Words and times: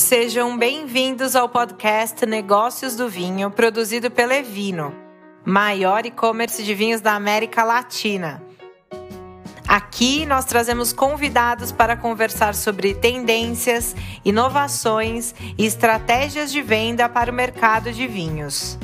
Sejam 0.00 0.56
bem-vindos 0.56 1.36
ao 1.36 1.46
podcast 1.46 2.24
Negócios 2.24 2.96
do 2.96 3.06
Vinho, 3.06 3.50
produzido 3.50 4.10
pela 4.10 4.34
Evino, 4.34 4.94
maior 5.44 6.06
e-commerce 6.06 6.62
de 6.62 6.74
vinhos 6.74 7.02
da 7.02 7.12
América 7.12 7.62
Latina. 7.62 8.42
Aqui 9.68 10.24
nós 10.24 10.46
trazemos 10.46 10.94
convidados 10.94 11.70
para 11.70 11.98
conversar 11.98 12.54
sobre 12.54 12.94
tendências, 12.94 13.94
inovações 14.24 15.34
e 15.58 15.66
estratégias 15.66 16.50
de 16.50 16.62
venda 16.62 17.06
para 17.06 17.30
o 17.30 17.34
mercado 17.34 17.92
de 17.92 18.06
vinhos. 18.06 18.78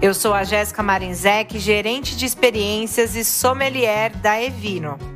Eu 0.00 0.14
sou 0.14 0.32
a 0.32 0.42
Jéssica 0.42 0.82
Marinzec, 0.82 1.58
gerente 1.58 2.16
de 2.16 2.24
experiências 2.24 3.14
e 3.14 3.22
sommelier 3.22 4.10
da 4.16 4.42
Evino. 4.42 5.15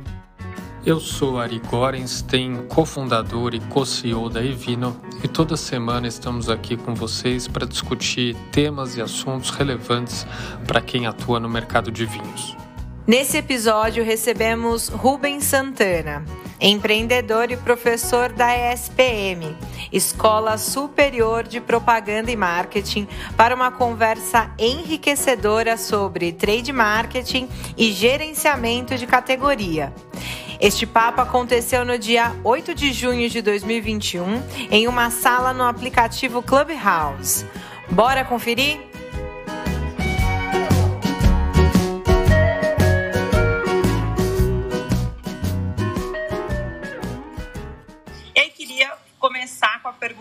Eu 0.83 0.99
sou 0.99 1.39
Ari 1.39 1.59
Gorenstein, 1.59 2.65
cofundador 2.67 3.53
e 3.53 3.59
co-CEO 3.59 4.27
da 4.27 4.43
Evino, 4.43 4.99
e 5.23 5.27
toda 5.27 5.55
semana 5.55 6.07
estamos 6.07 6.49
aqui 6.49 6.75
com 6.75 6.95
vocês 6.95 7.47
para 7.47 7.67
discutir 7.67 8.35
temas 8.51 8.97
e 8.97 9.01
assuntos 9.01 9.51
relevantes 9.51 10.25
para 10.65 10.81
quem 10.81 11.05
atua 11.05 11.39
no 11.39 11.47
mercado 11.47 11.91
de 11.91 12.03
vinhos. 12.07 12.57
Nesse 13.05 13.37
episódio 13.37 14.03
recebemos 14.03 14.87
Rubens 14.87 15.43
Santana, 15.43 16.25
empreendedor 16.59 17.51
e 17.51 17.57
professor 17.57 18.31
da 18.31 18.51
ESPM, 18.51 19.55
Escola 19.91 20.57
Superior 20.57 21.43
de 21.43 21.61
Propaganda 21.61 22.31
e 22.31 22.35
Marketing, 22.35 23.07
para 23.37 23.53
uma 23.53 23.69
conversa 23.69 24.49
enriquecedora 24.57 25.77
sobre 25.77 26.31
trade 26.31 26.73
marketing 26.73 27.47
e 27.77 27.91
gerenciamento 27.91 28.97
de 28.97 29.05
categoria. 29.05 29.93
Este 30.61 30.85
papo 30.85 31.21
aconteceu 31.21 31.83
no 31.83 31.97
dia 31.97 32.35
8 32.43 32.75
de 32.75 32.93
junho 32.93 33.27
de 33.27 33.41
2021 33.41 34.43
em 34.69 34.87
uma 34.87 35.09
sala 35.09 35.53
no 35.53 35.63
aplicativo 35.63 36.43
Clubhouse. 36.43 37.47
Bora 37.89 38.23
conferir? 38.23 38.90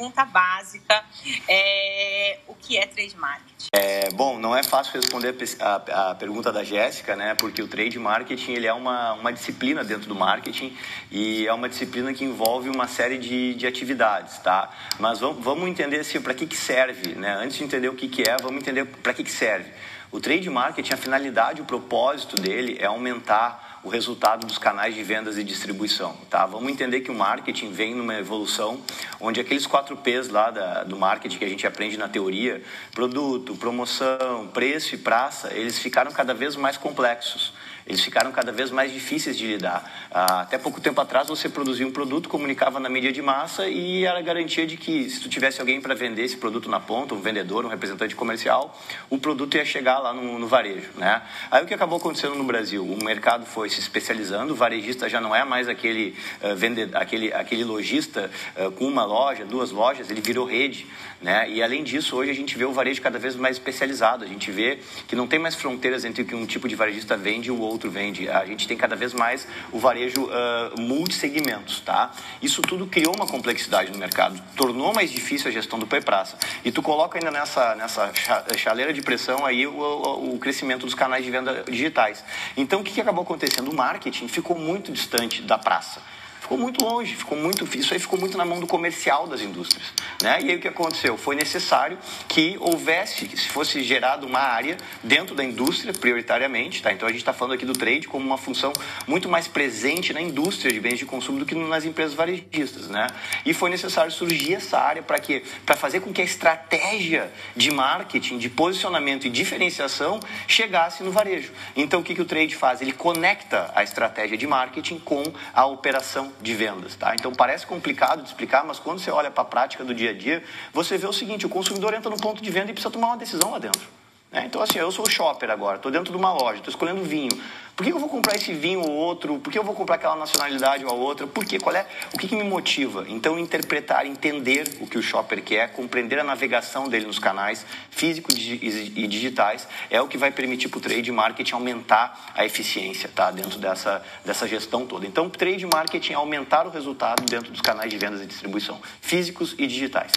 Pergunta 0.00 0.24
básica: 0.24 1.04
é, 1.46 2.38
o 2.48 2.54
que 2.54 2.78
é 2.78 2.86
trade 2.86 3.16
marketing? 3.16 3.66
É, 3.72 4.08
bom, 4.14 4.38
não 4.38 4.56
é 4.56 4.62
fácil 4.62 4.94
responder 4.94 5.34
a, 5.60 6.10
a, 6.10 6.14
pergunta 6.14 6.50
da 6.50 6.64
Jéssica, 6.64 7.14
né? 7.14 7.34
Porque 7.34 7.62
o 7.62 7.68
trade 7.68 7.98
marketing 7.98 8.52
ele 8.52 8.66
é 8.66 8.72
uma, 8.72 9.12
uma 9.12 9.32
disciplina 9.32 9.84
dentro 9.84 10.08
do 10.08 10.14
marketing 10.14 10.76
e 11.10 11.46
é 11.46 11.52
uma 11.52 11.68
disciplina 11.68 12.14
que 12.14 12.24
envolve 12.24 12.70
uma 12.70 12.88
série 12.88 13.18
de, 13.18 13.54
de 13.54 13.66
atividades, 13.66 14.38
tá? 14.38 14.70
Mas 14.98 15.20
vamos, 15.20 15.44
vamos 15.44 15.68
entender 15.68 16.00
assim, 16.00 16.20
para 16.20 16.32
que, 16.32 16.46
que 16.46 16.56
serve, 16.56 17.14
né? 17.14 17.34
Antes 17.34 17.58
de 17.58 17.64
entender 17.64 17.88
o 17.88 17.94
que, 17.94 18.08
que 18.08 18.22
é, 18.22 18.36
vamos 18.38 18.62
entender 18.62 18.86
para 18.86 19.12
que, 19.12 19.22
que 19.22 19.30
serve. 19.30 19.70
O 20.10 20.18
trade 20.18 20.48
marketing, 20.50 20.94
a 20.94 20.96
finalidade, 20.96 21.60
o 21.60 21.64
propósito 21.64 22.34
dele 22.34 22.76
é 22.80 22.86
aumentar 22.86 23.69
o 23.82 23.88
resultado 23.88 24.46
dos 24.46 24.58
canais 24.58 24.94
de 24.94 25.02
vendas 25.02 25.38
e 25.38 25.44
distribuição. 25.44 26.14
Tá? 26.28 26.44
Vamos 26.46 26.70
entender 26.70 27.00
que 27.00 27.10
o 27.10 27.14
marketing 27.14 27.72
vem 27.72 27.94
numa 27.94 28.14
evolução 28.14 28.80
onde 29.18 29.40
aqueles 29.40 29.66
quatro 29.66 29.96
P's 29.96 30.28
lá 30.28 30.50
da, 30.50 30.84
do 30.84 30.96
marketing 30.96 31.38
que 31.38 31.44
a 31.44 31.48
gente 31.48 31.66
aprende 31.66 31.96
na 31.96 32.08
teoria, 32.08 32.62
produto, 32.92 33.56
promoção, 33.56 34.48
preço 34.52 34.94
e 34.94 34.98
praça, 34.98 35.52
eles 35.54 35.78
ficaram 35.78 36.12
cada 36.12 36.34
vez 36.34 36.56
mais 36.56 36.76
complexos 36.76 37.52
eles 37.86 38.00
ficaram 38.00 38.32
cada 38.32 38.52
vez 38.52 38.70
mais 38.70 38.92
difíceis 38.92 39.36
de 39.36 39.46
lidar. 39.46 40.08
Ah, 40.10 40.42
até 40.42 40.58
pouco 40.58 40.80
tempo 40.80 41.00
atrás, 41.00 41.28
você 41.28 41.48
produzia 41.48 41.86
um 41.86 41.90
produto, 41.90 42.28
comunicava 42.28 42.78
na 42.78 42.88
mídia 42.88 43.12
de 43.12 43.22
massa 43.22 43.66
e 43.68 44.04
era 44.04 44.20
garantia 44.20 44.66
de 44.66 44.76
que 44.76 45.08
se 45.08 45.20
tu 45.20 45.28
tivesse 45.28 45.60
alguém 45.60 45.80
para 45.80 45.94
vender 45.94 46.22
esse 46.22 46.36
produto 46.36 46.68
na 46.68 46.80
ponta, 46.80 47.14
um 47.14 47.20
vendedor, 47.20 47.64
um 47.64 47.68
representante 47.68 48.14
comercial, 48.14 48.78
o 49.08 49.18
produto 49.18 49.56
ia 49.56 49.64
chegar 49.64 49.98
lá 49.98 50.12
no, 50.12 50.38
no 50.38 50.46
varejo. 50.46 50.90
Né? 50.96 51.22
Aí 51.50 51.62
o 51.62 51.66
que 51.66 51.74
acabou 51.74 51.98
acontecendo 51.98 52.34
no 52.34 52.44
Brasil? 52.44 52.84
O 52.84 53.02
mercado 53.02 53.46
foi 53.46 53.68
se 53.70 53.80
especializando, 53.80 54.52
o 54.52 54.56
varejista 54.56 55.08
já 55.08 55.20
não 55.20 55.34
é 55.34 55.44
mais 55.44 55.68
aquele, 55.68 56.16
uh, 56.42 56.96
aquele, 56.98 57.32
aquele 57.32 57.64
lojista 57.64 58.30
uh, 58.56 58.70
com 58.72 58.84
uma 58.84 59.04
loja, 59.04 59.44
duas 59.44 59.70
lojas, 59.70 60.10
ele 60.10 60.20
virou 60.20 60.46
rede. 60.46 60.86
Né? 61.20 61.50
E 61.50 61.62
além 61.62 61.84
disso, 61.84 62.16
hoje 62.16 62.30
a 62.30 62.34
gente 62.34 62.56
vê 62.56 62.64
o 62.64 62.72
varejo 62.72 63.02
cada 63.02 63.18
vez 63.18 63.36
mais 63.36 63.56
especializado, 63.56 64.24
a 64.24 64.26
gente 64.26 64.50
vê 64.50 64.78
que 65.06 65.14
não 65.14 65.26
tem 65.26 65.38
mais 65.38 65.54
fronteiras 65.54 66.04
entre 66.06 66.22
o 66.22 66.24
que 66.24 66.34
um 66.34 66.46
tipo 66.46 66.66
de 66.66 66.74
varejista 66.74 67.14
vende 67.14 67.48
e 67.48 67.52
o 67.52 67.60
outro 67.60 67.90
vende. 67.90 68.28
A 68.30 68.46
gente 68.46 68.66
tem 68.66 68.74
cada 68.74 68.96
vez 68.96 69.12
mais 69.12 69.46
o 69.70 69.78
varejo 69.78 70.24
uh, 70.24 70.80
multissegmentos, 70.80 71.80
tá? 71.80 72.10
Isso 72.40 72.62
tudo 72.62 72.86
criou 72.86 73.14
uma 73.14 73.26
complexidade 73.26 73.92
no 73.92 73.98
mercado, 73.98 74.40
tornou 74.56 74.94
mais 74.94 75.10
difícil 75.10 75.48
a 75.48 75.52
gestão 75.52 75.78
do 75.78 75.86
pé-praça. 75.86 76.38
E 76.64 76.72
tu 76.72 76.80
coloca 76.80 77.18
ainda 77.18 77.30
nessa, 77.30 77.74
nessa 77.74 78.10
chaleira 78.56 78.92
de 78.92 79.02
pressão 79.02 79.44
aí 79.44 79.66
o, 79.66 79.72
o, 79.72 80.34
o 80.34 80.38
crescimento 80.38 80.86
dos 80.86 80.94
canais 80.94 81.22
de 81.22 81.30
venda 81.30 81.64
digitais. 81.68 82.24
Então, 82.56 82.80
o 82.80 82.84
que 82.84 82.98
acabou 82.98 83.24
acontecendo? 83.24 83.70
O 83.70 83.74
marketing 83.74 84.26
ficou 84.26 84.58
muito 84.58 84.90
distante 84.90 85.42
da 85.42 85.58
praça 85.58 86.00
ficou 86.50 86.58
muito 86.58 86.84
longe, 86.84 87.14
ficou 87.14 87.38
muito, 87.38 87.78
isso 87.78 87.94
aí 87.94 88.00
ficou 88.00 88.18
muito 88.18 88.36
na 88.36 88.44
mão 88.44 88.58
do 88.58 88.66
comercial 88.66 89.28
das 89.28 89.40
indústrias. 89.40 89.92
Né? 90.20 90.40
E 90.42 90.50
aí 90.50 90.56
o 90.56 90.60
que 90.60 90.66
aconteceu? 90.66 91.16
Foi 91.16 91.36
necessário 91.36 91.96
que 92.26 92.56
houvesse, 92.58 93.28
se 93.36 93.48
fosse 93.48 93.84
gerado 93.84 94.26
uma 94.26 94.40
área 94.40 94.76
dentro 95.00 95.32
da 95.32 95.44
indústria, 95.44 95.92
prioritariamente, 95.92 96.82
tá? 96.82 96.92
então 96.92 97.06
a 97.06 97.12
gente 97.12 97.20
está 97.20 97.32
falando 97.32 97.54
aqui 97.54 97.64
do 97.64 97.72
trade 97.72 98.08
como 98.08 98.26
uma 98.26 98.36
função 98.36 98.72
muito 99.06 99.28
mais 99.28 99.46
presente 99.46 100.12
na 100.12 100.20
indústria 100.20 100.72
de 100.72 100.80
bens 100.80 100.98
de 100.98 101.06
consumo 101.06 101.38
do 101.38 101.46
que 101.46 101.54
nas 101.54 101.84
empresas 101.84 102.14
varejistas. 102.14 102.88
Né? 102.88 103.06
E 103.46 103.54
foi 103.54 103.70
necessário 103.70 104.10
surgir 104.10 104.54
essa 104.54 104.76
área 104.76 105.04
para 105.04 105.20
quê? 105.20 105.44
Para 105.64 105.76
fazer 105.76 106.00
com 106.00 106.12
que 106.12 106.20
a 106.20 106.24
estratégia 106.24 107.30
de 107.54 107.70
marketing, 107.70 108.38
de 108.38 108.50
posicionamento 108.50 109.24
e 109.24 109.30
diferenciação 109.30 110.18
chegasse 110.48 111.04
no 111.04 111.12
varejo. 111.12 111.52
Então 111.76 112.00
o 112.00 112.02
que, 112.02 112.12
que 112.12 112.22
o 112.22 112.24
trade 112.24 112.56
faz? 112.56 112.82
Ele 112.82 112.92
conecta 112.92 113.70
a 113.72 113.84
estratégia 113.84 114.36
de 114.36 114.48
marketing 114.48 114.98
com 114.98 115.22
a 115.54 115.64
operação 115.64 116.32
de 116.40 116.54
vendas, 116.54 116.94
tá? 116.94 117.14
Então 117.14 117.32
parece 117.32 117.66
complicado 117.66 118.22
de 118.22 118.28
explicar, 118.28 118.64
mas 118.64 118.78
quando 118.78 118.98
você 118.98 119.10
olha 119.10 119.30
para 119.30 119.42
a 119.42 119.46
prática 119.46 119.84
do 119.84 119.94
dia 119.94 120.10
a 120.10 120.14
dia, 120.14 120.42
você 120.72 120.96
vê 120.96 121.06
o 121.06 121.12
seguinte: 121.12 121.46
o 121.46 121.48
consumidor 121.48 121.94
entra 121.94 122.10
no 122.10 122.16
ponto 122.16 122.42
de 122.42 122.50
venda 122.50 122.70
e 122.70 122.72
precisa 122.72 122.90
tomar 122.90 123.08
uma 123.08 123.16
decisão 123.16 123.50
lá 123.50 123.58
dentro. 123.58 124.00
Né? 124.32 124.44
Então, 124.46 124.62
assim, 124.62 124.78
eu 124.78 124.92
sou 124.92 125.08
shopper 125.08 125.50
agora, 125.50 125.76
estou 125.76 125.90
dentro 125.90 126.12
de 126.12 126.16
uma 126.16 126.32
loja, 126.32 126.58
estou 126.58 126.70
escolhendo 126.70 127.02
vinho. 127.02 127.30
Por 127.74 127.84
que 127.84 127.92
eu 127.92 127.98
vou 127.98 128.10
comprar 128.10 128.36
esse 128.36 128.52
vinho 128.52 128.80
ou 128.80 128.90
outro? 128.90 129.38
Por 129.38 129.50
que 129.50 129.58
eu 129.58 129.64
vou 129.64 129.74
comprar 129.74 129.94
aquela 129.94 130.14
nacionalidade 130.14 130.84
ou 130.84 130.90
a 130.90 130.94
outra? 130.94 131.26
Por 131.26 131.46
quê? 131.46 131.58
Qual 131.58 131.74
é? 131.74 131.86
O 132.12 132.18
que, 132.18 132.28
que 132.28 132.36
me 132.36 132.44
motiva? 132.44 133.06
Então, 133.08 133.38
interpretar, 133.38 134.06
entender 134.06 134.76
o 134.80 134.86
que 134.86 134.98
o 134.98 135.02
shopper 135.02 135.42
quer, 135.42 135.72
compreender 135.72 136.18
a 136.18 136.24
navegação 136.24 136.88
dele 136.88 137.06
nos 137.06 137.18
canais 137.18 137.64
físicos 137.90 138.36
e 138.36 139.06
digitais 139.06 139.66
é 139.88 140.00
o 140.00 140.06
que 140.06 140.18
vai 140.18 140.30
permitir 140.30 140.68
para 140.68 140.78
o 140.78 140.80
trade 140.80 141.10
marketing 141.10 141.54
aumentar 141.54 142.32
a 142.34 142.44
eficiência 142.44 143.08
tá? 143.08 143.30
dentro 143.30 143.58
dessa, 143.58 144.02
dessa 144.26 144.46
gestão 144.46 144.84
toda. 144.84 145.06
Então, 145.06 145.30
trade 145.30 145.64
marketing 145.64 146.12
é 146.12 146.16
aumentar 146.16 146.66
o 146.66 146.70
resultado 146.70 147.24
dentro 147.24 147.50
dos 147.50 147.62
canais 147.62 147.90
de 147.90 147.96
vendas 147.96 148.20
e 148.20 148.26
distribuição, 148.26 148.78
físicos 149.00 149.54
e 149.58 149.66
digitais. 149.66 150.12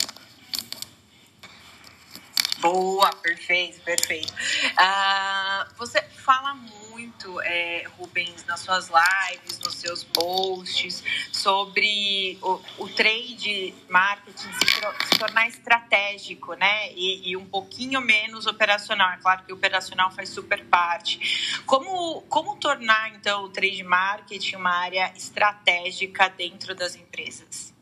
Boa, 2.63 3.11
perfeito, 3.17 3.81
perfeito. 3.81 4.31
Uh, 4.31 5.75
você 5.77 6.01
fala 6.01 6.55
muito, 6.55 7.41
é, 7.41 7.83
Rubens, 7.97 8.45
nas 8.45 8.61
suas 8.61 8.89
lives, 8.89 9.59
nos 9.59 9.75
seus 9.75 10.05
posts, 10.05 11.03
sobre 11.29 12.37
o, 12.41 12.61
o 12.77 12.87
trade 12.87 13.75
marketing 13.89 14.47
se, 14.53 15.09
se, 15.09 15.19
tornar 15.19 15.49
estratégico, 15.49 16.53
né? 16.53 16.93
E, 16.93 17.31
e, 17.31 17.35
um 17.35 17.45
pouquinho 17.45 17.99
menos 17.99 18.47
operacional. 18.47 19.11
É 19.11 19.17
claro 19.17 19.43
que 19.43 19.51
o 19.51 19.57
operacional 19.57 20.09
faz 20.11 20.29
super 20.29 20.63
parte. 20.67 21.61
Como, 21.65 22.21
como 22.29 22.55
tornar, 22.55 23.13
então, 23.13 23.43
o 23.43 23.49
trade 23.49 23.83
marketing 23.83 24.55
uma 24.55 24.71
área 24.71 25.11
estratégica 25.17 26.29
dentro 26.29 26.73
das 26.73 26.95
empresas? 26.95 27.72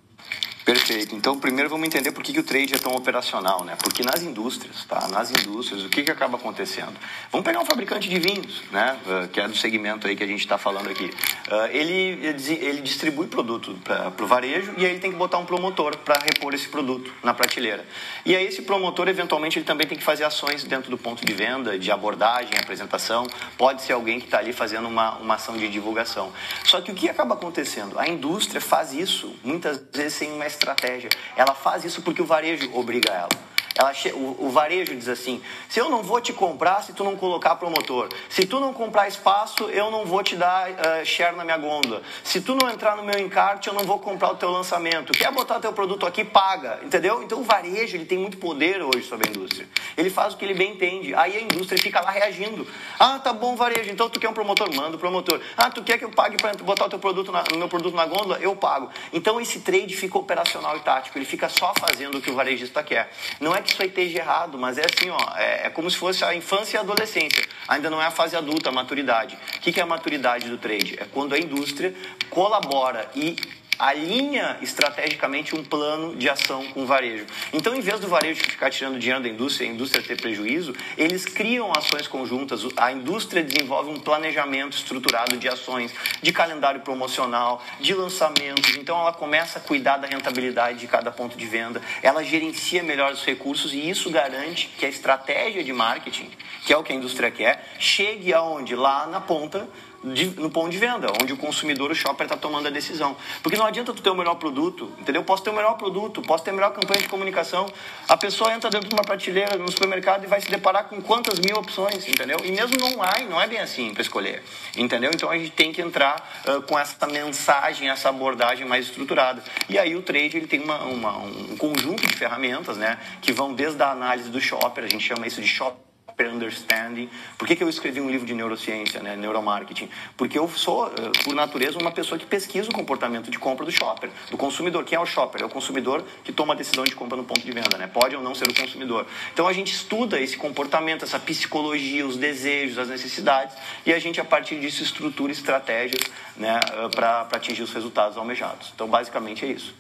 Perfeito. 0.64 1.16
Então, 1.16 1.40
primeiro 1.40 1.70
vamos 1.70 1.88
entender 1.88 2.12
por 2.12 2.24
que, 2.24 2.32
que 2.34 2.40
o 2.40 2.44
trade 2.44 2.76
é 2.76 2.78
tão 2.78 2.94
operacional, 2.94 3.64
né? 3.64 3.76
Porque 3.82 4.04
nas 4.04 4.22
indústrias, 4.22 4.86
tá? 4.86 5.08
Nas 5.08 5.32
indústrias, 5.32 5.84
o 5.84 5.90
que, 5.90 6.04
que 6.04 6.12
acaba 6.12 6.38
acontecendo? 6.38 6.94
Vamos 7.32 7.46
pegar 7.46 7.60
um 7.60 7.66
fabricante 7.66 8.08
de 8.08 8.20
vinhos, 8.20 8.62
né? 8.72 8.98
Uh, 9.06 9.28
que 9.28 9.42
é 9.42 9.48
do 9.48 9.58
segmento 9.58 10.06
aí 10.08 10.16
que 10.16 10.24
a 10.24 10.28
gente 10.28 10.42
está 10.42 10.58
falando 10.58 10.90
aqui. 10.90 11.06
Uh, 11.06 11.66
ele, 11.72 12.20
ele 12.62 12.82
distribui 12.82 13.28
produto 13.28 13.76
para 13.84 14.24
o 14.24 14.28
varejo 14.28 14.74
e 14.78 14.86
aí 14.86 14.92
ele 14.92 15.00
tem 15.00 15.12
que 15.12 15.18
botar 15.18 15.40
um 15.40 15.46
promotor 15.46 15.98
para 15.98 16.20
repor 16.20 16.54
esse 16.54 16.68
produto 16.68 17.12
na 17.24 17.34
prateleira. 17.34 17.84
E 18.24 18.36
aí 18.36 18.46
esse 18.46 18.62
promotor, 18.62 19.08
eventualmente, 19.08 19.58
ele 19.58 19.66
também 19.66 19.88
tem 19.88 19.98
que 19.98 20.04
fazer 20.04 20.26
ações 20.26 20.64
dentro 20.64 20.92
do 20.92 20.98
ponto 20.98 21.26
de 21.26 21.34
venda, 21.34 21.80
de 21.80 21.92
abordagem, 21.92 22.52
apresentação. 22.58 23.26
Pode 23.58 23.82
ser 23.82 23.94
alguém 23.94 24.20
que 24.20 24.26
está 24.26 24.38
ali 24.38 24.54
fazendo 24.54 24.88
uma, 24.88 25.18
uma 25.18 25.36
ação 25.36 25.58
de 25.58 25.68
divulgação. 25.70 26.32
Só 26.66 26.82
que 26.82 26.92
o 26.92 26.96
que 26.96 27.10
acaba 27.10 27.34
acontecendo? 27.34 27.98
A 27.98 28.08
indústria 28.08 28.62
faz 28.62 28.94
isso, 28.94 29.36
muitas 29.44 29.82
vezes, 29.92 30.14
sem 30.14 30.32
uma 30.32 30.46
estratégia. 30.52 31.10
Ela 31.36 31.54
faz 31.54 31.84
isso 31.84 32.02
porque 32.02 32.22
o 32.22 32.26
varejo 32.26 32.70
obriga 32.74 33.12
ela. 33.12 33.51
Ela, 33.76 33.94
o, 34.14 34.48
o, 34.48 34.50
varejo 34.50 34.96
diz 34.96 35.08
assim: 35.08 35.42
se 35.70 35.80
eu 35.80 35.90
não 35.90 36.04
vou 36.04 36.20
te 36.20 36.34
comprar 36.34 36.84
se 36.84 36.94
tu 36.94 37.04
não 37.04 37.16
colocar 37.16 37.56
promotor, 37.56 38.10
se 38.30 38.46
tu 38.46 38.60
não 38.60 38.74
comprar 38.74 39.08
espaço, 39.08 39.64
eu 39.66 39.90
não 39.90 40.06
vou 40.06 40.22
te 40.24 40.36
dar 40.36 40.70
uh, 40.70 41.06
share 41.06 41.36
na 41.36 41.44
minha 41.44 41.58
gôndola, 41.58 42.02
se 42.24 42.42
tu 42.42 42.54
não 42.56 42.70
entrar 42.70 42.98
no 42.98 43.04
meu 43.04 43.18
encarte, 43.20 43.68
eu 43.70 43.74
não 43.74 43.84
vou 43.84 44.00
comprar 44.00 44.32
o 44.32 44.36
teu 44.36 44.52
lançamento. 44.52 45.14
Quer 45.14 45.32
botar 45.32 45.60
teu 45.60 45.72
produto 45.72 46.06
aqui, 46.06 46.24
paga, 46.24 46.80
entendeu? 46.84 47.24
Então 47.24 47.40
o 47.40 47.44
varejo 47.44 47.96
ele 47.96 48.06
tem 48.06 48.18
muito 48.18 48.38
poder 48.38 48.82
hoje 48.82 49.04
sobre 49.04 49.28
a 49.28 49.32
indústria. 49.32 49.68
Ele 49.98 50.10
faz 50.10 50.34
o 50.34 50.38
que 50.38 50.44
ele 50.44 50.54
bem 50.54 50.74
entende. 50.74 51.16
Aí 51.16 51.38
a 51.38 51.42
indústria 51.42 51.82
fica 51.82 52.02
lá 52.02 52.12
reagindo. 52.12 52.68
Ah, 53.00 53.20
tá 53.20 53.32
bom, 53.32 53.56
varejo, 53.56 53.90
então 53.90 54.10
tu 54.10 54.20
quer 54.20 54.30
um 54.30 54.34
promotor? 54.34 54.74
Manda 54.76 54.98
o 54.98 55.00
promotor. 55.00 55.40
Ah, 55.56 55.70
tu 55.70 55.82
quer 55.82 55.98
que 55.98 56.06
eu 56.06 56.12
pague 56.12 56.38
para 56.38 56.54
botar 56.56 56.86
o 56.86 56.90
teu 56.90 57.00
produto 57.00 57.32
na, 57.32 57.44
meu 57.56 57.70
produto 57.70 57.96
na 57.96 58.06
gôndola? 58.06 58.38
Eu 58.42 58.56
pago. 58.56 58.90
Então 59.14 59.40
esse 59.40 59.62
trade 59.62 59.96
fica 59.96 60.18
operacional 60.18 60.76
e 60.76 60.82
tático, 60.82 61.18
ele 61.18 61.26
fica 61.26 61.48
só 61.48 61.74
fazendo 61.80 62.18
o 62.18 62.22
que 62.22 62.30
o 62.30 62.36
varejista 62.36 62.84
quer. 62.84 63.12
Não 63.40 63.56
é 63.56 63.61
que 63.62 63.72
isso 63.72 63.82
aí 63.82 63.88
esteja 63.88 64.20
errado, 64.20 64.58
mas 64.58 64.78
é 64.78 64.86
assim, 64.86 65.10
ó, 65.10 65.38
é, 65.38 65.68
é, 65.68 65.70
como 65.70 65.90
se 65.90 65.98
fosse 65.98 66.24
a 66.24 66.36
infância 66.36 66.76
e 66.76 66.80
a 66.80 66.82
adolescência. 66.82 67.46
Ainda 67.68 67.90
não 67.90 68.02
é 68.02 68.06
a 68.06 68.12
fase 68.12 68.36
adulta, 68.36 68.70
a 68.70 68.72
maturidade. 68.72 69.38
O 69.58 69.60
que, 69.60 69.72
que 69.72 69.80
é 69.80 69.84
a 69.84 69.86
maturidade 69.86 70.50
do 70.50 70.58
trade? 70.58 70.98
É 71.00 71.06
quando 71.06 71.34
a 71.34 71.40
indústria 71.40 71.94
colabora 72.30 73.10
e 73.16 73.36
alinha 73.82 74.58
estrategicamente 74.62 75.56
um 75.56 75.64
plano 75.64 76.16
de 76.16 76.30
ação 76.30 76.66
com 76.68 76.84
o 76.84 76.86
varejo. 76.86 77.26
Então, 77.52 77.76
em 77.76 77.82
vez 77.82 78.00
do 78.00 78.08
varejo 78.08 78.44
ficar 78.44 78.70
tirando 78.70 79.00
dinheiro 79.00 79.24
da 79.24 79.28
indústria 79.28 79.68
a 79.68 79.74
indústria 79.74 80.04
ter 80.04 80.22
prejuízo, 80.22 80.76
eles 80.96 81.26
criam 81.26 81.72
ações 81.76 82.08
conjuntas. 82.08 82.62
A 82.78 82.92
indústria 82.92 83.44
desenvolve 83.44 83.90
um 83.90 84.00
planejamento 84.00 84.78
estruturado 84.78 85.36
de 85.36 85.48
ações, 85.48 85.92
de 86.22 86.32
calendário 86.32 86.82
promocional, 86.82 87.64
de 87.80 87.94
lançamentos. 87.96 88.76
Então, 88.78 89.00
ela 89.00 89.14
começa 89.14 89.58
a 89.58 89.62
cuidar 89.62 89.98
da 89.98 90.08
rentabilidade 90.08 90.80
de 90.80 90.88
cada 90.88 91.12
ponto 91.12 91.36
de 91.36 91.46
venda, 91.48 91.82
ela 92.04 92.24
gerencia 92.24 92.84
melhor 92.84 93.12
os 93.12 93.26
recursos 93.26 93.74
e 93.74 93.90
isso 93.90 94.12
garante 94.12 94.68
que 94.78 94.86
a 94.86 94.90
estratégia 94.90 95.64
de 95.64 95.74
marketing, 95.74 96.30
que 96.66 96.72
é 96.72 96.78
o 96.78 96.84
que 96.84 96.94
a 96.94 96.96
indústria 96.96 97.32
quer, 97.32 97.74
chegue 97.80 98.32
aonde? 98.32 98.76
Lá 98.76 99.08
na 99.08 99.20
ponta 99.20 99.68
de, 100.04 100.26
no 100.40 100.50
ponto 100.50 100.70
de 100.70 100.78
venda, 100.78 101.12
onde 101.22 101.34
o 101.34 101.38
consumidor, 101.38 101.92
o 101.92 101.96
shopper, 101.96 102.26
está 102.26 102.36
tomando 102.36 102.68
a 102.68 102.70
decisão. 102.70 103.16
Porque 103.44 103.58
não 103.58 103.66
adianta 103.66 103.94
tu 103.94 104.02
ter 104.02 104.10
o 104.10 104.16
melhor 104.16 104.36
produto, 104.36 104.92
entendeu? 105.00 105.24
Posso 105.24 105.44
ter 105.44 105.50
o 105.50 105.54
melhor 105.54 105.78
produto, 105.78 106.22
posso 106.22 106.44
ter 106.44 106.52
a 106.52 106.54
melhor 106.54 106.72
campanha 106.72 107.02
de 107.02 107.08
comunicação. 107.08 107.72
A 108.08 108.18
pessoa 108.18 108.54
entra 108.54 108.70
dentro 108.70 108.90
de 108.90 108.96
uma 108.96 109.04
prateleira 109.04 109.58
no 109.58 109.72
supermercado 109.72 110.24
e 110.24 110.28
vai 110.28 110.42
se 110.42 110.50
deparar 110.50 110.86
com 110.86 111.02
quantas 111.02 111.40
mil 111.40 111.56
opções, 111.58 112.08
entendeu? 112.08 112.38
E 112.44 112.52
mesmo 112.52 112.78
não 112.78 113.02
há, 113.02 113.20
não 113.30 113.42
é 113.42 113.48
bem 113.48 113.60
assim 113.60 113.94
para 113.94 114.02
escolher, 114.02 114.44
entendeu? 114.76 115.12
Então 115.14 115.30
a 115.30 115.38
gente 115.38 115.52
tem 115.52 115.72
que 115.72 115.82
entrar 115.82 116.44
uh, 116.48 116.62
com 116.64 116.78
essa 116.78 117.08
mensagem, 117.08 117.90
essa 117.90 118.10
abordagem 118.10 118.66
mais 118.66 118.86
estruturada. 118.86 119.44
E 119.70 119.78
aí 119.78 119.96
o 119.96 120.02
trade 120.02 120.38
ele 120.38 120.48
tem 120.48 120.62
uma, 120.62 120.84
uma, 120.84 121.18
um 121.18 121.56
conjunto 121.58 122.08
de 122.08 122.16
ferramentas, 122.16 122.78
né, 122.78 122.98
que 123.22 123.32
vão 123.32 123.54
desde 123.54 123.82
a 123.82 123.92
análise 123.92 124.30
do 124.30 124.40
shopper, 124.40 124.84
a 124.84 124.88
gente 124.88 125.04
chama 125.04 125.28
isso 125.28 125.42
de 125.42 125.48
shopper 125.48 125.91
understanding. 126.28 127.10
Por 127.38 127.48
que, 127.48 127.56
que 127.56 127.64
eu 127.64 127.70
escrevi 127.70 128.02
um 128.02 128.10
livro 128.10 128.26
de 128.26 128.34
neurociência, 128.34 129.02
né, 129.02 129.16
neuromarketing? 129.16 129.90
Porque 130.18 130.38
eu 130.38 130.48
sou, 130.50 130.88
eh, 130.88 130.92
por 131.24 131.34
natureza, 131.34 131.78
uma 131.78 131.92
pessoa 131.92 132.18
que 132.18 132.26
pesquisa 132.26 132.70
o 132.70 132.74
comportamento 132.74 133.32
de 133.32 133.40
compra 133.40 133.66
do 133.66 133.72
shopper, 133.72 134.10
do 134.30 134.38
consumidor. 134.38 134.84
Quem 134.84 134.98
é 134.98 135.00
o 135.00 135.06
shopper? 135.06 135.42
É 135.42 135.46
o 135.46 135.50
consumidor 135.50 136.04
que 136.24 136.32
toma 136.32 136.54
a 136.54 136.58
decisão 136.58 136.84
de 136.84 136.96
compra 136.96 137.18
no 137.18 137.24
ponto 137.24 137.42
de 137.42 137.52
venda, 137.52 137.78
né? 137.78 137.88
Pode 137.88 138.16
ou 138.16 138.24
não 138.24 138.36
ser 138.36 138.50
o 138.50 138.54
consumidor. 138.54 139.06
Então 139.34 139.48
a 139.48 139.54
gente 139.54 139.74
estuda 139.74 140.20
esse 140.20 140.38
comportamento, 140.38 141.04
essa 141.04 141.20
psicologia, 141.20 142.06
os 142.06 142.18
desejos, 142.18 142.78
as 142.78 142.88
necessidades, 142.88 143.56
e 143.86 143.94
a 143.94 144.00
gente, 144.00 144.20
a 144.20 144.26
partir 144.26 144.60
disso, 144.60 144.84
estrutura 144.84 145.32
estratégias 145.32 146.04
né, 146.36 146.60
eh, 146.64 146.90
para 146.90 147.28
atingir 147.32 147.64
os 147.64 147.74
resultados 147.74 148.18
almejados. 148.18 148.72
Então, 148.74 148.88
basicamente, 148.88 149.46
é 149.46 149.50
isso. 149.50 149.74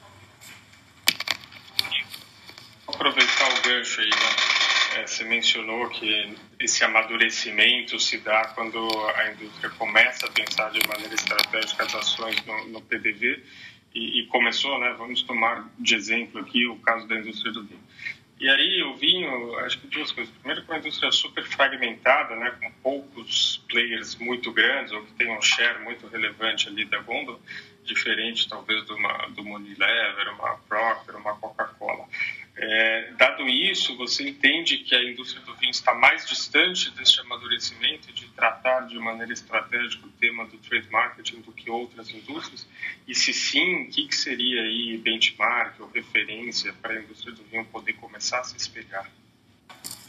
Aproveitar 2.87 3.49
o 3.49 3.61
gancho 3.61 4.01
aí, 4.01 4.09
né? 4.09 4.50
É, 4.97 5.07
você 5.07 5.23
mencionou 5.23 5.87
que 5.89 6.35
esse 6.59 6.83
amadurecimento 6.83 7.99
se 7.99 8.17
dá 8.17 8.45
quando 8.49 8.77
a 9.15 9.31
indústria 9.31 9.69
começa 9.71 10.25
a 10.25 10.31
pensar 10.31 10.69
de 10.71 10.85
maneira 10.87 11.13
estratégica 11.13 11.83
as 11.83 11.95
ações 11.95 12.35
no, 12.45 12.67
no 12.67 12.81
PDV 12.81 13.41
e, 13.93 14.21
e, 14.21 14.27
começou, 14.27 14.79
né? 14.79 14.93
Vamos 14.97 15.21
tomar 15.23 15.69
de 15.79 15.95
exemplo 15.95 16.41
aqui 16.41 16.65
o 16.67 16.77
caso 16.77 17.07
da 17.07 17.15
indústria 17.15 17.51
do 17.53 17.63
vinho. 17.63 17.81
E 18.39 18.49
aí 18.49 18.81
o 18.83 18.95
vinho, 18.95 19.55
acho 19.59 19.79
que 19.79 19.87
duas 19.87 20.11
coisas. 20.11 20.33
Primeiro, 20.37 20.65
com 20.65 20.73
uma 20.73 20.79
indústria 20.79 21.11
super 21.11 21.45
fragmentada, 21.45 22.35
né, 22.35 22.51
com 22.59 22.71
poucos 22.81 23.63
players 23.69 24.15
muito 24.15 24.51
grandes 24.51 24.91
ou 24.91 25.05
que 25.05 25.13
tem 25.13 25.31
um 25.31 25.41
share 25.41 25.83
muito 25.83 26.07
relevante 26.07 26.67
ali 26.67 26.83
da 26.85 26.99
gôndola, 26.99 27.39
diferente 27.83 28.49
talvez 28.49 28.83
de 28.85 28.93
uma, 28.93 29.27
do 29.27 29.43
Unilever, 29.43 30.33
uma 30.33 30.57
Procter, 30.67 31.15
uma 31.15 31.35
Coca-Cola. 31.35 32.07
É, 32.55 33.13
dado 33.13 33.47
isso, 33.47 33.95
você 33.95 34.27
entende 34.27 34.79
que 34.79 34.93
a 34.93 35.03
indústria 35.03 35.41
do 35.43 35.55
vinho 35.55 35.71
está 35.71 35.93
mais 35.93 36.27
distante 36.27 36.91
deste 36.91 37.21
amadurecimento 37.21 38.11
de 38.11 38.27
tratar 38.27 38.81
de 38.87 38.99
maneira 38.99 39.31
estratégica 39.31 40.05
o 40.05 40.11
tema 40.11 40.45
do 40.45 40.57
trade 40.57 40.89
marketing 40.89 41.41
do 41.41 41.51
que 41.53 41.69
outras 41.69 42.09
indústrias? 42.09 42.67
E 43.07 43.15
se 43.15 43.33
sim, 43.33 43.83
o 43.83 43.89
que, 43.89 44.07
que 44.07 44.15
seria 44.15 44.61
aí 44.61 44.97
benchmark 44.97 45.79
ou 45.79 45.89
referência 45.89 46.73
para 46.73 46.93
a 46.93 46.99
indústria 46.99 47.33
do 47.33 47.43
vinho 47.45 47.65
poder 47.65 47.93
começar 47.93 48.39
a 48.39 48.43
se 48.43 48.57
espelhar? 48.57 49.09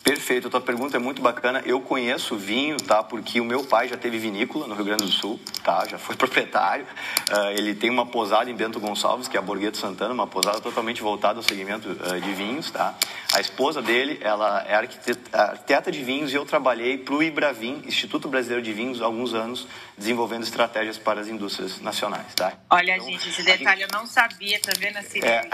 Perfeito, 0.02 0.50
tua 0.50 0.60
pergunta 0.60 0.96
é 0.96 1.00
muito 1.00 1.22
bacana. 1.22 1.62
Eu 1.64 1.80
conheço 1.80 2.36
vinho, 2.36 2.76
tá? 2.76 3.04
Porque 3.04 3.40
o 3.40 3.44
meu 3.44 3.62
pai 3.62 3.86
já 3.86 3.96
teve 3.96 4.18
vinícola 4.18 4.66
no 4.66 4.74
Rio 4.74 4.84
Grande 4.84 5.04
do 5.04 5.10
Sul, 5.12 5.38
tá? 5.62 5.86
Já 5.86 5.96
foi 5.96 6.16
proprietário. 6.18 6.84
Uh, 7.30 7.50
ele 7.56 7.72
tem 7.72 7.88
uma 7.88 8.04
posada 8.04 8.50
em 8.50 8.54
Bento 8.54 8.80
Gonçalves, 8.80 9.28
que 9.28 9.36
é 9.36 9.38
a 9.38 9.42
Borgueto 9.42 9.76
Santana, 9.76 10.12
uma 10.12 10.26
posada 10.26 10.60
totalmente 10.60 11.00
voltada 11.00 11.38
ao 11.38 11.42
segmento 11.44 11.88
uh, 11.88 12.20
de 12.20 12.32
vinhos, 12.32 12.68
tá? 12.72 12.96
A 13.32 13.40
esposa 13.40 13.80
dele, 13.80 14.18
ela 14.20 14.64
é 14.66 14.74
arquiteta, 14.74 15.38
arquiteta 15.38 15.92
de 15.92 16.02
vinhos 16.02 16.32
e 16.32 16.36
eu 16.36 16.44
trabalhei 16.44 16.98
para 16.98 17.14
o 17.14 17.22
Ibravin, 17.22 17.82
Instituto 17.86 18.28
Brasileiro 18.28 18.62
de 18.62 18.72
Vinhos, 18.72 19.00
há 19.00 19.04
alguns 19.04 19.34
anos, 19.34 19.68
desenvolvendo 19.96 20.42
estratégias 20.42 20.98
para 20.98 21.20
as 21.20 21.28
indústrias 21.28 21.80
nacionais, 21.80 22.34
tá? 22.34 22.54
Olha, 22.70 22.96
então, 22.96 23.06
gente, 23.06 23.28
esse 23.28 23.42
detalhe 23.42 23.82
gente... 23.82 23.92
eu 23.92 23.98
não 23.98 24.06
sabia, 24.06 24.60
tá 24.60 24.72
vendo 24.78 24.96
a 24.96 25.02
cirurgia? 25.02 25.48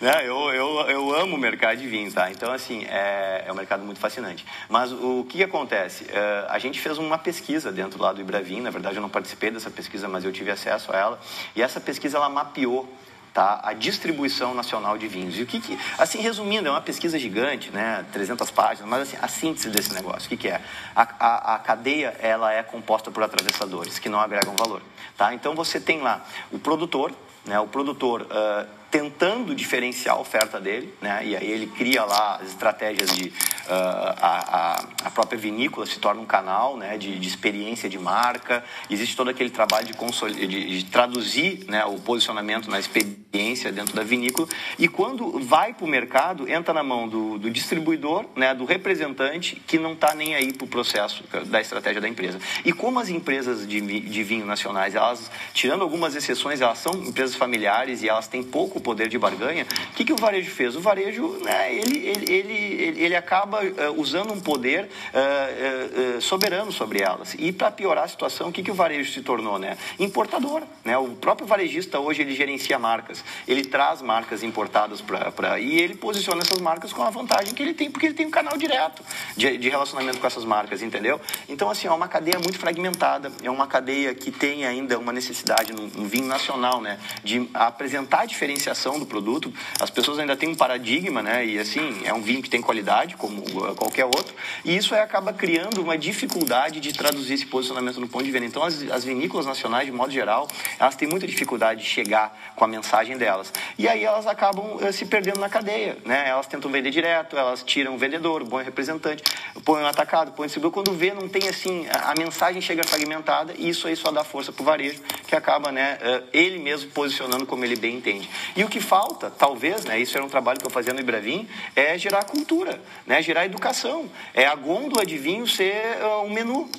É. 0.00 0.26
eu, 0.26 0.50
eu, 0.50 0.80
eu 0.90 1.14
amo 1.14 1.36
o 1.36 1.38
mercado 1.38 1.78
de 1.78 1.88
vinho, 1.88 2.12
tá? 2.12 2.30
Então, 2.30 2.52
assim, 2.52 2.84
é, 2.84 3.44
é 3.46 3.52
um 3.52 3.54
mercado 3.54 3.84
muito 3.84 3.98
fascinante. 3.98 4.44
Mas 4.68 4.92
o 4.92 5.24
que, 5.28 5.42
acontece? 5.42 6.04
Uh, 6.04 6.46
a 6.48 6.58
gente 6.58 6.80
fez 6.80 6.98
uma 6.98 7.18
pesquisa 7.18 7.72
dentro 7.72 8.00
lá 8.00 8.12
do 8.12 8.20
Ibravin, 8.20 8.60
na 8.60 8.70
verdade 8.70 8.96
eu 8.96 9.02
não 9.02 9.08
participei 9.08 9.50
dessa 9.50 9.70
pesquisa, 9.70 10.08
mas 10.08 10.24
eu 10.24 10.32
tive 10.32 10.50
acesso 10.50 10.92
a 10.92 10.98
ela, 10.98 11.20
e 11.56 11.62
essa 11.62 11.80
pesquisa 11.80 12.18
ela 12.18 12.28
mapeou 12.28 12.88
tá? 13.32 13.60
a 13.62 13.72
distribuição 13.72 14.54
nacional 14.54 14.98
de 14.98 15.08
vinhos. 15.08 15.38
E 15.38 15.42
o 15.42 15.46
que, 15.46 15.60
que, 15.60 15.78
assim, 15.98 16.20
resumindo, 16.20 16.68
é 16.68 16.70
uma 16.70 16.80
pesquisa 16.80 17.18
gigante, 17.18 17.70
né? 17.70 18.04
300 18.12 18.50
páginas, 18.50 18.88
mas 18.88 19.02
assim, 19.02 19.16
a 19.20 19.28
síntese 19.28 19.70
desse 19.70 19.92
negócio, 19.92 20.26
o 20.26 20.28
que, 20.28 20.36
que 20.36 20.48
é? 20.48 20.60
A, 20.94 21.02
a, 21.18 21.54
a, 21.54 21.58
cadeia, 21.58 22.16
ela 22.20 22.52
é 22.52 22.62
composta 22.62 23.10
por 23.10 23.22
atravessadores, 23.22 23.98
que 23.98 24.08
não 24.08 24.20
agregam 24.20 24.54
valor, 24.56 24.82
tá? 25.16 25.32
Então, 25.34 25.54
você 25.54 25.80
tem 25.80 26.00
lá 26.00 26.24
o 26.50 26.58
produtor, 26.58 27.12
né? 27.44 27.58
O 27.58 27.66
produtor... 27.66 28.22
Uh, 28.22 28.82
tentando 28.92 29.54
diferenciar 29.54 30.16
a 30.16 30.20
oferta 30.20 30.60
dele, 30.60 30.94
né? 31.00 31.22
E 31.24 31.34
aí 31.34 31.50
ele 31.50 31.66
cria 31.66 32.04
lá 32.04 32.36
as 32.36 32.48
estratégias 32.48 33.10
de 33.10 33.32
a, 33.68 34.84
a, 35.04 35.10
própria 35.10 35.38
vinícola 35.38 35.86
se 35.86 35.98
torna 35.98 36.20
um 36.20 36.26
canal, 36.26 36.76
né? 36.76 36.98
De, 36.98 37.18
de 37.18 37.28
experiência 37.28 37.88
de 37.88 37.98
marca. 37.98 38.64
Existe 38.90 39.16
todo 39.16 39.30
aquele 39.30 39.50
trabalho 39.50 39.86
de, 39.86 40.46
de, 40.46 40.78
de 40.78 40.84
traduzir, 40.86 41.64
né? 41.68 41.84
O 41.84 41.98
posicionamento 41.98 42.70
na 42.70 42.78
experiência 42.78 43.72
dentro 43.72 43.94
da 43.94 44.02
vinícola. 44.02 44.48
E 44.78 44.88
quando 44.88 45.38
vai 45.40 45.74
para 45.74 45.84
o 45.84 45.88
mercado, 45.88 46.48
entra 46.48 46.74
na 46.74 46.82
mão 46.82 47.08
do, 47.08 47.38
do 47.38 47.50
distribuidor, 47.50 48.26
né? 48.34 48.54
Do 48.54 48.64
representante 48.64 49.56
que 49.66 49.78
não 49.78 49.92
está 49.92 50.14
nem 50.14 50.34
aí 50.34 50.52
para 50.52 50.64
o 50.64 50.68
processo 50.68 51.24
da 51.46 51.60
estratégia 51.60 52.00
da 52.00 52.08
empresa. 52.08 52.38
E 52.64 52.72
como 52.72 52.98
as 52.98 53.08
empresas 53.08 53.66
de, 53.66 53.80
de 53.80 54.22
vinho 54.22 54.46
nacionais, 54.46 54.94
elas 54.94 55.30
tirando 55.52 55.82
algumas 55.82 56.14
exceções, 56.14 56.60
elas 56.60 56.78
são 56.78 56.94
empresas 56.94 57.36
familiares 57.36 58.02
e 58.02 58.08
elas 58.08 58.26
têm 58.26 58.42
pouco 58.42 58.80
poder 58.80 59.08
de 59.08 59.18
barganha, 59.18 59.66
o 59.90 59.94
que, 59.94 60.04
que 60.04 60.12
o 60.12 60.16
varejo 60.16 60.50
fez? 60.50 60.76
O 60.76 60.80
varejo, 60.80 61.38
né, 61.42 61.74
ele, 61.74 61.98
ele, 61.98 62.32
ele, 62.32 63.04
ele 63.04 63.16
acaba 63.16 63.51
uh, 63.58 64.00
usando 64.00 64.32
um 64.32 64.40
poder 64.40 64.84
uh, 64.84 66.16
uh, 66.16 66.20
soberano 66.20 66.72
sobre 66.72 67.00
elas. 67.00 67.34
E 67.38 67.52
para 67.52 67.70
piorar 67.70 68.04
a 68.04 68.08
situação, 68.08 68.48
o 68.48 68.52
que, 68.52 68.62
que 68.62 68.70
o 68.70 68.74
varejo 68.74 69.12
se 69.12 69.22
tornou? 69.22 69.58
Né? 69.58 69.76
Importador. 69.98 70.62
Né? 70.84 70.96
O 70.96 71.10
próprio 71.10 71.46
varejista 71.46 71.98
hoje 71.98 72.22
ele 72.22 72.34
gerencia 72.34 72.78
marcas, 72.78 73.24
ele 73.46 73.64
traz 73.64 74.02
marcas 74.02 74.42
importadas 74.42 75.00
para. 75.00 75.58
E 75.58 75.78
ele 75.78 75.94
posiciona 75.94 76.42
essas 76.42 76.60
marcas 76.60 76.92
com 76.92 77.02
a 77.02 77.10
vantagem 77.10 77.54
que 77.54 77.62
ele 77.62 77.74
tem, 77.74 77.90
porque 77.90 78.06
ele 78.06 78.14
tem 78.14 78.26
um 78.26 78.30
canal 78.30 78.56
direto 78.56 79.02
de, 79.36 79.58
de 79.58 79.68
relacionamento 79.68 80.18
com 80.18 80.26
essas 80.26 80.44
marcas, 80.44 80.82
entendeu? 80.82 81.20
Então, 81.48 81.70
assim, 81.70 81.86
é 81.86 81.92
uma 81.92 82.08
cadeia 82.08 82.38
muito 82.38 82.58
fragmentada, 82.58 83.30
é 83.42 83.50
uma 83.50 83.66
cadeia 83.66 84.14
que 84.14 84.30
tem 84.30 84.64
ainda 84.64 84.98
uma 84.98 85.12
necessidade 85.12 85.72
no, 85.72 85.88
vinho 86.06 86.26
nacional, 86.26 86.80
né, 86.80 86.98
de 87.22 87.48
apresentar 87.54 88.26
diferenciação 88.26 88.52
diferenciação 88.52 88.98
do 88.98 89.06
produto. 89.06 89.52
As 89.80 89.90
pessoas 89.90 90.18
ainda 90.18 90.36
têm 90.36 90.48
um 90.48 90.54
paradigma, 90.54 91.22
né? 91.22 91.44
E 91.44 91.58
assim, 91.58 92.02
é 92.04 92.12
um 92.12 92.20
vinho 92.20 92.42
que 92.42 92.50
tem 92.50 92.60
qualidade, 92.60 93.16
como 93.16 93.41
qualquer 93.76 94.04
outro. 94.04 94.34
E 94.64 94.76
isso 94.76 94.94
acaba 94.94 95.32
criando 95.32 95.82
uma 95.82 95.96
dificuldade 95.98 96.80
de 96.80 96.92
traduzir 96.92 97.34
esse 97.34 97.46
posicionamento 97.46 98.00
no 98.00 98.08
ponto 98.08 98.24
de 98.24 98.30
venda. 98.30 98.46
Então, 98.46 98.62
as, 98.62 98.82
as 98.90 99.04
vinícolas 99.04 99.46
nacionais, 99.46 99.86
de 99.86 99.92
modo 99.92 100.12
geral, 100.12 100.48
elas 100.78 100.96
têm 100.96 101.08
muita 101.08 101.26
dificuldade 101.26 101.82
de 101.82 101.86
chegar 101.86 102.36
com 102.54 102.64
a 102.64 102.68
mensagem 102.68 103.16
delas. 103.16 103.52
E 103.78 103.88
aí 103.88 104.04
elas 104.04 104.26
acabam 104.26 104.76
uh, 104.76 104.92
se 104.92 105.06
perdendo 105.06 105.40
na 105.40 105.48
cadeia, 105.48 105.96
né? 106.04 106.28
Elas 106.28 106.46
tentam 106.46 106.70
vender 106.70 106.90
direto, 106.90 107.36
elas 107.36 107.62
tiram 107.62 107.94
o 107.94 107.98
vendedor, 107.98 108.42
o 108.42 108.44
bom 108.44 108.58
representante, 108.58 109.22
põem 109.64 109.82
um 109.82 109.86
atacado, 109.86 110.32
põem 110.32 110.46
distribuidor. 110.46 110.72
Quando 110.72 110.96
vê, 110.96 111.12
não 111.12 111.28
tem 111.28 111.48
assim, 111.48 111.86
a, 111.90 112.14
mensagem 112.18 112.60
chega 112.60 112.84
fragmentada 112.84 113.54
e 113.56 113.68
isso 113.68 113.88
aí 113.88 113.96
só 113.96 114.10
dá 114.10 114.22
força 114.22 114.52
para 114.52 114.62
o 114.62 114.64
varejo, 114.64 115.00
que 115.26 115.34
acaba, 115.34 115.72
né, 115.72 115.98
uh, 116.00 116.28
ele 116.32 116.58
mesmo 116.58 116.90
posicionando 116.90 117.46
como 117.46 117.64
ele 117.64 117.76
bem 117.76 117.96
entende. 117.96 118.28
E 118.54 118.62
o 118.62 118.68
que 118.68 118.80
falta, 118.80 119.30
talvez, 119.30 119.84
né, 119.84 119.98
isso 119.98 120.16
era 120.16 120.24
um 120.24 120.28
trabalho 120.28 120.58
que 120.58 120.66
eu 120.66 120.70
fazia 120.70 120.92
no 120.92 121.00
Ibravim, 121.00 121.48
é 121.74 121.96
gerar 121.98 122.24
cultura, 122.24 122.80
né, 123.06 123.22
gerar 123.22 123.31
educação. 123.44 124.10
É 124.34 124.46
a 124.46 124.54
gôndola 124.54 125.04
de 125.04 125.16
vinho 125.18 125.46
ser 125.46 125.98
uh, 126.02 126.22
um 126.24 126.30
menu. 126.30 126.70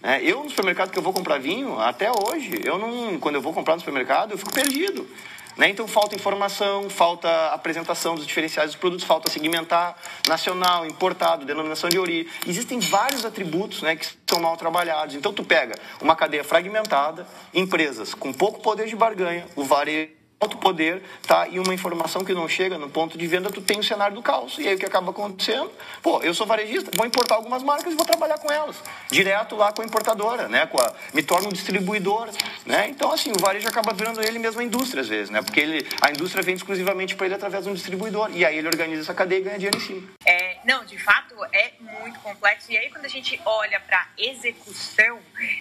Né? 0.00 0.20
Eu, 0.22 0.44
no 0.44 0.50
supermercado 0.50 0.90
que 0.90 0.98
eu 0.98 1.02
vou 1.02 1.12
comprar 1.12 1.38
vinho, 1.38 1.78
até 1.78 2.10
hoje, 2.10 2.60
eu 2.64 2.78
não, 2.78 3.18
quando 3.18 3.34
eu 3.34 3.42
vou 3.42 3.52
comprar 3.52 3.74
no 3.74 3.80
supermercado, 3.80 4.32
eu 4.32 4.38
fico 4.38 4.52
perdido. 4.52 5.06
Né? 5.56 5.68
Então, 5.68 5.88
falta 5.88 6.14
informação, 6.14 6.88
falta 6.88 7.48
apresentação 7.48 8.14
dos 8.14 8.24
diferenciais 8.24 8.70
dos 8.70 8.76
produtos, 8.76 9.04
falta 9.04 9.28
segmentar 9.28 9.96
nacional, 10.28 10.86
importado, 10.86 11.44
denominação 11.44 11.90
de 11.90 11.98
origem. 11.98 12.30
Existem 12.46 12.78
vários 12.78 13.24
atributos 13.24 13.82
né, 13.82 13.96
que 13.96 14.06
são 14.24 14.40
mal 14.40 14.56
trabalhados. 14.56 15.16
Então, 15.16 15.32
tu 15.32 15.42
pega 15.42 15.74
uma 16.00 16.14
cadeia 16.14 16.44
fragmentada, 16.44 17.26
empresas 17.52 18.14
com 18.14 18.32
pouco 18.32 18.60
poder 18.60 18.86
de 18.86 18.94
barganha, 18.94 19.46
o 19.56 19.64
varejo 19.64 20.17
alto 20.40 20.56
poder, 20.58 21.02
tá? 21.26 21.48
E 21.48 21.58
uma 21.58 21.74
informação 21.74 22.24
que 22.24 22.32
não 22.32 22.48
chega 22.48 22.78
no 22.78 22.88
ponto 22.88 23.18
de 23.18 23.26
venda, 23.26 23.50
tu 23.50 23.60
tem 23.60 23.80
o 23.80 23.82
cenário 23.82 24.14
do 24.14 24.22
caos. 24.22 24.56
E 24.58 24.68
aí 24.68 24.76
o 24.76 24.78
que 24.78 24.86
acaba 24.86 25.10
acontecendo? 25.10 25.70
Pô, 26.00 26.22
eu 26.22 26.32
sou 26.32 26.46
varejista, 26.46 26.90
vou 26.96 27.04
importar 27.04 27.34
algumas 27.34 27.62
marcas 27.62 27.92
e 27.92 27.96
vou 27.96 28.06
trabalhar 28.06 28.38
com 28.38 28.50
elas. 28.50 28.76
Direto 29.10 29.56
lá 29.56 29.72
com 29.72 29.82
a 29.82 29.84
importadora, 29.84 30.48
né? 30.48 30.66
Com 30.66 30.80
a, 30.80 30.92
me 31.12 31.22
torno 31.22 31.48
um 31.48 31.52
distribuidor, 31.52 32.28
né? 32.64 32.88
Então, 32.88 33.12
assim, 33.12 33.32
o 33.32 33.40
varejo 33.40 33.66
acaba 33.68 33.92
virando 33.92 34.22
ele 34.22 34.38
mesmo 34.38 34.60
a 34.60 34.64
indústria, 34.64 35.00
às 35.00 35.08
vezes, 35.08 35.30
né? 35.30 35.42
Porque 35.42 35.58
ele, 35.58 35.86
a 36.00 36.10
indústria 36.10 36.42
vende 36.42 36.58
exclusivamente 36.58 37.16
para 37.16 37.26
ele 37.26 37.34
através 37.34 37.64
de 37.64 37.70
um 37.70 37.74
distribuidor. 37.74 38.30
E 38.32 38.44
aí 38.44 38.58
ele 38.58 38.68
organiza 38.68 39.02
essa 39.02 39.14
cadeia 39.14 39.40
e 39.40 39.42
ganha 39.42 39.56
dinheiro 39.56 39.76
em 39.76 39.80
cima. 39.80 40.08
É, 40.24 40.58
não, 40.64 40.84
de 40.84 40.98
fato, 40.98 41.34
é 41.52 41.72
muito 42.00 42.20
complexo. 42.20 42.70
E 42.70 42.78
aí, 42.78 42.90
quando 42.90 43.06
a 43.06 43.08
gente 43.08 43.40
olha 43.44 43.80
para 43.80 44.06
execução 44.16 45.18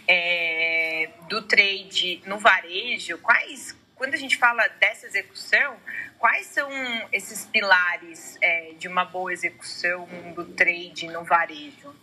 é, 0.08 1.10
do 1.28 1.42
trade 1.42 2.22
no 2.26 2.38
varejo, 2.38 3.18
quais 3.20 3.77
quando 3.98 4.14
a 4.14 4.18
gente 4.18 4.38
fala 4.38 4.68
dessa 4.80 5.08
execução, 5.08 5.76
quais 6.18 6.48
são 6.48 6.70
esses 7.12 7.46
pilares 7.46 8.38
é, 8.42 8.74
de 8.78 8.88
uma 8.88 9.04
boa 9.04 9.34
execução 9.34 10.08
do 10.36 10.46
trade 10.46 11.08
no 11.08 11.24
varejo? 11.24 11.94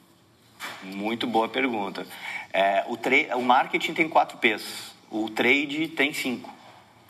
Muito 0.83 1.27
boa 1.27 1.49
pergunta. 1.49 2.07
É, 2.53 2.85
o, 2.87 2.99
o 3.39 3.43
marketing 3.43 3.95
tem 3.95 4.09
quatro 4.09 4.39
P's, 4.39 4.95
o 5.11 5.31
trade 5.31 5.89
tem 5.89 6.13
cinco. 6.13 6.53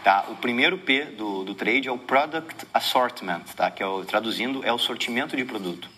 Tá? 0.03 0.27
O 0.29 0.37
primeiro 0.37 0.77
P 0.77 1.07
do, 1.07 1.45
do 1.45 1.55
trade 1.55 1.89
é 1.89 1.93
o 1.93 1.97
Product 1.97 2.67
Assortment, 2.75 3.45
tá? 3.57 3.71
que 3.71 3.83
é 3.83 3.87
o, 3.87 4.05
traduzindo 4.05 4.63
é 4.65 4.71
o 4.71 4.79
sortimento 4.79 5.35
de 5.35 5.45
produto 5.47 5.89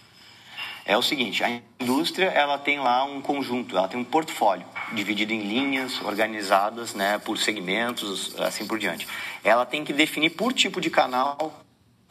é 0.87 0.97
o 0.97 1.02
seguinte, 1.02 1.43
a 1.43 1.61
indústria 1.81 2.26
ela 2.26 2.57
tem 2.57 2.78
lá 2.78 3.02
um 3.02 3.21
conjunto, 3.21 3.76
ela 3.76 3.88
tem 3.88 3.99
um 3.99 4.05
portfólio 4.05 4.64
dividido 4.93 5.33
em 5.33 5.40
linhas 5.40 6.00
organizadas, 6.00 6.95
né, 6.95 7.19
por 7.19 7.37
segmentos, 7.38 8.38
assim 8.40 8.64
por 8.66 8.78
diante. 8.78 9.07
Ela 9.43 9.66
tem 9.66 9.85
que 9.85 9.93
definir 9.93 10.31
por 10.31 10.52
tipo 10.52 10.81
de 10.81 10.88
canal 10.88 11.61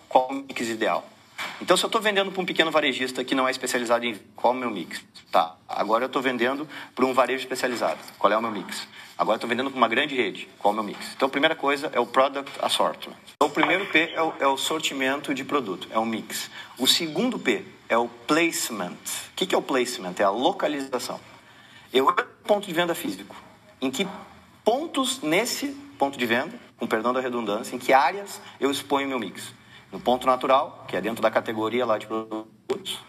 qual 0.10 0.30
o 0.30 0.34
mix 0.34 0.68
ideal. 0.68 1.08
Então, 1.62 1.78
se 1.78 1.84
eu 1.84 1.88
estou 1.88 2.02
vendendo 2.02 2.32
para 2.32 2.42
um 2.42 2.46
pequeno 2.46 2.70
varejista 2.70 3.24
que 3.24 3.34
não 3.34 3.48
é 3.48 3.52
especializado 3.52 4.06
em 4.06 4.20
qual 4.36 4.54
é 4.54 4.58
o 4.58 4.60
meu 4.60 4.70
mix? 4.70 5.02
Tá, 5.32 5.56
agora 5.68 6.04
eu 6.04 6.08
estou 6.08 6.22
vendendo 6.22 6.68
para 6.94 7.06
um 7.06 7.14
varejo 7.14 7.44
especializado. 7.44 8.00
Qual 8.20 8.32
é 8.32 8.38
o 8.38 8.42
meu 8.42 8.52
mix? 8.52 8.88
Agora 9.18 9.38
estou 9.38 9.50
vendendo 9.50 9.70
para 9.70 9.78
uma 9.78 9.88
grande 9.88 10.16
rede. 10.16 10.50
Qual 10.60 10.74
é 10.74 10.74
o 10.74 10.76
meu 10.76 10.84
mix? 10.84 11.14
Então, 11.16 11.28
a 11.28 11.32
primeira 11.32 11.56
coisa 11.56 11.90
é 11.94 12.00
o 12.00 12.06
Product 12.06 12.52
Assortment. 12.62 13.16
Então, 13.36 13.48
o 13.48 13.52
primeiro 13.52 13.86
P 13.86 14.12
é 14.14 14.22
o, 14.22 14.34
é 14.40 14.48
o 14.48 14.58
sortimento 14.58 15.34
de 15.34 15.46
produto, 15.46 15.88
é 15.92 16.00
o 16.00 16.06
mix. 16.06 16.50
O 16.78 16.86
segundo 16.88 17.40
P 17.40 17.64
é 17.90 17.98
o 17.98 18.08
placement. 18.08 18.92
O 19.32 19.36
que 19.36 19.54
é 19.54 19.58
o 19.58 19.62
placement? 19.62 20.16
É 20.20 20.24
a 20.24 20.30
localização. 20.30 21.20
Eu 21.94 22.12
tenho 22.12 22.28
um 22.28 22.44
ponto 22.44 22.68
de 22.68 22.74
venda 22.74 22.94
físico. 22.96 23.36
Em 23.82 23.92
que 23.92 24.08
pontos 24.64 25.22
nesse 25.22 25.68
ponto 25.98 26.18
de 26.18 26.26
venda, 26.26 26.60
com 26.78 26.88
perdão 26.88 27.14
da 27.14 27.22
redundância, 27.22 27.76
em 27.76 27.80
que 27.80 27.94
áreas 27.94 28.42
eu 28.60 28.70
exponho 28.70 29.08
meu 29.08 29.20
mix? 29.20 29.54
No 29.92 30.00
ponto 30.00 30.26
natural, 30.28 30.86
que 30.88 30.96
é 30.96 31.02
dentro 31.02 31.22
da 31.22 31.32
categoria 31.32 31.86
lá 31.86 31.98
de 31.98 32.08
produtos, 32.08 33.00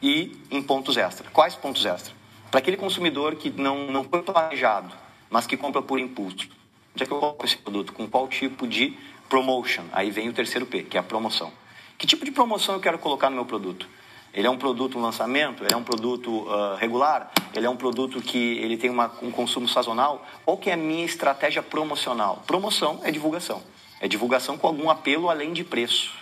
e 0.00 0.36
em 0.50 0.62
pontos 0.62 0.96
extra. 0.96 1.30
Quais 1.30 1.54
pontos 1.54 1.84
extra? 1.84 2.12
Para 2.50 2.58
aquele 2.58 2.76
consumidor 2.76 3.36
que 3.36 3.50
não, 3.50 3.90
não 3.90 4.04
foi 4.04 4.22
planejado, 4.22 4.92
mas 5.30 5.46
que 5.46 5.56
compra 5.56 5.80
por 5.80 5.98
impulso. 5.98 6.48
Onde 6.94 7.04
é 7.04 7.06
que 7.06 7.12
eu 7.12 7.18
coloco 7.18 7.46
esse 7.46 7.56
produto? 7.56 7.92
Com 7.92 8.06
qual 8.06 8.28
tipo 8.28 8.66
de 8.66 8.96
promotion? 9.28 9.84
Aí 9.92 10.10
vem 10.10 10.28
o 10.28 10.32
terceiro 10.32 10.66
P, 10.66 10.82
que 10.82 10.96
é 10.96 11.00
a 11.00 11.02
promoção. 11.02 11.50
Que 11.96 12.06
tipo 12.06 12.24
de 12.24 12.30
promoção 12.30 12.74
eu 12.74 12.80
quero 12.80 12.98
colocar 12.98 13.30
no 13.30 13.36
meu 13.36 13.46
produto? 13.46 13.88
Ele 14.34 14.46
é 14.46 14.50
um 14.50 14.56
produto 14.56 14.98
um 14.98 15.02
lançamento? 15.02 15.62
Ele 15.62 15.74
é 15.74 15.76
um 15.76 15.84
produto 15.84 16.30
uh, 16.30 16.76
regular? 16.76 17.30
Ele 17.54 17.66
é 17.66 17.70
um 17.70 17.76
produto 17.76 18.20
que 18.22 18.58
ele 18.58 18.76
tem 18.76 18.88
uma, 18.88 19.12
um 19.20 19.30
consumo 19.30 19.68
sazonal? 19.68 20.26
Qual 20.44 20.56
que 20.56 20.70
é 20.70 20.72
a 20.72 20.76
minha 20.76 21.04
estratégia 21.04 21.62
promocional? 21.62 22.42
Promoção 22.46 23.00
é 23.04 23.10
divulgação. 23.10 23.62
É 24.00 24.08
divulgação 24.08 24.56
com 24.56 24.66
algum 24.66 24.88
apelo 24.88 25.28
além 25.28 25.52
de 25.52 25.62
preço. 25.62 26.12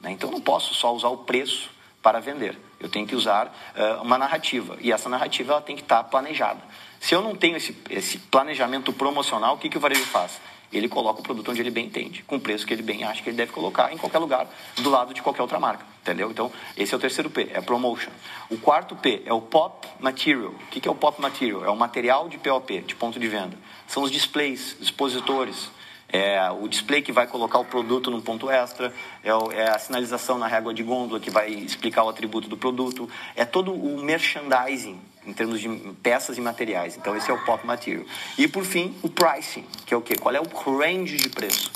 Né? 0.00 0.12
Então, 0.12 0.30
não 0.30 0.40
posso 0.40 0.74
só 0.74 0.94
usar 0.94 1.08
o 1.08 1.18
preço 1.18 1.70
para 2.02 2.20
vender. 2.20 2.58
Eu 2.80 2.88
tenho 2.88 3.06
que 3.06 3.14
usar 3.14 3.46
uh, 3.76 4.02
uma 4.02 4.16
narrativa. 4.16 4.76
E 4.80 4.90
essa 4.90 5.08
narrativa 5.08 5.52
ela 5.52 5.62
tem 5.62 5.76
que 5.76 5.82
estar 5.82 6.02
planejada. 6.04 6.60
Se 7.00 7.14
eu 7.14 7.22
não 7.22 7.36
tenho 7.36 7.56
esse, 7.56 7.76
esse 7.90 8.18
planejamento 8.18 8.92
promocional, 8.92 9.56
o 9.56 9.58
que, 9.58 9.68
que 9.68 9.76
o 9.76 9.80
varejo 9.80 10.04
faz? 10.04 10.40
Ele 10.72 10.88
coloca 10.88 11.20
o 11.20 11.22
produto 11.22 11.50
onde 11.50 11.60
ele 11.60 11.70
bem 11.70 11.86
entende, 11.86 12.22
com 12.24 12.36
o 12.36 12.40
preço 12.40 12.66
que 12.66 12.72
ele 12.72 12.82
bem 12.82 13.04
acha 13.04 13.22
que 13.22 13.30
ele 13.30 13.36
deve 13.36 13.52
colocar 13.52 13.92
em 13.92 13.96
qualquer 13.96 14.18
lugar, 14.18 14.46
do 14.76 14.90
lado 14.90 15.14
de 15.14 15.22
qualquer 15.22 15.42
outra 15.42 15.58
marca. 15.58 15.84
Entendeu? 16.02 16.30
Então, 16.30 16.52
esse 16.76 16.92
é 16.92 16.96
o 16.96 17.00
terceiro 17.00 17.30
P, 17.30 17.48
é 17.52 17.60
promotion. 17.60 18.10
O 18.50 18.58
quarto 18.58 18.94
P 18.96 19.22
é 19.24 19.32
o 19.32 19.40
pop 19.40 19.86
material. 20.00 20.50
O 20.52 20.66
que 20.66 20.86
é 20.86 20.90
o 20.90 20.94
pop 20.94 21.20
material? 21.20 21.64
É 21.64 21.70
o 21.70 21.76
material 21.76 22.28
de 22.28 22.38
POP, 22.38 22.80
de 22.80 22.94
ponto 22.94 23.18
de 23.18 23.28
venda. 23.28 23.56
São 23.86 24.02
os 24.02 24.10
displays, 24.10 24.76
expositores, 24.80 25.70
é 26.10 26.50
o 26.50 26.66
display 26.66 27.02
que 27.02 27.12
vai 27.12 27.26
colocar 27.26 27.58
o 27.58 27.64
produto 27.64 28.10
num 28.10 28.20
ponto 28.20 28.50
extra, 28.50 28.92
é, 29.22 29.28
é, 29.28 29.68
a 29.68 29.78
sinalização 29.78 30.38
na 30.38 30.46
régua 30.46 30.72
de 30.72 30.82
gôndola 30.82 31.20
que 31.20 31.30
vai 31.30 31.50
explicar 31.50 32.04
o 32.04 32.08
atributo 32.08 32.48
do 32.48 32.56
produto, 32.56 33.08
é 33.36 33.44
todo 33.44 33.72
o 33.72 34.02
merchandising 34.02 34.98
em 35.28 35.32
termos 35.32 35.60
de 35.60 35.68
peças 36.02 36.38
e 36.38 36.40
materiais. 36.40 36.96
Então 36.96 37.14
esse 37.16 37.30
é 37.30 37.34
o 37.34 37.44
pop 37.44 37.66
material. 37.66 38.04
E 38.36 38.48
por 38.48 38.64
fim, 38.64 38.96
o 39.02 39.08
pricing, 39.08 39.64
que 39.86 39.92
é 39.92 39.96
o 39.96 40.00
quê? 40.00 40.16
Qual 40.16 40.34
é 40.34 40.40
o 40.40 40.46
range 40.46 41.16
de 41.16 41.28
preço? 41.28 41.70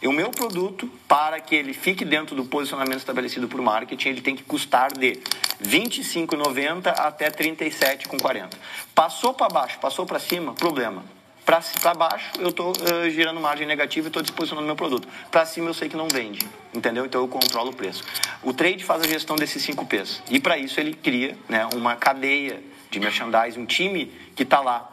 E 0.00 0.08
o 0.08 0.12
meu 0.12 0.30
produto, 0.30 0.90
para 1.06 1.40
que 1.40 1.54
ele 1.54 1.72
fique 1.72 2.04
dentro 2.04 2.34
do 2.34 2.44
posicionamento 2.44 2.98
estabelecido 2.98 3.46
por 3.46 3.60
marketing, 3.60 4.08
ele 4.08 4.20
tem 4.20 4.34
que 4.34 4.42
custar 4.42 4.92
de 4.92 5.10
R$ 5.10 5.20
25,90 5.60 6.88
até 6.88 7.26
R$ 7.26 7.32
37,40. 7.32 8.50
Passou 8.94 9.32
para 9.32 9.48
baixo, 9.48 9.78
passou 9.78 10.04
para 10.04 10.18
cima, 10.18 10.54
problema 10.54 11.04
para 11.44 11.94
baixo, 11.94 12.30
eu 12.38 12.50
estou 12.50 12.72
uh, 12.72 13.10
girando 13.10 13.40
margem 13.40 13.66
negativa 13.66 14.06
e 14.06 14.08
estou 14.08 14.22
disposicionando 14.22 14.66
meu 14.66 14.76
produto. 14.76 15.08
Para 15.30 15.44
cima, 15.44 15.68
eu 15.68 15.74
sei 15.74 15.88
que 15.88 15.96
não 15.96 16.08
vende, 16.08 16.46
entendeu? 16.72 17.04
Então, 17.04 17.20
eu 17.20 17.28
controlo 17.28 17.70
o 17.70 17.74
preço. 17.74 18.04
O 18.42 18.52
trade 18.52 18.84
faz 18.84 19.02
a 19.02 19.08
gestão 19.08 19.36
desses 19.36 19.62
cinco 19.62 19.84
P's. 19.84 20.22
E, 20.30 20.38
para 20.38 20.56
isso, 20.56 20.78
ele 20.78 20.94
cria 20.94 21.36
né, 21.48 21.68
uma 21.74 21.96
cadeia 21.96 22.62
de 22.90 23.00
merchandising, 23.00 23.60
um 23.60 23.66
time 23.66 24.06
que 24.36 24.44
está 24.44 24.60
lá. 24.60 24.88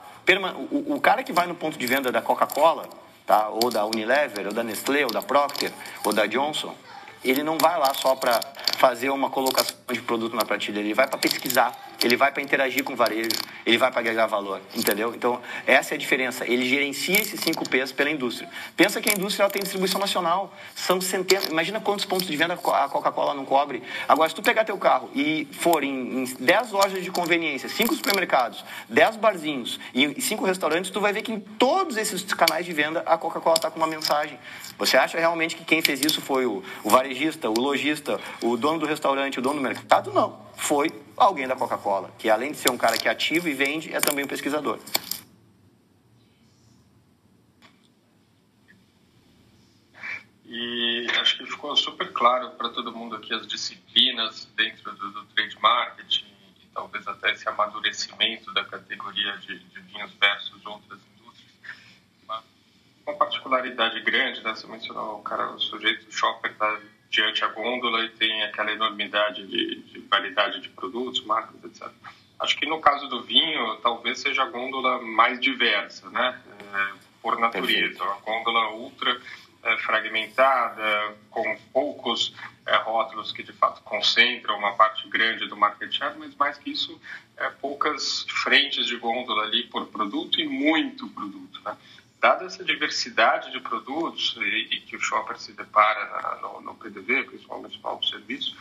O, 0.71 0.95
o, 0.95 1.01
cara 1.01 1.23
que 1.23 1.33
vai 1.33 1.47
no 1.47 1.55
ponto 1.55 1.77
de 1.77 1.87
venda 1.87 2.11
da 2.11 2.21
Coca-Cola, 2.21 2.87
tá? 3.25 3.49
ou 3.49 3.69
da 3.69 3.85
Unilever, 3.85 4.47
ou 4.47 4.53
da 4.53 4.63
Nestlé, 4.63 5.03
ou 5.03 5.11
da 5.11 5.21
Procter, 5.21 5.71
ou 6.03 6.13
da 6.13 6.25
Johnson, 6.25 6.75
ele 7.23 7.43
não 7.43 7.57
vai 7.57 7.77
lá 7.79 7.93
só 7.93 8.15
para 8.15 8.39
fazer 8.77 9.09
uma 9.09 9.29
colocação 9.29 9.75
de 9.91 10.01
produto 10.01 10.35
na 10.35 10.45
prateleira, 10.45 10.87
ele 10.87 10.93
vai 10.93 11.07
para 11.07 11.17
pesquisar, 11.17 11.77
ele 12.03 12.15
vai 12.15 12.31
para 12.31 12.41
interagir 12.41 12.83
com 12.83 12.93
o 12.93 12.95
varejo, 12.95 13.29
ele 13.65 13.77
vai 13.77 13.91
para 13.91 13.99
agregar 13.99 14.25
valor, 14.27 14.61
entendeu? 14.75 15.13
Então, 15.13 15.41
essa 15.65 15.93
é 15.93 15.95
a 15.95 15.97
diferença. 15.97 16.45
Ele 16.45 16.67
gerencia 16.67 17.19
esses 17.19 17.39
cinco 17.39 17.67
P's 17.67 17.91
pela 17.91 18.09
indústria. 18.09 18.49
Pensa 18.75 19.01
que 19.01 19.09
a 19.09 19.13
indústria 19.13 19.43
ela 19.43 19.51
tem 19.51 19.61
distribuição 19.61 19.99
nacional, 19.99 20.53
são 20.75 20.99
centenas, 21.01 21.47
imagina 21.47 21.79
quantos 21.79 22.05
pontos 22.05 22.27
de 22.27 22.35
venda 22.35 22.53
a 22.53 22.89
Coca-Cola 22.89 23.33
não 23.33 23.45
cobre. 23.45 23.83
Agora, 24.07 24.29
se 24.29 24.35
tu 24.35 24.41
pegar 24.41 24.63
teu 24.63 24.77
carro 24.77 25.09
e 25.13 25.47
for 25.51 25.83
em, 25.83 26.23
em 26.23 26.25
10 26.25 26.71
lojas 26.71 27.03
de 27.03 27.11
conveniência, 27.11 27.67
5 27.67 27.95
supermercados, 27.95 28.63
10 28.87 29.17
barzinhos 29.17 29.79
e 29.93 30.21
5 30.21 30.45
restaurantes, 30.45 30.89
tu 30.91 31.01
vai 31.01 31.11
ver 31.11 31.21
que 31.21 31.31
em 31.31 31.39
todos 31.39 31.97
esses 31.97 32.23
canais 32.33 32.65
de 32.65 32.73
venda 32.73 33.03
a 33.05 33.17
Coca-Cola 33.17 33.55
está 33.55 33.69
com 33.69 33.77
uma 33.77 33.87
mensagem. 33.87 34.39
Você 34.77 34.95
acha 34.95 35.19
realmente 35.19 35.55
que 35.55 35.65
quem 35.65 35.81
fez 35.81 35.99
isso 36.01 36.21
foi 36.21 36.45
o 36.45 36.63
varejista, 36.85 37.49
o 37.49 37.53
lojista, 37.53 38.19
o 38.41 38.55
dono 38.55 38.79
do 38.79 38.85
restaurante, 38.85 39.39
o 39.39 39.41
dono 39.41 39.55
do 39.55 39.61
mercado? 39.61 40.13
Não. 40.13 40.47
Foi 40.55 40.89
alguém 41.19 41.47
da 41.47 41.55
Coca-Cola, 41.55 42.11
que 42.17 42.29
além 42.29 42.51
de 42.51 42.57
ser 42.57 42.71
um 42.71 42.77
cara 42.77 42.97
que 42.97 43.07
ativo 43.07 43.47
e 43.47 43.53
vende, 43.53 43.93
é 43.93 43.99
também 43.99 44.25
um 44.25 44.27
pesquisador. 44.27 44.79
E 50.45 50.89
claro 52.19 52.51
para 52.51 52.67
todo 52.69 52.91
mundo 52.91 53.15
aqui 53.15 53.33
as 53.33 53.47
disciplinas 53.47 54.45
dentro 54.57 54.91
do, 54.91 55.11
do 55.11 55.25
trade 55.27 55.57
marketing 55.61 56.25
e 56.61 56.67
talvez 56.73 57.07
até 57.07 57.31
esse 57.31 57.47
amadurecimento 57.47 58.53
da 58.53 58.65
categoria 58.65 59.37
de, 59.37 59.57
de 59.57 59.79
vinhos 59.79 60.11
versus 60.15 60.65
outras 60.65 60.99
indústrias. 61.15 61.53
Uma, 62.25 62.43
uma 63.07 63.15
particularidade 63.15 64.01
grande, 64.01 64.43
né? 64.43 64.53
você 64.53 64.67
mencionou 64.67 65.19
o 65.19 65.23
cara, 65.23 65.49
o 65.49 65.59
sujeito, 65.59 66.11
shopper 66.11 66.51
está 66.51 66.77
diante 67.09 67.43
a 67.43 67.47
gôndola 67.47 68.05
e 68.05 68.09
tem 68.09 68.43
aquela 68.43 68.71
enormidade 68.71 69.45
de, 69.47 69.81
de 69.81 69.99
variedade 70.01 70.61
de 70.61 70.69
produtos, 70.69 71.23
marcas, 71.25 71.63
etc. 71.63 71.89
Acho 72.39 72.57
que 72.57 72.65
no 72.65 72.79
caso 72.79 73.07
do 73.07 73.23
vinho, 73.23 73.75
talvez 73.77 74.19
seja 74.19 74.43
a 74.43 74.45
gôndola 74.45 75.01
mais 75.01 75.39
diversa, 75.39 76.09
né? 76.09 76.41
É, 76.73 77.09
por 77.21 77.37
natureza. 77.37 78.03
A 78.03 78.19
gôndola 78.21 78.73
ultra 78.75 79.19
é, 79.63 79.77
fragmentada, 79.77 81.17
com 81.29 81.57
poucos 81.73 82.33
é, 82.65 82.77
rótulos 82.77 83.31
que 83.31 83.43
de 83.43 83.51
fato 83.51 83.81
concentram 83.83 84.57
uma 84.57 84.73
parte 84.75 85.07
grande 85.09 85.47
do 85.47 85.57
market 85.57 85.91
share, 85.91 86.17
mas 86.17 86.33
mais 86.35 86.57
que 86.57 86.71
isso, 86.71 86.99
é, 87.35 87.49
poucas 87.49 88.25
frentes 88.29 88.85
de 88.85 88.95
gôndola 88.95 89.43
ali 89.43 89.63
por 89.63 89.87
produto 89.87 90.39
e 90.39 90.47
muito 90.47 91.09
produto. 91.09 91.61
Né? 91.65 91.75
Dada 92.19 92.45
essa 92.45 92.63
diversidade 92.63 93.51
de 93.51 93.59
produtos 93.61 94.35
e, 94.37 94.75
e 94.75 94.81
que 94.81 94.95
o 94.95 94.99
shopper 94.99 95.37
se 95.37 95.53
depara 95.53 96.37
no, 96.41 96.61
no 96.61 96.75
PDV, 96.75 97.23
principalmente 97.23 97.79
no 97.81 97.89
autosserviço, 97.89 98.57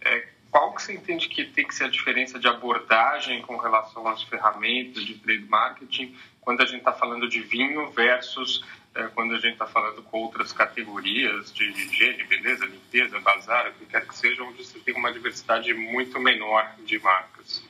é, 0.00 0.28
qual 0.50 0.74
que 0.74 0.82
você 0.82 0.94
entende 0.94 1.28
que 1.28 1.44
tem 1.44 1.66
que 1.66 1.74
ser 1.74 1.84
a 1.84 1.88
diferença 1.88 2.38
de 2.38 2.46
abordagem 2.46 3.40
com 3.42 3.56
relação 3.56 4.06
às 4.06 4.22
ferramentas 4.22 5.04
de 5.04 5.14
trade 5.14 5.44
marketing 5.44 6.14
quando 6.40 6.60
a 6.60 6.66
gente 6.66 6.78
está 6.78 6.92
falando 6.92 7.28
de 7.28 7.40
vinho 7.40 7.90
versus 7.90 8.64
é, 8.94 9.04
quando 9.08 9.34
a 9.34 9.38
gente 9.38 9.54
está 9.54 9.66
falando 9.66 10.02
com 10.02 10.18
outras 10.18 10.52
categorias 10.52 11.52
de 11.52 11.64
higiene, 11.64 12.24
beleza, 12.24 12.66
limpeza, 12.66 13.18
bazar, 13.20 13.68
o 13.68 13.72
que 13.72 13.86
quer 13.86 14.06
que 14.06 14.14
seja, 14.14 14.42
onde 14.42 14.64
você 14.64 14.78
tem 14.80 14.94
uma 14.94 15.12
diversidade 15.12 15.72
muito 15.72 16.20
menor 16.20 16.74
de 16.84 16.98
marcas. 16.98 17.64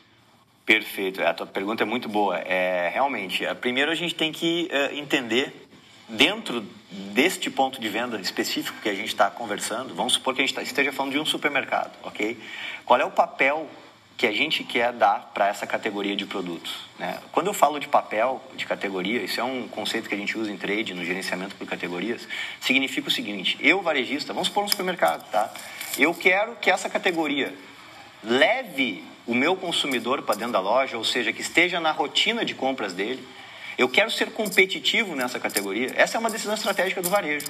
Perfeito, 0.65 1.23
a 1.23 1.35
tua 1.35 1.47
pergunta 1.47 1.83
é 1.83 1.87
muito 1.87 2.09
boa. 2.09 2.39
É, 2.39 2.89
realmente, 2.93 3.45
é, 3.45 3.53
primeiro 3.55 3.91
a 3.91 3.95
gente 3.95 4.15
tem 4.15 4.31
que 4.31 4.71
uh, 4.71 4.97
entender, 4.97 5.69
dentro 6.09 6.65
deste 6.91 7.51
ponto 7.51 7.81
de 7.81 7.89
venda 7.89 8.21
específico 8.21 8.79
que 8.83 8.89
a 8.89 8.95
gente 8.95 9.09
está 9.09 9.31
conversando, 9.31 9.95
vamos 9.95 10.13
supor 10.15 10.35
que 10.35 10.41
a 10.41 10.47
gente 10.47 10.55
tá, 10.55 10.63
esteja 10.63 10.93
falando 10.93 11.13
de 11.13 11.19
um 11.19 11.25
supermercado, 11.25 11.93
ok? 12.03 12.39
Qual 12.85 13.01
é 13.01 13.05
o 13.05 13.11
papel 13.11 13.69
que 14.17 14.27
a 14.27 14.33
gente 14.33 14.63
quer 14.63 14.93
dar 14.93 15.33
para 15.35 15.49
essa 15.49 15.67
categoria 15.67 16.15
de 16.15 16.25
produtos. 16.27 16.77
Né? 16.99 17.19
Quando 17.33 17.49
eu 17.49 17.53
falo 17.53 17.81
de 17.81 17.89
papel 17.89 18.41
de 18.55 18.65
categoria, 18.67 19.21
isso 19.23 19.41
é 19.41 19.43
um 19.43 19.67
conceito 19.67 20.09
que 20.09 20.15
a 20.15 20.19
gente 20.19 20.39
usa 20.39 20.49
em 20.51 20.57
trade, 20.57 20.95
no 20.95 21.05
gerenciamento 21.05 21.57
por 21.57 21.67
categorias, 21.67 22.29
significa 22.61 23.09
o 23.09 23.11
seguinte: 23.11 23.59
eu, 23.61 23.83
varejista, 23.83 24.33
vamos 24.33 24.49
supor 24.49 24.63
um 24.63 24.69
supermercado, 24.69 25.29
tá? 25.31 25.53
Eu 25.99 26.15
quero 26.15 26.55
que 26.57 26.71
essa 26.71 26.89
categoria 26.89 27.53
leve 28.23 29.03
o 29.27 29.35
meu 29.35 29.57
consumidor 29.57 30.23
para 30.23 30.35
dentro 30.35 30.53
da 30.53 30.61
loja, 30.61 30.97
ou 30.97 31.05
seja, 31.05 31.33
que 31.33 31.41
esteja 31.41 31.81
na 31.81 31.93
rotina 31.93 32.45
de 32.45 32.55
compras 32.55 32.93
dele 32.93 33.23
eu 33.79 33.89
quero 33.89 34.11
ser 34.11 34.31
competitivo 34.33 35.15
nessa 35.15 35.41
categoria. 35.41 35.93
Essa 35.97 36.17
é 36.17 36.21
uma 36.21 36.31
decisão 36.31 36.55
estratégica 36.55 37.01
do 37.01 37.09
varejo. 37.09 37.47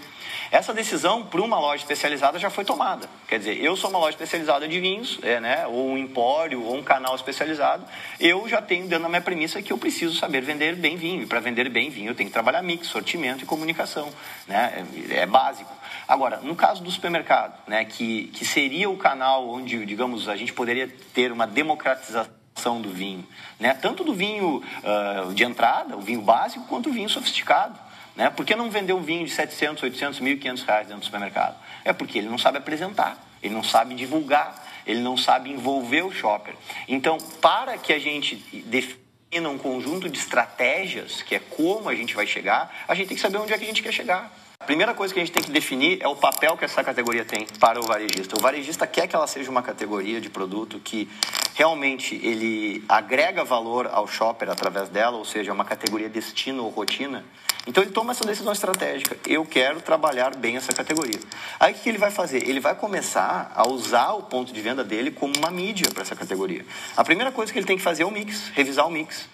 Essa 0.50 0.72
decisão 0.72 1.24
para 1.24 1.40
uma 1.40 1.58
loja 1.58 1.82
especializada 1.82 2.38
já 2.38 2.50
foi 2.50 2.64
tomada. 2.64 3.08
Quer 3.26 3.38
dizer, 3.38 3.62
eu 3.62 3.76
sou 3.76 3.90
uma 3.90 3.98
loja 3.98 4.10
especializada 4.10 4.68
de 4.68 4.80
vinhos, 4.80 5.18
é, 5.22 5.40
né, 5.40 5.66
ou 5.66 5.90
um 5.90 5.98
empório, 5.98 6.62
ou 6.62 6.76
um 6.76 6.82
canal 6.82 7.14
especializado. 7.14 7.84
Eu 8.20 8.48
já 8.48 8.62
tenho 8.62 8.84
dentro 8.84 9.02
da 9.02 9.08
minha 9.08 9.20
premissa 9.20 9.60
que 9.60 9.72
eu 9.72 9.78
preciso 9.78 10.16
saber 10.16 10.42
vender 10.42 10.76
bem 10.76 10.96
vinho. 10.96 11.22
E 11.22 11.26
para 11.26 11.40
vender 11.40 11.68
bem 11.68 11.90
vinho, 11.90 12.10
eu 12.10 12.14
tenho 12.14 12.28
que 12.28 12.32
trabalhar 12.32 12.62
mix, 12.62 12.86
sortimento 12.86 13.42
e 13.42 13.46
comunicação. 13.46 14.08
Né? 14.46 14.86
É, 15.10 15.20
é 15.20 15.26
básico. 15.26 15.81
Agora, 16.06 16.38
no 16.38 16.54
caso 16.54 16.82
do 16.82 16.90
supermercado, 16.90 17.58
né, 17.66 17.84
que, 17.84 18.28
que 18.28 18.44
seria 18.44 18.90
o 18.90 18.96
canal 18.96 19.48
onde, 19.48 19.84
digamos, 19.86 20.28
a 20.28 20.36
gente 20.36 20.52
poderia 20.52 20.88
ter 21.14 21.32
uma 21.32 21.46
democratização 21.46 22.80
do 22.80 22.90
vinho, 22.90 23.26
né? 23.58 23.74
Tanto 23.74 24.04
do 24.04 24.14
vinho 24.14 24.62
uh, 24.62 25.32
de 25.32 25.42
entrada, 25.42 25.96
o 25.96 26.00
vinho 26.00 26.20
básico, 26.20 26.66
quanto 26.66 26.90
o 26.90 26.92
vinho 26.92 27.08
sofisticado. 27.08 27.78
Né? 28.14 28.28
Por 28.30 28.44
que 28.44 28.54
não 28.54 28.70
vender 28.70 28.92
um 28.92 29.00
vinho 29.00 29.24
de 29.24 29.30
700, 29.30 29.82
800, 29.82 30.20
1.500 30.20 30.64
reais 30.66 30.86
dentro 30.86 31.00
do 31.00 31.04
supermercado? 31.04 31.56
É 31.84 31.92
porque 31.92 32.18
ele 32.18 32.28
não 32.28 32.38
sabe 32.38 32.58
apresentar, 32.58 33.16
ele 33.42 33.54
não 33.54 33.62
sabe 33.62 33.94
divulgar, 33.94 34.54
ele 34.86 35.00
não 35.00 35.16
sabe 35.16 35.50
envolver 35.50 36.02
o 36.02 36.12
shopper. 36.12 36.54
Então, 36.86 37.18
para 37.40 37.78
que 37.78 37.92
a 37.92 37.98
gente 37.98 38.36
defina 38.66 39.48
um 39.48 39.58
conjunto 39.58 40.08
de 40.08 40.18
estratégias, 40.18 41.22
que 41.22 41.34
é 41.34 41.38
como 41.38 41.88
a 41.88 41.94
gente 41.94 42.14
vai 42.14 42.26
chegar, 42.26 42.84
a 42.86 42.94
gente 42.94 43.08
tem 43.08 43.16
que 43.16 43.22
saber 43.22 43.38
onde 43.38 43.52
é 43.52 43.58
que 43.58 43.64
a 43.64 43.66
gente 43.66 43.82
quer 43.82 43.92
chegar. 43.92 44.30
A 44.62 44.64
primeira 44.64 44.94
coisa 44.94 45.12
que 45.12 45.18
a 45.18 45.24
gente 45.24 45.34
tem 45.34 45.42
que 45.42 45.50
definir 45.50 46.00
é 46.00 46.06
o 46.06 46.14
papel 46.14 46.56
que 46.56 46.64
essa 46.64 46.84
categoria 46.84 47.24
tem 47.24 47.48
para 47.58 47.80
o 47.80 47.82
varejista. 47.82 48.38
O 48.38 48.40
varejista 48.40 48.86
quer 48.86 49.08
que 49.08 49.16
ela 49.16 49.26
seja 49.26 49.50
uma 49.50 49.60
categoria 49.60 50.20
de 50.20 50.30
produto 50.30 50.78
que 50.78 51.10
realmente 51.52 52.14
ele 52.22 52.84
agrega 52.88 53.42
valor 53.42 53.90
ao 53.92 54.06
shopper 54.06 54.48
através 54.48 54.88
dela, 54.88 55.16
ou 55.16 55.24
seja, 55.24 55.52
uma 55.52 55.64
categoria 55.64 56.08
destino 56.08 56.62
ou 56.62 56.70
rotina. 56.70 57.24
Então 57.66 57.82
ele 57.82 57.90
toma 57.90 58.12
essa 58.12 58.24
decisão 58.24 58.52
estratégica. 58.52 59.16
Eu 59.26 59.44
quero 59.44 59.80
trabalhar 59.80 60.36
bem 60.36 60.56
essa 60.56 60.72
categoria. 60.72 61.18
Aí 61.58 61.72
o 61.72 61.76
que 61.76 61.88
ele 61.88 61.98
vai 61.98 62.12
fazer? 62.12 62.48
Ele 62.48 62.60
vai 62.60 62.76
começar 62.76 63.50
a 63.56 63.66
usar 63.66 64.12
o 64.12 64.22
ponto 64.22 64.52
de 64.52 64.60
venda 64.60 64.84
dele 64.84 65.10
como 65.10 65.36
uma 65.38 65.50
mídia 65.50 65.90
para 65.92 66.02
essa 66.02 66.14
categoria. 66.14 66.64
A 66.96 67.02
primeira 67.02 67.32
coisa 67.32 67.52
que 67.52 67.58
ele 67.58 67.66
tem 67.66 67.76
que 67.76 67.82
fazer 67.82 68.04
é 68.04 68.06
o 68.06 68.12
mix, 68.12 68.52
revisar 68.54 68.86
o 68.86 68.90
mix, 68.90 69.28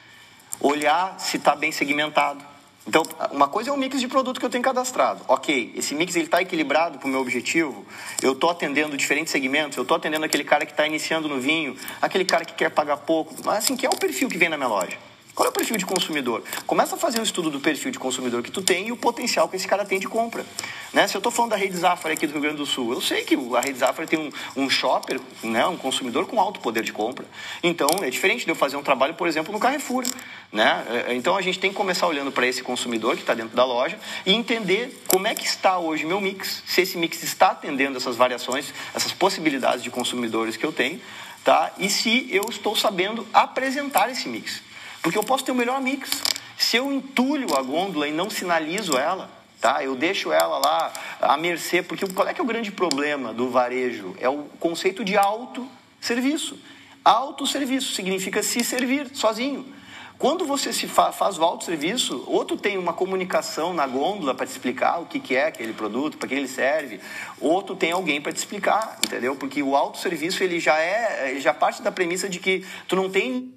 olhar 0.58 1.20
se 1.20 1.36
está 1.36 1.54
bem 1.54 1.70
segmentado 1.70 2.47
então, 2.88 3.03
uma 3.31 3.46
coisa 3.46 3.68
é 3.68 3.72
o 3.72 3.77
mix 3.77 4.01
de 4.01 4.09
produto 4.09 4.40
que 4.40 4.46
eu 4.46 4.48
tenho 4.48 4.64
cadastrado. 4.64 5.20
Ok, 5.29 5.74
esse 5.77 5.94
mix 5.94 6.16
está 6.16 6.40
equilibrado 6.40 6.98
para 6.98 7.07
o 7.07 7.11
meu 7.11 7.20
objetivo. 7.20 7.85
Eu 8.22 8.33
estou 8.33 8.48
atendendo 8.48 8.96
diferentes 8.96 9.31
segmentos. 9.31 9.77
Eu 9.77 9.83
estou 9.83 9.94
atendendo 9.94 10.24
aquele 10.24 10.42
cara 10.42 10.64
que 10.64 10.72
está 10.72 10.87
iniciando 10.87 11.29
no 11.29 11.38
vinho, 11.38 11.77
aquele 12.01 12.24
cara 12.24 12.46
que 12.46 12.55
quer 12.55 12.70
pagar 12.70 12.96
pouco. 12.96 13.35
Assim, 13.51 13.77
que 13.77 13.85
é 13.85 13.90
o 13.90 13.96
perfil 13.96 14.31
que 14.31 14.38
vem 14.38 14.48
na 14.48 14.57
minha 14.57 14.70
loja. 14.70 14.96
Qual 15.38 15.46
é 15.46 15.51
o 15.51 15.53
perfil 15.53 15.77
de 15.77 15.87
consumidor? 15.87 16.42
Começa 16.66 16.96
a 16.96 16.98
fazer 16.98 17.20
um 17.20 17.22
estudo 17.22 17.48
do 17.48 17.61
perfil 17.61 17.92
de 17.92 17.98
consumidor 18.01 18.42
que 18.42 18.51
tu 18.51 18.61
tem 18.61 18.88
e 18.88 18.90
o 18.90 18.96
potencial 18.96 19.48
que 19.48 19.55
esse 19.55 19.68
cara 19.68 19.85
tem 19.85 20.01
de 20.01 20.09
compra. 20.09 20.44
Né? 20.92 21.07
Se 21.07 21.16
eu 21.16 21.20
estou 21.20 21.31
falando 21.31 21.53
da 21.53 21.57
Rede 21.57 21.77
Zafra 21.77 22.12
aqui 22.12 22.27
do 22.27 22.33
Rio 22.33 22.42
Grande 22.42 22.57
do 22.57 22.66
Sul, 22.66 22.92
eu 22.92 23.01
sei 23.01 23.22
que 23.22 23.38
a 23.57 23.61
Rede 23.61 23.79
Zafra 23.79 24.05
tem 24.05 24.18
um, 24.18 24.33
um 24.57 24.68
shopper, 24.68 25.20
né? 25.44 25.64
um 25.64 25.77
consumidor 25.77 26.27
com 26.27 26.40
alto 26.40 26.59
poder 26.59 26.83
de 26.83 26.92
compra. 26.92 27.24
Então, 27.62 27.87
é 28.03 28.11
diferente 28.11 28.44
de 28.44 28.51
eu 28.51 28.57
fazer 28.57 28.77
um 28.77 28.83
trabalho, 28.83 29.14
por 29.14 29.29
exemplo, 29.29 29.53
no 29.53 29.61
Carrefour. 29.61 30.05
Né? 30.51 30.85
É, 31.07 31.14
então, 31.14 31.37
a 31.37 31.40
gente 31.40 31.61
tem 31.61 31.70
que 31.70 31.77
começar 31.77 32.09
olhando 32.09 32.33
para 32.33 32.44
esse 32.44 32.61
consumidor 32.61 33.14
que 33.14 33.20
está 33.20 33.33
dentro 33.33 33.55
da 33.55 33.64
loja 33.64 33.96
e 34.27 34.35
entender 34.35 35.05
como 35.07 35.29
é 35.29 35.37
que 35.37 35.46
está 35.46 35.79
hoje 35.79 36.05
meu 36.05 36.20
mix, 36.20 36.64
se 36.66 36.81
esse 36.81 36.98
mix 36.98 37.22
está 37.22 37.53
atendendo 37.53 37.96
essas 37.96 38.16
variações, 38.16 38.74
essas 38.92 39.12
possibilidades 39.12 39.85
de 39.85 39.90
consumidores 39.90 40.57
que 40.57 40.66
eu 40.66 40.72
tenho, 40.72 41.01
tá? 41.44 41.70
e 41.79 41.88
se 41.88 42.27
eu 42.29 42.46
estou 42.51 42.74
sabendo 42.74 43.24
apresentar 43.33 44.11
esse 44.11 44.29
mix. 44.29 44.66
Porque 45.02 45.18
eu 45.18 45.24
posso 45.24 45.44
ter 45.44 45.52
o 45.52 45.54
melhor 45.54 45.80
mix. 45.80 46.11
Se 46.56 46.76
eu 46.76 46.92
entulho 46.92 47.56
a 47.56 47.62
gôndola 47.62 48.08
e 48.08 48.12
não 48.12 48.28
sinalizo 48.28 48.96
ela, 48.96 49.30
tá? 49.61 49.82
Eu 49.82 49.94
deixo 49.94 50.32
ela 50.32 50.58
lá 50.58 50.92
à 51.20 51.37
mercê, 51.37 51.82
porque 51.82 52.06
qual 52.06 52.28
é 52.28 52.34
que 52.34 52.40
é 52.40 52.44
o 52.44 52.46
grande 52.46 52.70
problema 52.70 53.32
do 53.32 53.48
varejo? 53.48 54.16
É 54.20 54.28
o 54.28 54.44
conceito 54.58 55.04
de 55.04 55.16
autosserviço. 55.16 56.58
Autosserviço 57.04 57.94
significa 57.94 58.42
se 58.42 58.62
servir 58.64 59.11
sozinho. 59.14 59.77
Quando 60.18 60.44
você 60.44 60.72
se 60.72 60.88
fa 60.88 61.12
faz 61.12 61.38
o 61.38 61.44
autosserviço, 61.44 62.24
outro 62.26 62.57
tem 62.57 62.76
uma 62.76 62.92
comunicação 62.92 63.72
na 63.72 63.87
gôndola 63.87 64.35
para 64.35 64.44
te 64.44 64.50
explicar 64.50 64.98
o 64.98 65.07
que, 65.07 65.20
que 65.20 65.37
é 65.37 65.46
aquele 65.46 65.72
produto, 65.72 66.18
para 66.18 66.28
que 66.28 66.35
ele 66.35 66.48
serve, 66.48 66.98
outro 67.40 67.76
tem 67.76 67.92
alguém 67.92 68.20
para 68.20 68.33
te 68.33 68.38
explicar, 68.38 68.98
entendeu? 69.07 69.37
Porque 69.37 69.62
o 69.62 69.76
autosserviço 69.76 70.42
ele 70.42 70.59
já 70.59 70.76
é, 70.76 71.38
já 71.38 71.54
parte 71.54 71.83
da 71.83 71.92
premissa 71.92 72.28
de 72.28 72.40
que 72.40 72.66
tu 72.88 72.96
não 72.96 73.09
tem 73.09 73.54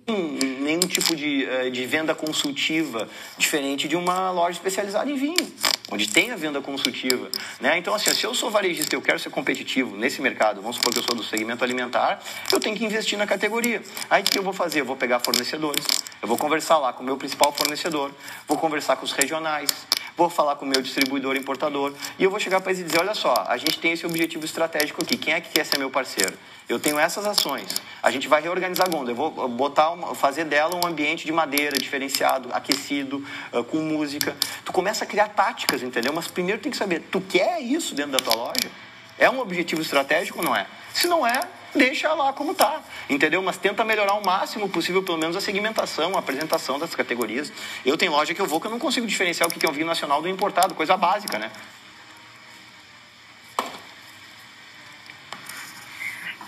nenhum 0.60 0.82
tipo 0.82 1.16
de, 1.16 1.46
eh, 1.46 1.72
de 1.72 1.84
venda 1.88 2.14
consultiva 2.14 3.10
diferente 3.40 3.88
de 3.88 3.96
uma 3.96 4.30
loja 4.30 4.58
especializada 4.58 5.10
em 5.10 5.16
vinho, 5.16 5.52
onde 5.92 6.08
tem 6.08 6.32
a 6.32 6.36
venda 6.36 6.62
consultiva, 6.62 7.30
né? 7.60 7.78
Então 7.78 7.94
assim, 7.94 8.14
se 8.14 8.26
eu 8.26 8.34
sou 8.34 8.50
varejista 8.50 8.96
e 8.96 8.98
eu 8.98 9.02
quero 9.02 9.20
ser 9.20 9.30
competitivo 9.30 9.96
nesse 9.98 10.22
mercado, 10.22 10.62
vamos 10.62 10.78
supor 10.78 10.94
que 10.94 11.00
eu 11.00 11.04
sou 11.04 11.14
do 11.14 11.24
segmento 11.24 11.64
alimentar, 11.64 12.24
eu 12.52 12.60
tenho 12.60 12.76
que 12.76 12.86
investir 12.86 13.18
na 13.18 13.28
categoria. 13.28 13.84
Aí 14.10 14.24
o 14.24 14.26
que 14.26 14.40
eu 14.40 14.44
vou 14.44 14.54
fazer? 14.54 14.80
Eu 14.80 14.86
vou 14.86 14.96
pegar 14.96 15.20
fornecedores, 15.20 15.86
eu 16.22 16.28
vou 16.28 16.38
conversar 16.38 16.78
lá 16.78 16.94
com 16.94 17.04
o 17.04 17.06
meu 17.06 17.18
principal 17.18 17.52
fornecedor, 17.52 18.12
vou 18.48 18.58
conversar 18.58 18.96
com 18.96 19.06
os 19.06 19.12
regionais, 19.12 19.70
vou 20.16 20.30
falar 20.30 20.56
com 20.56 20.66
o 20.66 20.68
meu 20.68 20.82
distribuidor 20.82 21.36
importador 21.36 21.94
e 22.18 22.24
eu 22.24 22.30
vou 22.30 22.40
chegar 22.40 22.62
para 22.62 22.72
eles 22.72 22.82
e 22.82 22.86
dizer: 22.86 23.00
olha 23.00 23.14
só, 23.14 23.46
a 23.48 23.58
gente 23.58 23.80
tem 23.80 23.94
esse 23.94 24.06
objetivo 24.06 24.46
estratégico 24.46 25.02
aqui, 25.02 25.18
quem 25.18 25.34
é 25.34 25.42
que 25.42 25.50
quer 25.50 25.66
ser 25.66 25.78
meu 25.78 25.90
parceiro? 25.90 26.34
Eu 26.70 26.80
tenho 26.80 26.98
essas 26.98 27.26
ações. 27.26 27.70
A 28.02 28.10
gente 28.12 28.30
vai 28.30 28.42
reorganizar 28.42 28.88
a 28.88 28.90
Gonda. 28.90 29.12
Eu 29.12 29.16
vou 29.16 29.50
botar 29.50 29.90
uma, 29.90 30.16
fazer 30.16 30.46
dela 30.46 30.74
um 30.74 30.88
ambiente 30.88 31.26
de 31.26 31.32
madeira 31.32 31.78
diferenciado, 31.78 32.48
aquecido, 32.54 33.26
uh, 33.52 33.64
com 33.64 33.78
música. 33.78 34.36
Tu 34.64 34.72
começa 34.72 35.04
a 35.04 35.08
criar 35.08 35.30
táticas, 35.30 35.84
entendeu? 35.84 36.14
Mas 36.14 36.30
primeiro 36.30 36.62
tem 36.62 36.72
que 36.72 36.78
saber, 36.78 37.02
tu 37.12 37.20
quer 37.20 37.60
isso 37.60 37.94
dentro 37.94 38.14
da 38.14 38.20
tua 38.20 38.36
loja? 38.36 38.72
É 39.18 39.30
um 39.30 39.40
objetivo 39.40 39.82
estratégico 39.82 40.40
ou 40.40 40.46
não 40.46 40.56
é? 40.56 40.66
Se 40.94 41.08
não 41.08 41.28
é, 41.28 41.42
deixa 41.76 42.14
lá 42.14 42.34
como 42.34 42.52
está, 42.52 42.82
entendeu? 43.10 43.42
Mas 43.42 43.58
tenta 43.58 43.84
melhorar 43.84 44.14
o 44.14 44.26
máximo 44.26 44.70
possível, 44.70 45.04
pelo 45.04 45.18
menos 45.18 45.36
a 45.36 45.42
segmentação, 45.42 46.16
a 46.16 46.20
apresentação 46.20 46.78
das 46.78 46.96
categorias. 46.96 47.52
Eu 47.86 47.98
tenho 47.98 48.12
loja 48.12 48.34
que 48.34 48.42
eu 48.42 48.48
vou 48.48 48.60
que 48.60 48.68
eu 48.68 48.72
não 48.72 48.80
consigo 48.80 49.08
diferenciar 49.08 49.48
o 49.48 49.52
que 49.52 49.66
é 49.66 49.70
um 49.70 49.74
vinho 49.74 49.88
nacional 49.88 50.22
do 50.22 50.28
importado, 50.28 50.76
coisa 50.76 50.98
básica, 50.98 51.38
né? 51.38 51.52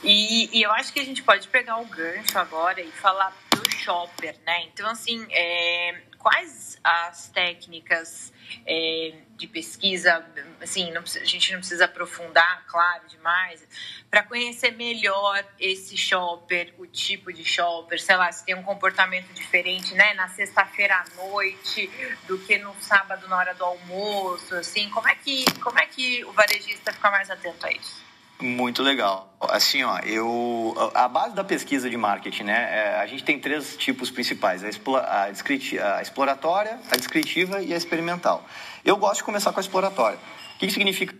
E, 0.03 0.49
e, 0.51 0.61
eu 0.61 0.71
acho 0.73 0.91
que 0.91 0.99
a 0.99 1.05
gente 1.05 1.23
pode 1.23 1.47
pegar 1.47 1.77
o 1.77 1.85
gancho 1.85 2.37
agora 2.37 2.81
e 2.81 2.91
falar 2.91 3.33
do 3.51 3.71
shopper, 3.71 4.35
né? 4.45 4.63
Então, 4.65 4.89
assim, 4.89 5.25
é, 5.31 6.01
quais 6.23 6.79
as 6.81 7.27
técnicas 7.27 8.31
é, 8.65 9.13
de 9.35 9.45
pesquisa, 9.45 10.25
assim, 10.61 10.89
não, 10.91 11.01
a 11.01 11.25
gente 11.25 11.51
não 11.51 11.59
precisa 11.59 11.83
aprofundar, 11.83 12.65
claro, 12.65 13.03
demais, 13.09 13.67
para 14.09 14.23
conhecer 14.23 14.71
melhor 14.71 15.45
esse 15.59 15.97
shopper, 15.97 16.73
o 16.77 16.87
tipo 16.87 17.31
de 17.31 17.43
shopper, 17.43 18.01
sei 18.01 18.15
lá, 18.15 18.31
se 18.31 18.45
tem 18.45 18.55
um 18.55 18.63
comportamento 18.63 19.33
diferente, 19.33 19.93
né, 19.93 20.13
na 20.13 20.29
sexta-feira 20.29 20.95
à 20.95 21.15
noite 21.15 21.89
do 22.25 22.39
que 22.39 22.57
no 22.57 22.73
sábado 22.79 23.27
na 23.27 23.37
hora 23.37 23.53
do 23.53 23.65
almoço, 23.65 24.55
assim, 24.55 24.89
como 24.91 25.09
é 25.09 25.15
que, 25.15 25.43
como 25.59 25.77
é 25.77 25.85
que 25.85 26.23
o 26.23 26.31
varejista 26.31 26.93
fica 26.93 27.11
mais 27.11 27.29
atento 27.29 27.65
a 27.65 27.71
isso? 27.71 28.12
Muito 28.43 28.83
legal. 28.83 29.33
Assim, 29.39 29.83
ó, 29.83 29.99
eu 29.99 30.75
a 30.93 31.07
base 31.07 31.33
da 31.33 31.45
pesquisa 31.45 31.89
de 31.89 31.95
marketing, 31.95 32.43
né? 32.43 32.67
É, 32.71 32.99
a 32.99 33.05
gente 33.05 33.23
tem 33.23 33.39
três 33.39 33.77
tipos 33.77 34.11
principais: 34.11 34.61
a, 34.65 34.67
a, 34.67 35.23
a, 35.23 36.01
exploratória, 36.01 36.77
a 36.91 36.97
descritiva 36.97 37.61
e 37.61 37.73
a 37.73 37.77
experimental. 37.77 38.45
Eu 38.83 38.97
gosto 38.97 39.19
de 39.19 39.23
começar 39.23 39.53
com 39.53 39.61
a 39.61 39.61
exploratória. 39.61 40.19
O 40.55 40.59
que, 40.59 40.67
que 40.67 40.73
significa? 40.73 41.15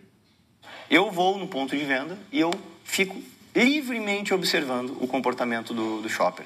Eu 0.89 1.11
vou 1.11 1.37
no 1.37 1.47
ponto 1.47 1.77
de 1.77 1.85
venda 1.85 2.19
e 2.29 2.41
eu 2.41 2.51
fico 2.83 3.15
livremente 3.55 4.33
observando 4.33 4.97
o 4.99 5.07
comportamento 5.07 5.73
do, 5.73 6.01
do 6.01 6.09
shopper. 6.09 6.45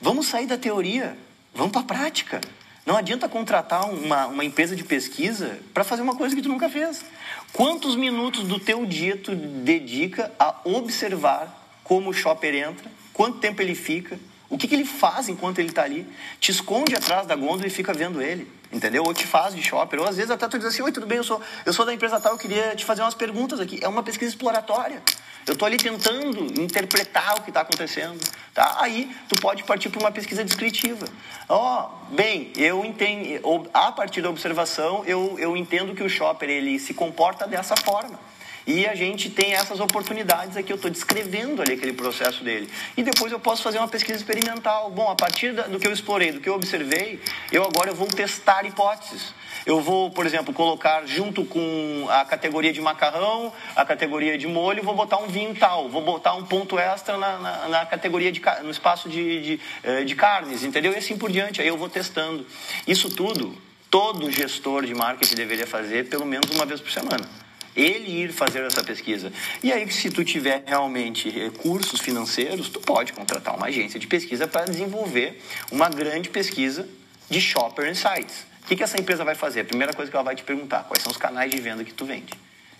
Vamos 0.00 0.28
sair 0.28 0.46
da 0.46 0.56
teoria, 0.56 1.18
vamos 1.52 1.72
para 1.72 1.80
a 1.80 1.84
prática. 1.84 2.40
Não 2.84 2.96
adianta 2.96 3.28
contratar 3.28 3.88
uma, 3.88 4.26
uma 4.26 4.44
empresa 4.44 4.74
de 4.74 4.82
pesquisa 4.82 5.58
para 5.72 5.84
fazer 5.84 6.02
uma 6.02 6.16
coisa 6.16 6.34
que 6.34 6.42
tu 6.42 6.48
nunca 6.48 6.68
fez. 6.68 7.04
Quantos 7.52 7.94
minutos 7.94 8.42
do 8.44 8.58
teu 8.58 8.84
dia 8.84 9.16
tu 9.16 9.34
dedica 9.34 10.32
a 10.38 10.56
observar 10.64 11.80
como 11.84 12.10
o 12.10 12.12
shopper 12.12 12.54
entra, 12.54 12.90
quanto 13.12 13.38
tempo 13.38 13.62
ele 13.62 13.74
fica, 13.74 14.18
o 14.52 14.58
que, 14.58 14.68
que 14.68 14.74
ele 14.74 14.84
faz 14.84 15.28
enquanto 15.28 15.60
ele 15.60 15.68
está 15.68 15.82
ali? 15.82 16.06
Te 16.38 16.50
esconde 16.50 16.94
atrás 16.94 17.26
da 17.26 17.34
gôndola 17.34 17.66
e 17.66 17.70
fica 17.70 17.92
vendo 17.94 18.20
ele, 18.20 18.46
entendeu? 18.70 19.02
Ou 19.02 19.14
te 19.14 19.26
faz 19.26 19.54
de 19.54 19.62
shopper, 19.62 20.00
ou 20.00 20.06
às 20.06 20.16
vezes 20.16 20.30
até 20.30 20.46
tu 20.46 20.58
diz 20.58 20.66
assim, 20.66 20.82
oi, 20.82 20.92
tudo 20.92 21.06
bem, 21.06 21.18
eu 21.18 21.24
sou, 21.24 21.40
eu 21.64 21.72
sou 21.72 21.86
da 21.86 21.94
empresa 21.94 22.20
tal, 22.20 22.32
eu 22.32 22.38
queria 22.38 22.74
te 22.76 22.84
fazer 22.84 23.00
umas 23.00 23.14
perguntas 23.14 23.60
aqui. 23.60 23.78
É 23.80 23.88
uma 23.88 24.02
pesquisa 24.02 24.30
exploratória. 24.30 25.02
Eu 25.46 25.54
estou 25.54 25.66
ali 25.66 25.76
tentando 25.76 26.60
interpretar 26.60 27.36
o 27.36 27.42
que 27.42 27.50
está 27.50 27.62
acontecendo. 27.62 28.20
Tá? 28.54 28.76
Aí 28.80 29.14
tu 29.28 29.40
pode 29.40 29.64
partir 29.64 29.88
para 29.88 30.00
uma 30.00 30.12
pesquisa 30.12 30.44
descritiva. 30.44 31.06
Ó, 31.48 31.88
oh, 31.88 32.14
bem, 32.14 32.52
eu 32.56 32.84
entendo, 32.84 33.68
a 33.72 33.90
partir 33.90 34.22
da 34.22 34.30
observação, 34.30 35.04
eu, 35.06 35.36
eu 35.38 35.56
entendo 35.56 35.94
que 35.94 36.02
o 36.02 36.08
shopper 36.08 36.48
ele 36.48 36.78
se 36.78 36.94
comporta 36.94 37.46
dessa 37.46 37.74
forma. 37.76 38.18
E 38.64 38.86
a 38.86 38.94
gente 38.94 39.28
tem 39.28 39.54
essas 39.54 39.80
oportunidades 39.80 40.56
aqui, 40.56 40.72
eu 40.72 40.76
estou 40.76 40.90
descrevendo 40.90 41.60
ali 41.62 41.72
aquele 41.72 41.92
processo 41.92 42.44
dele. 42.44 42.70
E 42.96 43.02
depois 43.02 43.32
eu 43.32 43.40
posso 43.40 43.62
fazer 43.62 43.78
uma 43.78 43.88
pesquisa 43.88 44.18
experimental. 44.18 44.90
Bom, 44.90 45.10
a 45.10 45.16
partir 45.16 45.52
do 45.52 45.80
que 45.80 45.86
eu 45.86 45.92
explorei, 45.92 46.30
do 46.30 46.40
que 46.40 46.48
eu 46.48 46.54
observei, 46.54 47.20
eu 47.50 47.64
agora 47.64 47.90
eu 47.90 47.94
vou 47.94 48.06
testar 48.06 48.64
hipóteses. 48.64 49.34
Eu 49.64 49.80
vou, 49.80 50.10
por 50.10 50.26
exemplo, 50.26 50.52
colocar 50.52 51.06
junto 51.06 51.44
com 51.44 52.06
a 52.10 52.24
categoria 52.24 52.72
de 52.72 52.80
macarrão, 52.80 53.52
a 53.76 53.84
categoria 53.84 54.36
de 54.36 54.46
molho, 54.46 54.82
vou 54.82 54.94
botar 54.94 55.18
um 55.18 55.28
vinho 55.28 55.54
tal, 55.54 55.88
vou 55.88 56.02
botar 56.02 56.34
um 56.34 56.44
ponto 56.44 56.78
extra 56.78 57.16
na, 57.16 57.38
na, 57.38 57.68
na 57.68 57.86
categoria 57.86 58.32
de 58.32 58.42
no 58.62 58.70
espaço 58.70 59.08
de, 59.08 59.42
de, 59.42 59.60
eh, 59.82 60.04
de 60.04 60.14
carnes, 60.14 60.64
entendeu? 60.64 60.92
E 60.92 60.96
assim 60.96 61.16
por 61.16 61.30
diante. 61.30 61.60
Aí 61.60 61.68
eu 61.68 61.76
vou 61.76 61.88
testando. 61.88 62.46
Isso 62.86 63.08
tudo, 63.08 63.56
todo 63.90 64.30
gestor 64.30 64.84
de 64.84 64.94
marketing 64.94 65.34
deveria 65.34 65.66
fazer 65.66 66.08
pelo 66.08 66.26
menos 66.26 66.50
uma 66.50 66.66
vez 66.66 66.80
por 66.80 66.90
semana 66.90 67.42
ele 67.74 68.22
ir 68.22 68.32
fazer 68.32 68.62
essa 68.64 68.84
pesquisa. 68.84 69.32
E 69.62 69.72
aí, 69.72 69.90
se 69.90 70.10
tu 70.10 70.24
tiver 70.24 70.62
realmente 70.66 71.30
recursos 71.30 72.00
financeiros, 72.00 72.68
tu 72.68 72.80
pode 72.80 73.12
contratar 73.12 73.56
uma 73.56 73.66
agência 73.66 73.98
de 73.98 74.06
pesquisa 74.06 74.46
para 74.46 74.66
desenvolver 74.66 75.42
uma 75.70 75.88
grande 75.88 76.28
pesquisa 76.28 76.86
de 77.30 77.40
shopper 77.40 77.90
insights. 77.90 78.51
O 78.62 78.66
que, 78.66 78.76
que 78.76 78.82
essa 78.82 78.98
empresa 78.98 79.24
vai 79.24 79.34
fazer? 79.34 79.60
A 79.60 79.64
primeira 79.64 79.92
coisa 79.92 80.10
que 80.10 80.16
ela 80.16 80.24
vai 80.24 80.34
te 80.34 80.44
perguntar, 80.44 80.84
quais 80.84 81.02
são 81.02 81.10
os 81.10 81.18
canais 81.18 81.50
de 81.50 81.60
venda 81.60 81.84
que 81.84 81.92
tu 81.92 82.04
vende? 82.04 82.32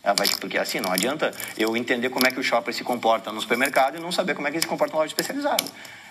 Ela 0.03 0.14
vai, 0.14 0.29
porque 0.40 0.59
assim, 0.59 0.81
não 0.81 0.92
adianta 0.92 1.33
eu 1.57 1.77
entender 1.77 2.09
como 2.09 2.27
é 2.27 2.31
que 2.31 2.40
o 2.40 2.42
shopper 2.42 2.75
se 2.75 2.83
comporta 2.83 3.31
no 3.33 3.40
supermercado 3.40 3.97
e 3.97 4.01
não 4.01 4.11
saber 4.11 4.35
como 4.35 4.49
é 4.49 4.51
que 4.51 4.57
ele 4.57 4.62
se 4.62 4.68
comporta 4.68 4.95
na 4.95 5.01
loja 5.01 5.11
especializada. 5.11 5.64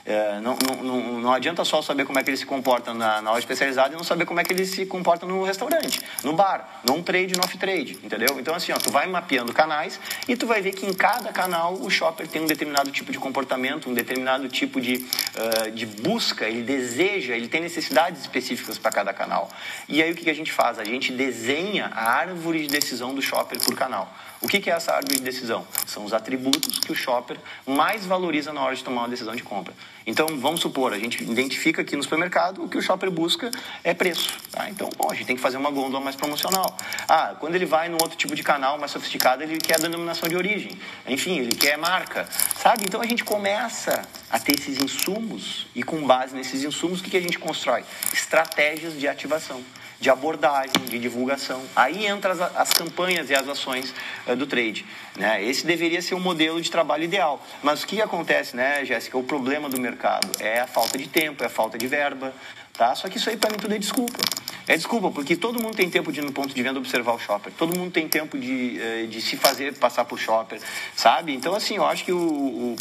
É, 0.06 0.40
não, 0.40 0.56
não, 0.84 1.22
não, 1.22 1.34
adianta 1.34 1.64
só 1.64 1.82
saber 1.82 2.06
como 2.06 2.18
é 2.18 2.24
que 2.24 2.30
ele 2.30 2.38
se 2.38 2.46
comporta 2.46 2.94
na, 2.94 3.22
na 3.22 3.32
loja 3.32 3.42
especializada 3.42 3.94
e 3.94 3.98
não 3.98 4.04
saber 4.04 4.26
como 4.26 4.40
é 4.40 4.44
que 4.44 4.52
ele 4.52 4.66
se 4.66 4.86
comporta 4.86 5.26
no 5.26 5.44
restaurante, 5.44 6.02
no 6.24 6.34
bar, 6.34 6.82
no 6.84 7.02
trade, 7.04 7.36
no 7.36 7.44
off-trade, 7.44 8.00
entendeu? 8.04 8.40
Então, 8.40 8.56
assim, 8.56 8.72
ó, 8.72 8.78
tu 8.78 8.92
vai 8.92 9.06
mapeando 9.08 9.54
canais 9.54 10.00
e 10.28 10.36
tu 10.36 10.48
vai 10.48 10.62
ver 10.62 10.74
que 10.74 10.86
em 10.86 10.94
cada 10.94 11.32
canal 11.32 11.76
o 11.76 11.90
shopper 11.90 12.28
tem 12.28 12.42
um 12.42 12.48
determinado 12.48 12.90
tipo 12.92 13.12
de 13.12 13.20
comportamento, 13.20 13.90
um 13.90 13.94
determinado 13.94 14.50
tipo 14.50 14.82
de, 14.82 14.96
uh, 14.96 15.72
de 15.72 15.86
busca, 15.86 16.48
ele 16.48 16.64
deseja, 16.64 17.36
ele 17.36 17.48
tem 17.48 17.62
necessidades 17.62 18.22
específicas 18.22 18.78
para 18.78 18.92
cada 18.92 19.14
canal. 19.14 19.50
E 19.88 20.02
aí 20.02 20.12
o 20.12 20.16
que, 20.16 20.24
que 20.24 20.30
a 20.30 20.36
gente 20.36 20.52
faz? 20.52 20.80
A 20.80 20.84
gente 20.84 21.12
desenha 21.12 21.92
a 21.94 22.12
árvore 22.12 22.62
de 22.62 22.68
decisão 22.68 23.14
do 23.14 23.22
shopper 23.22 23.60
por 23.60 23.76
canal. 23.76 24.12
O 24.41 24.47
que 24.47 24.71
é 24.71 24.73
essa 24.73 24.93
árvore 24.93 25.17
de 25.17 25.21
decisão? 25.21 25.67
São 25.86 26.04
os 26.04 26.13
atributos 26.13 26.80
que 26.80 26.91
o 26.91 26.95
shopper 26.95 27.38
mais 27.63 28.08
valoriza 28.08 28.51
na 28.51 28.63
hora 28.63 28.75
de 28.75 28.84
tomar 28.84 29.01
uma 29.01 29.10
decisão 29.10 29.36
de 29.36 29.43
compra. 29.43 29.71
Então, 30.04 30.25
vamos 30.39 30.62
supor, 30.62 30.93
a 30.93 30.97
gente 30.97 31.21
identifica 31.21 31.84
aqui 31.84 31.95
no 31.95 32.01
supermercado 32.01 32.63
o 32.63 32.67
que 32.67 32.75
o 32.75 32.82
shopper 32.82 33.12
busca 33.12 33.51
é 33.84 33.93
preço. 33.93 34.36
Tá? 34.51 34.67
Então, 34.67 34.89
bom, 34.97 35.12
a 35.12 35.13
gente 35.13 35.27
tem 35.27 35.36
que 35.36 35.41
fazer 35.41 35.58
uma 35.58 35.69
gôndola 35.69 36.04
mais 36.04 36.15
promocional. 36.15 36.75
Ah, 37.08 37.36
quando 37.39 37.54
ele 37.54 37.67
vai 37.67 37.88
num 37.88 37.99
outro 38.01 38.17
tipo 38.17 38.36
de 38.36 38.41
canal 38.41 38.80
mais 38.80 38.91
sofisticado, 38.91 39.43
ele 39.43 39.60
quer 39.60 39.75
a 39.75 39.82
denominação 39.82 40.27
de 40.27 40.36
origem. 40.36 40.71
Enfim, 41.08 41.38
ele 41.38 41.56
quer 41.56 41.77
marca. 41.77 42.27
Sabe? 42.58 42.84
Então, 42.84 42.99
a 42.99 43.06
gente 43.06 43.23
começa 43.23 44.01
a 44.27 44.39
ter 44.39 44.56
esses 44.56 44.82
insumos 44.82 45.67
e, 45.75 45.84
com 45.84 46.01
base 46.01 46.36
nesses 46.36 46.63
insumos, 46.63 46.99
o 46.99 47.04
que 47.04 47.15
a 47.15 47.21
gente 47.21 47.38
constrói? 47.38 47.84
Estratégias 48.12 48.99
de 48.99 49.08
ativação 49.08 49.63
de 50.02 50.10
abordagem, 50.10 50.74
de 50.90 50.98
divulgação. 50.98 51.62
Aí 51.76 52.08
entram 52.08 52.32
as, 52.32 52.42
as 52.42 52.74
campanhas 52.74 53.30
e 53.30 53.36
as 53.36 53.48
ações 53.48 53.94
uh, 54.28 54.36
do 54.36 54.48
trade. 54.48 54.84
Né? 55.16 55.44
Esse 55.44 55.64
deveria 55.64 56.02
ser 56.02 56.16
o 56.16 56.20
modelo 56.20 56.60
de 56.60 56.72
trabalho 56.72 57.04
ideal. 57.04 57.40
Mas 57.62 57.84
o 57.84 57.88
que 57.88 58.02
acontece, 58.02 58.56
né, 58.56 58.84
Jéssica? 58.84 59.16
O 59.16 59.24
problema 59.24 59.70
do 59.70 59.80
mercado 59.80 60.28
é 60.40 60.60
a 60.60 60.68
falta 60.68 60.98
de 60.98 61.08
tempo, 61.08 61.44
é 61.44 61.46
a 61.46 61.50
falta 61.50 61.78
de 61.78 61.86
verba. 61.86 62.34
Tá? 62.74 62.96
Só 62.96 63.08
que 63.08 63.18
isso 63.18 63.30
aí 63.30 63.38
para 63.38 63.52
mim 63.52 63.58
tudo 63.58 63.76
é 63.76 63.78
desculpa. 63.78 64.20
É 64.68 64.76
desculpa, 64.76 65.12
porque 65.12 65.36
todo 65.36 65.62
mundo 65.62 65.76
tem 65.76 65.90
tempo 65.90 66.12
de 66.12 66.20
ir 66.20 66.24
no 66.24 66.32
ponto 66.32 66.54
de 66.54 66.64
venda 66.64 66.80
observar 66.80 67.14
o 67.14 67.20
shopper. 67.20 67.52
Todo 67.56 67.78
mundo 67.78 67.92
tem 67.92 68.08
tempo 68.08 68.40
de, 68.40 68.80
eh, 68.82 69.06
de 69.06 69.22
se 69.22 69.36
fazer 69.36 69.76
passar 69.76 70.06
por 70.06 70.18
shopper, 70.18 70.60
sabe? 70.96 71.34
Então, 71.34 71.54
assim, 71.54 71.76
eu 71.76 71.86
acho 71.86 72.06
que 72.06 72.12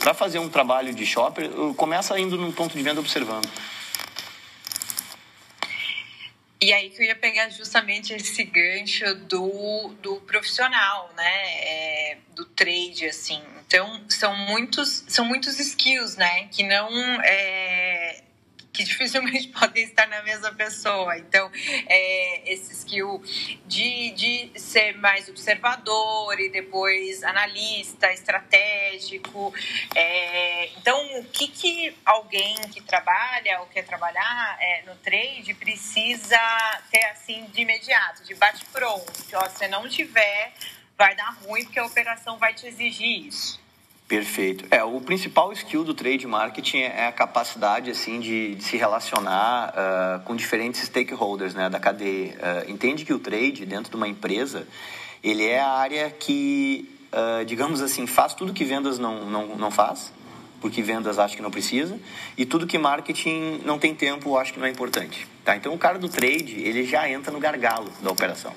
para 0.00 0.14
fazer 0.14 0.38
um 0.38 0.48
trabalho 0.48 0.94
de 0.94 1.04
shopper, 1.04 1.48
começa 1.76 2.18
indo 2.20 2.36
no 2.36 2.52
ponto 2.52 2.76
de 2.76 2.82
venda 2.82 3.00
observando. 3.00 3.48
E 6.62 6.74
aí 6.74 6.90
que 6.90 7.00
eu 7.02 7.06
ia 7.06 7.16
pegar 7.16 7.48
justamente 7.48 8.12
esse 8.12 8.44
gancho 8.44 9.14
do, 9.14 9.94
do 10.02 10.16
profissional, 10.20 11.10
né? 11.16 11.58
É, 11.62 12.18
do 12.34 12.44
trade, 12.44 13.06
assim. 13.06 13.42
Então, 13.66 14.04
são 14.10 14.36
muitos, 14.36 15.04
são 15.08 15.24
muitos 15.24 15.58
skills, 15.58 16.16
né? 16.16 16.48
Que 16.48 16.62
não. 16.62 16.90
É, 17.22 18.22
que 18.72 18.84
dificilmente 18.84 19.48
podem 19.48 19.84
estar 19.84 20.06
na 20.06 20.22
mesma 20.22 20.52
pessoa. 20.52 21.16
Então, 21.18 21.50
é, 21.86 22.52
esse 22.52 22.72
skill 22.72 23.22
de, 23.66 24.10
de 24.10 24.60
ser 24.60 24.96
mais 24.98 25.28
observador 25.28 26.38
e 26.40 26.48
depois 26.50 27.22
analista, 27.22 28.12
estratégico. 28.12 29.52
É, 29.94 30.66
então, 30.76 31.20
o 31.20 31.24
que, 31.24 31.48
que 31.48 31.96
alguém 32.04 32.56
que 32.72 32.80
trabalha 32.82 33.60
ou 33.60 33.66
quer 33.66 33.84
trabalhar 33.84 34.56
é, 34.60 34.82
no 34.82 34.96
trade 34.96 35.54
precisa 35.54 36.38
ter 36.90 37.04
assim 37.06 37.44
de 37.46 37.62
imediato, 37.62 38.24
de 38.24 38.34
bate-pronto? 38.34 39.12
Se 39.56 39.68
não 39.68 39.88
tiver, 39.88 40.52
vai 40.96 41.14
dar 41.14 41.30
ruim 41.42 41.64
porque 41.64 41.78
a 41.78 41.84
operação 41.86 42.38
vai 42.38 42.54
te 42.54 42.66
exigir 42.66 43.26
isso. 43.26 43.60
Perfeito. 44.10 44.64
É, 44.72 44.82
o 44.82 45.00
principal 45.00 45.52
skill 45.52 45.84
do 45.84 45.94
trade 45.94 46.26
marketing 46.26 46.78
é 46.78 47.06
a 47.06 47.12
capacidade 47.12 47.92
assim 47.92 48.18
de, 48.18 48.56
de 48.56 48.64
se 48.64 48.76
relacionar 48.76 49.72
uh, 49.72 50.20
com 50.24 50.34
diferentes 50.34 50.82
stakeholders 50.82 51.54
né, 51.54 51.70
da 51.70 51.78
cadeia. 51.78 52.34
Uh, 52.34 52.72
entende 52.72 53.04
que 53.04 53.12
o 53.12 53.20
trade 53.20 53.64
dentro 53.64 53.88
de 53.88 53.96
uma 53.96 54.08
empresa 54.08 54.66
ele 55.22 55.46
é 55.46 55.60
a 55.60 55.68
área 55.68 56.10
que, 56.10 56.90
uh, 57.12 57.44
digamos 57.44 57.80
assim, 57.80 58.04
faz 58.04 58.34
tudo 58.34 58.52
que 58.52 58.64
vendas 58.64 58.98
não, 58.98 59.26
não, 59.26 59.56
não 59.56 59.70
faz, 59.70 60.12
porque 60.60 60.82
vendas 60.82 61.16
acha 61.16 61.36
que 61.36 61.42
não 61.42 61.50
precisa, 61.52 61.96
e 62.36 62.44
tudo 62.44 62.66
que 62.66 62.78
marketing 62.78 63.60
não 63.64 63.78
tem 63.78 63.94
tempo 63.94 64.36
acha 64.36 64.52
que 64.52 64.58
não 64.58 64.66
é 64.66 64.70
importante. 64.70 65.24
Tá? 65.44 65.54
Então 65.54 65.72
o 65.72 65.78
cara 65.78 66.00
do 66.00 66.08
trade 66.08 66.60
ele 66.60 66.84
já 66.84 67.08
entra 67.08 67.30
no 67.30 67.38
gargalo 67.38 67.88
da 68.02 68.10
operação. 68.10 68.52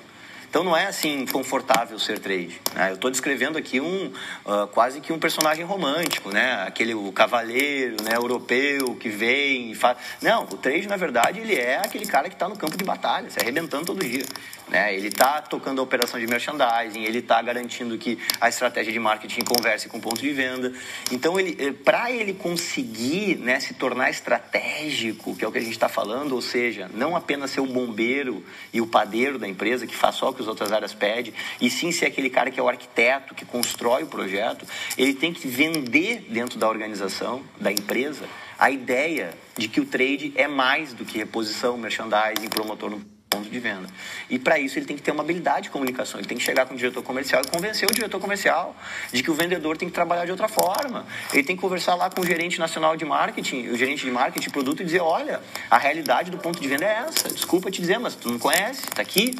Então 0.54 0.62
não 0.62 0.76
é 0.76 0.86
assim 0.86 1.26
confortável 1.26 1.98
ser 1.98 2.20
trade. 2.20 2.60
Né? 2.76 2.90
Eu 2.90 2.94
estou 2.94 3.10
descrevendo 3.10 3.58
aqui 3.58 3.80
um 3.80 4.06
uh, 4.06 4.68
quase 4.68 5.00
que 5.00 5.12
um 5.12 5.18
personagem 5.18 5.64
romântico, 5.64 6.30
né? 6.30 6.62
Aquele 6.64 6.94
o 6.94 7.10
cavaleiro, 7.10 7.96
né? 8.04 8.14
Europeu 8.14 8.94
que 8.94 9.08
vem 9.08 9.72
e 9.72 9.74
faz. 9.74 9.98
Não, 10.22 10.44
o 10.44 10.56
trade 10.56 10.86
na 10.86 10.96
verdade 10.96 11.40
ele 11.40 11.56
é 11.56 11.78
aquele 11.78 12.06
cara 12.06 12.28
que 12.28 12.36
está 12.36 12.48
no 12.48 12.56
campo 12.56 12.76
de 12.76 12.84
batalha, 12.84 13.28
se 13.30 13.40
arrebentando 13.40 13.86
todo 13.86 14.04
dia. 14.04 14.24
Né? 14.68 14.94
Ele 14.94 15.08
está 15.08 15.42
tocando 15.42 15.80
a 15.80 15.84
operação 15.84 16.18
de 16.18 16.26
merchandising, 16.26 17.02
ele 17.02 17.18
está 17.18 17.40
garantindo 17.42 17.96
que 17.98 18.18
a 18.40 18.48
estratégia 18.48 18.92
de 18.92 18.98
marketing 18.98 19.42
converse 19.42 19.88
com 19.88 19.98
o 19.98 20.00
ponto 20.00 20.20
de 20.20 20.32
venda. 20.32 20.72
Então, 21.10 21.38
ele, 21.38 21.56
eh, 21.58 21.72
para 21.72 22.10
ele 22.10 22.32
conseguir 22.32 23.36
né, 23.36 23.60
se 23.60 23.74
tornar 23.74 24.10
estratégico, 24.10 25.36
que 25.36 25.44
é 25.44 25.48
o 25.48 25.52
que 25.52 25.58
a 25.58 25.60
gente 25.60 25.72
está 25.72 25.88
falando, 25.88 26.32
ou 26.32 26.42
seja, 26.42 26.90
não 26.94 27.14
apenas 27.14 27.50
ser 27.50 27.60
o 27.60 27.66
bombeiro 27.66 28.44
e 28.72 28.80
o 28.80 28.86
padeiro 28.86 29.38
da 29.38 29.46
empresa 29.46 29.86
que 29.86 29.94
faz 29.94 30.16
só 30.16 30.30
o 30.30 30.34
que 30.34 30.40
as 30.40 30.48
outras 30.48 30.72
áreas 30.72 30.94
pedem, 30.94 31.34
e 31.60 31.68
sim 31.68 31.92
ser 31.92 32.06
aquele 32.06 32.30
cara 32.30 32.50
que 32.50 32.58
é 32.58 32.62
o 32.62 32.68
arquiteto, 32.68 33.34
que 33.34 33.44
constrói 33.44 34.02
o 34.02 34.06
projeto, 34.06 34.66
ele 34.96 35.14
tem 35.14 35.32
que 35.32 35.46
vender 35.46 36.26
dentro 36.30 36.58
da 36.58 36.68
organização, 36.68 37.42
da 37.60 37.70
empresa, 37.70 38.24
a 38.58 38.70
ideia 38.70 39.34
de 39.56 39.68
que 39.68 39.80
o 39.80 39.84
trade 39.84 40.32
é 40.36 40.48
mais 40.48 40.94
do 40.94 41.04
que 41.04 41.18
reposição, 41.18 41.76
merchandising, 41.76 42.48
promotor 42.48 42.90
no 42.90 43.13
ponto 43.34 43.50
de 43.50 43.58
venda. 43.58 43.88
E 44.30 44.38
para 44.38 44.58
isso 44.58 44.78
ele 44.78 44.86
tem 44.86 44.96
que 44.96 45.02
ter 45.02 45.10
uma 45.10 45.22
habilidade 45.22 45.62
de 45.62 45.70
comunicação, 45.70 46.20
ele 46.20 46.28
tem 46.28 46.38
que 46.38 46.44
chegar 46.44 46.66
com 46.66 46.74
o 46.74 46.76
diretor 46.76 47.02
comercial 47.02 47.42
e 47.42 47.48
convencer 47.48 47.88
o 47.88 47.92
diretor 47.92 48.20
comercial 48.20 48.76
de 49.12 49.22
que 49.22 49.30
o 49.30 49.34
vendedor 49.34 49.76
tem 49.76 49.88
que 49.88 49.94
trabalhar 49.94 50.24
de 50.24 50.30
outra 50.30 50.48
forma. 50.48 51.06
Ele 51.32 51.42
tem 51.42 51.56
que 51.56 51.62
conversar 51.62 51.94
lá 51.94 52.10
com 52.10 52.20
o 52.20 52.26
gerente 52.26 52.58
nacional 52.58 52.96
de 52.96 53.04
marketing, 53.04 53.68
o 53.68 53.76
gerente 53.76 54.04
de 54.04 54.10
marketing 54.10 54.46
de 54.46 54.50
produto 54.50 54.82
e 54.82 54.84
dizer, 54.84 55.00
olha, 55.00 55.40
a 55.70 55.78
realidade 55.78 56.30
do 56.30 56.38
ponto 56.38 56.60
de 56.60 56.68
venda 56.68 56.84
é 56.84 57.04
essa. 57.06 57.28
Desculpa 57.28 57.70
te 57.70 57.80
dizer, 57.80 57.98
mas 57.98 58.14
tu 58.14 58.30
não 58.30 58.38
conhece, 58.38 58.80
está 58.80 59.02
aqui, 59.02 59.34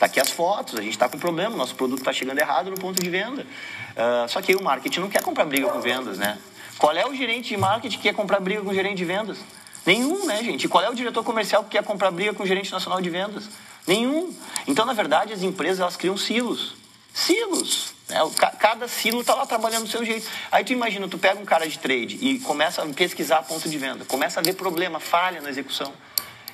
Está 0.00 0.06
aqui 0.06 0.18
as 0.18 0.30
fotos, 0.30 0.78
a 0.78 0.82
gente 0.82 0.92
está 0.92 1.10
com 1.10 1.18
problema, 1.18 1.54
nosso 1.54 1.74
produto 1.74 1.98
está 1.98 2.10
chegando 2.10 2.38
errado 2.38 2.70
no 2.70 2.76
ponto 2.78 3.02
de 3.02 3.10
venda. 3.10 3.42
Uh, 3.42 4.26
só 4.30 4.40
que 4.40 4.50
aí 4.50 4.56
o 4.56 4.64
marketing 4.64 5.00
não 5.00 5.10
quer 5.10 5.22
comprar 5.22 5.44
briga 5.44 5.68
com 5.68 5.78
vendas, 5.78 6.16
né? 6.16 6.38
Qual 6.78 6.96
é 6.96 7.06
o 7.06 7.14
gerente 7.14 7.50
de 7.50 7.58
marketing 7.58 7.98
que 7.98 8.04
quer 8.04 8.14
comprar 8.14 8.40
briga 8.40 8.62
com 8.62 8.70
o 8.70 8.74
gerente 8.74 8.96
de 8.96 9.04
vendas? 9.04 9.36
Nenhum, 9.84 10.26
né, 10.26 10.42
gente? 10.42 10.64
E 10.64 10.68
qual 10.68 10.84
é 10.84 10.90
o 10.90 10.94
diretor 10.94 11.24
comercial 11.24 11.64
que 11.64 11.70
quer 11.70 11.82
comprar 11.82 12.10
briga 12.10 12.34
com 12.34 12.42
o 12.42 12.46
gerente 12.46 12.70
nacional 12.70 13.00
de 13.00 13.08
vendas? 13.10 13.48
Nenhum. 13.86 14.34
Então, 14.66 14.84
na 14.84 14.92
verdade, 14.92 15.32
as 15.32 15.42
empresas 15.42 15.80
elas 15.80 15.96
criam 15.96 16.16
silos. 16.16 16.74
Silos. 17.12 17.94
Né? 18.08 18.18
Cada 18.58 18.86
silo 18.88 19.20
está 19.20 19.34
lá 19.34 19.46
trabalhando 19.46 19.84
do 19.84 19.90
seu 19.90 20.04
jeito. 20.04 20.28
Aí 20.50 20.64
tu 20.64 20.72
imagina, 20.72 21.08
tu 21.08 21.18
pega 21.18 21.40
um 21.40 21.44
cara 21.44 21.66
de 21.66 21.78
trade 21.78 22.18
e 22.20 22.38
começa 22.40 22.82
a 22.82 22.86
pesquisar 22.86 23.42
ponto 23.42 23.68
de 23.68 23.78
venda, 23.78 24.04
começa 24.04 24.40
a 24.40 24.42
ver 24.42 24.54
problema, 24.54 25.00
falha 25.00 25.40
na 25.40 25.48
execução. 25.48 25.92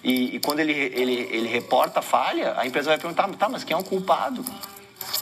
E, 0.05 0.37
e 0.37 0.41
quando 0.41 0.61
ele, 0.61 0.73
ele, 0.73 1.29
ele 1.31 1.49
reporta 1.49 1.99
a 1.99 2.03
falha, 2.03 2.55
a 2.57 2.67
empresa 2.67 2.91
vai 2.91 2.99
perguntar, 2.99 3.29
tá, 3.29 3.49
mas 3.49 3.65
quem 3.65 3.75
é 3.75 3.79
o 3.79 3.83
culpado? 3.83 4.45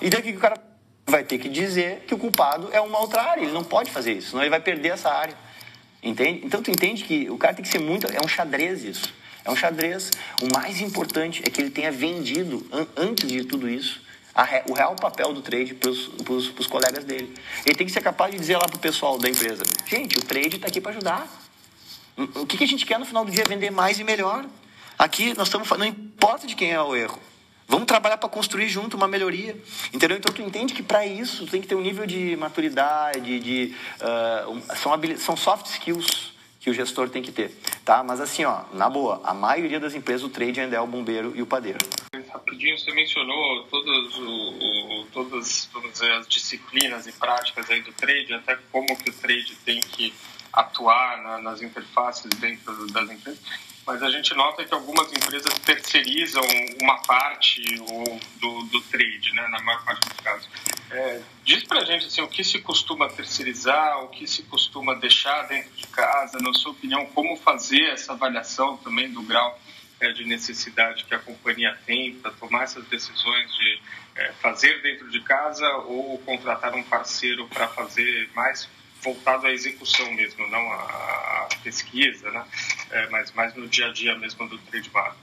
E 0.03 0.11
daqui 0.11 0.33
que 0.33 0.39
o 0.39 0.41
cara 0.41 0.61
vai 1.07 1.25
ter 1.25 1.39
que 1.39 1.49
dizer 1.49 2.05
que 2.07 2.15
o 2.15 2.19
culpado 2.19 2.69
é 2.73 2.81
uma 2.81 2.99
outra 2.99 3.23
área. 3.23 3.43
Ele 3.43 3.53
não 3.53 3.65
pode 3.65 3.91
fazer 3.91 4.13
isso, 4.13 4.31
senão 4.31 4.43
ele 4.43 4.51
vai 4.51 4.61
perder 4.61 4.91
essa 4.91 5.11
área. 5.11 5.35
Entende? 6.05 6.43
Então 6.45 6.63
tu 6.63 6.71
entende 6.71 7.03
que 7.03 7.31
o 7.31 7.39
cara 7.39 7.55
tem 7.55 7.65
que 7.65 7.71
ser 7.71 7.81
muito. 7.81 8.07
É 8.07 8.23
um 8.23 8.29
xadrez 8.29 8.85
isso. 8.85 9.15
É 9.43 9.51
um 9.51 9.57
xadrez. 9.57 10.11
O 10.43 10.53
mais 10.53 10.83
importante 10.83 11.43
é 11.45 11.51
que 11.51 11.63
ele 11.63 11.71
tenha 11.71 11.91
vendido, 11.91 12.65
an 12.71 12.87
antes 12.95 13.27
de 13.27 13.43
tudo 13.45 13.67
isso, 13.67 14.03
o 14.69 14.75
real 14.75 14.95
papel 14.97 15.33
do 15.33 15.41
trade 15.41 15.75
para 15.75 15.91
os 15.91 16.67
colegas 16.67 17.05
dele. 17.05 17.33
Ele 17.65 17.75
tem 17.75 17.87
que 17.87 17.93
ser 17.93 18.03
capaz 18.03 18.33
de 18.33 18.39
dizer 18.39 18.57
lá 18.57 18.67
para 18.67 18.77
o 18.77 18.81
pessoal 18.81 19.17
da 19.17 19.31
empresa: 19.31 19.63
gente, 19.87 20.19
o 20.19 20.23
trade 20.23 20.57
está 20.57 20.69
aqui 20.69 20.81
para 20.81 20.93
ajudar. 20.93 21.27
O 22.17 22.47
que, 22.47 22.59
que 22.59 22.65
a 22.65 22.69
gente 22.69 22.85
quer 22.85 22.99
no 22.99 23.07
final 23.07 23.25
do 23.25 23.33
dia? 23.33 23.45
Vender 23.49 23.71
mais 23.71 23.99
e 23.99 24.05
melhor. 24.05 24.45
Aqui 24.99 25.35
nós 25.37 25.49
estamos 25.49 25.67
falando, 25.67 25.89
não 25.89 26.05
importa 26.05 26.47
de 26.47 26.55
quem 26.55 26.71
é 26.71 26.81
o 26.81 26.95
erro. 26.95 27.19
Vamos 27.67 27.87
trabalhar 27.87 28.17
para 28.17 28.29
construir 28.29 28.69
junto 28.69 28.97
uma 28.97 29.09
melhoria. 29.09 29.57
Entendeu? 29.93 30.17
Então 30.17 30.33
tu 30.35 30.43
entende 30.43 30.75
que 30.75 30.83
para 30.83 31.07
isso 31.07 31.47
tem 31.47 31.61
que 31.61 31.67
ter 31.67 31.75
um 31.75 31.81
nível 31.81 32.07
de 32.07 32.37
maturidade, 32.37 33.41
de 33.41 33.75
uh, 34.01 34.77
são, 34.77 34.93
são 35.19 35.37
soft 35.37 35.67
skills 35.67 36.35
que 36.65 36.71
o 36.71 36.75
gestor 36.75 37.11
tem 37.11 37.23
que 37.23 37.31
ter, 37.31 37.55
tá? 37.85 38.03
Mas 38.03 38.23
assim, 38.23 38.43
ó, 38.47 38.63
na 38.73 38.89
boa, 38.89 39.21
a 39.23 39.35
maioria 39.35 39.79
das 39.79 39.95
empresas 39.95 40.23
o 40.25 40.31
trade 40.31 40.63
ainda 40.63 40.75
é 40.75 40.81
o 40.81 40.87
bombeiro 40.87 41.35
e 41.37 41.43
o 41.43 41.47
padeiro. 41.47 41.79
Rapidinho, 42.33 42.79
você 42.79 42.91
mencionou 42.95 43.65
todas, 43.65 44.17
o, 44.17 45.01
o, 45.03 45.07
todas, 45.13 45.69
as 46.19 46.27
disciplinas 46.27 47.07
e 47.07 47.13
práticas 47.13 47.71
aí 47.71 47.83
do 47.83 47.93
trade, 47.93 48.33
até 48.33 48.59
como 48.73 48.97
que 48.97 49.11
o 49.11 49.13
trade 49.13 49.55
tem 49.57 49.79
que 49.79 50.15
atuar 50.51 51.23
na, 51.23 51.39
nas 51.39 51.61
interfaces 51.61 52.31
dentro 52.41 52.87
das 52.93 53.11
empresas 53.11 53.43
mas 53.87 54.03
a 54.03 54.11
gente 54.11 54.35
nota 54.35 54.65
que 54.65 54.73
algumas 54.73 55.13
empresas 55.13 55.53
terceirizam 55.61 56.43
uma 56.81 56.97
parte 57.03 57.63
do, 58.41 58.63
do 58.65 58.81
trade, 58.83 59.33
né, 59.35 59.47
na 59.49 59.61
maior 59.63 59.85
parte 59.85 60.09
dos 60.09 60.21
casos. 60.21 60.49
É, 60.91 61.21
diz 61.45 61.65
para 61.65 61.81
a 61.81 61.85
gente 61.85 62.07
assim, 62.07 62.23
o 62.23 62.29
que 62.29 62.43
se 62.43 62.61
costuma 62.61 63.09
terceirizar, 63.09 64.03
o 64.05 64.09
que 64.09 64.27
se 64.27 64.43
costuma 64.45 64.95
deixar 64.95 65.47
dentro 65.49 65.71
de 65.73 65.87
casa, 65.89 66.39
na 66.39 66.53
sua 66.55 66.73
opinião, 66.73 67.05
como 67.07 67.37
fazer 67.37 67.83
essa 67.91 68.13
avaliação 68.13 68.77
também 68.79 69.11
do 69.11 69.23
grau 69.23 69.61
é, 70.01 70.13
de 70.13 70.25
necessidade 70.25 71.05
que 71.05 71.15
a 71.15 71.19
companhia 71.19 71.77
tem 71.87 72.15
para 72.15 72.31
tomar 72.33 72.65
essas 72.65 72.85
decisões 72.87 73.55
de 73.55 73.81
é, 74.17 74.33
fazer 74.35 74.81
dentro 74.83 75.11
de 75.11 75.21
casa 75.21 75.69
ou 75.87 76.19
contratar 76.19 76.75
um 76.75 76.83
parceiro 76.83 77.49
para 77.49 77.69
fazer 77.69 78.31
mais 78.35 78.69
voltado 79.03 79.47
à 79.47 79.53
execução 79.53 80.11
mesmo, 80.15 80.47
não 80.49 80.73
à, 80.73 81.49
pesquisa, 81.63 82.31
né? 82.31 82.45
É, 82.95 83.09
mas 83.09 83.33
mais 83.33 83.53
no 83.57 83.67
dia 83.67 83.89
a 83.89 83.93
dia 83.93 84.17
mesmo 84.17 84.49
do 84.49 84.57
trademark. 84.57 85.17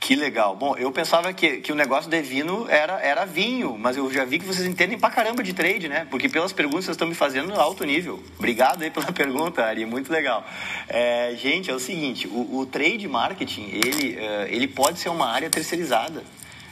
Que 0.00 0.14
legal. 0.14 0.54
Bom, 0.54 0.76
eu 0.76 0.90
pensava 0.92 1.32
que, 1.32 1.58
que 1.58 1.72
o 1.72 1.74
negócio 1.74 2.10
de 2.10 2.20
Vino 2.20 2.66
era, 2.68 3.00
era 3.00 3.24
vinho, 3.24 3.76
mas 3.78 3.96
eu 3.96 4.12
já 4.12 4.24
vi 4.24 4.38
que 4.40 4.44
vocês 4.44 4.66
entendem 4.66 4.98
pra 4.98 5.08
caramba 5.08 5.42
de 5.42 5.52
trade, 5.52 5.88
né? 5.88 6.06
Porque 6.10 6.28
pelas 6.28 6.52
perguntas 6.52 6.84
vocês 6.84 6.94
estão 6.94 7.08
me 7.08 7.14
fazendo 7.14 7.54
alto 7.54 7.84
nível. 7.84 8.22
Obrigado 8.36 8.82
aí 8.82 8.90
pela 8.90 9.10
pergunta, 9.14 9.64
Ari, 9.64 9.86
muito 9.86 10.12
legal. 10.12 10.44
É, 10.88 11.36
gente, 11.40 11.70
é 11.70 11.74
o 11.74 11.78
seguinte, 11.78 12.26
o, 12.26 12.58
o 12.58 12.66
trade 12.66 13.06
marketing, 13.06 13.68
ele, 13.72 14.16
uh, 14.16 14.46
ele 14.48 14.68
pode 14.68 14.98
ser 14.98 15.08
uma 15.08 15.28
área 15.28 15.48
terceirizada 15.48 16.22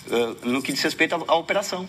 uh, 0.07 0.49
no 0.49 0.61
que 0.61 0.73
diz 0.73 0.83
respeito 0.83 1.15
à, 1.15 1.23
à 1.29 1.35
operação. 1.37 1.85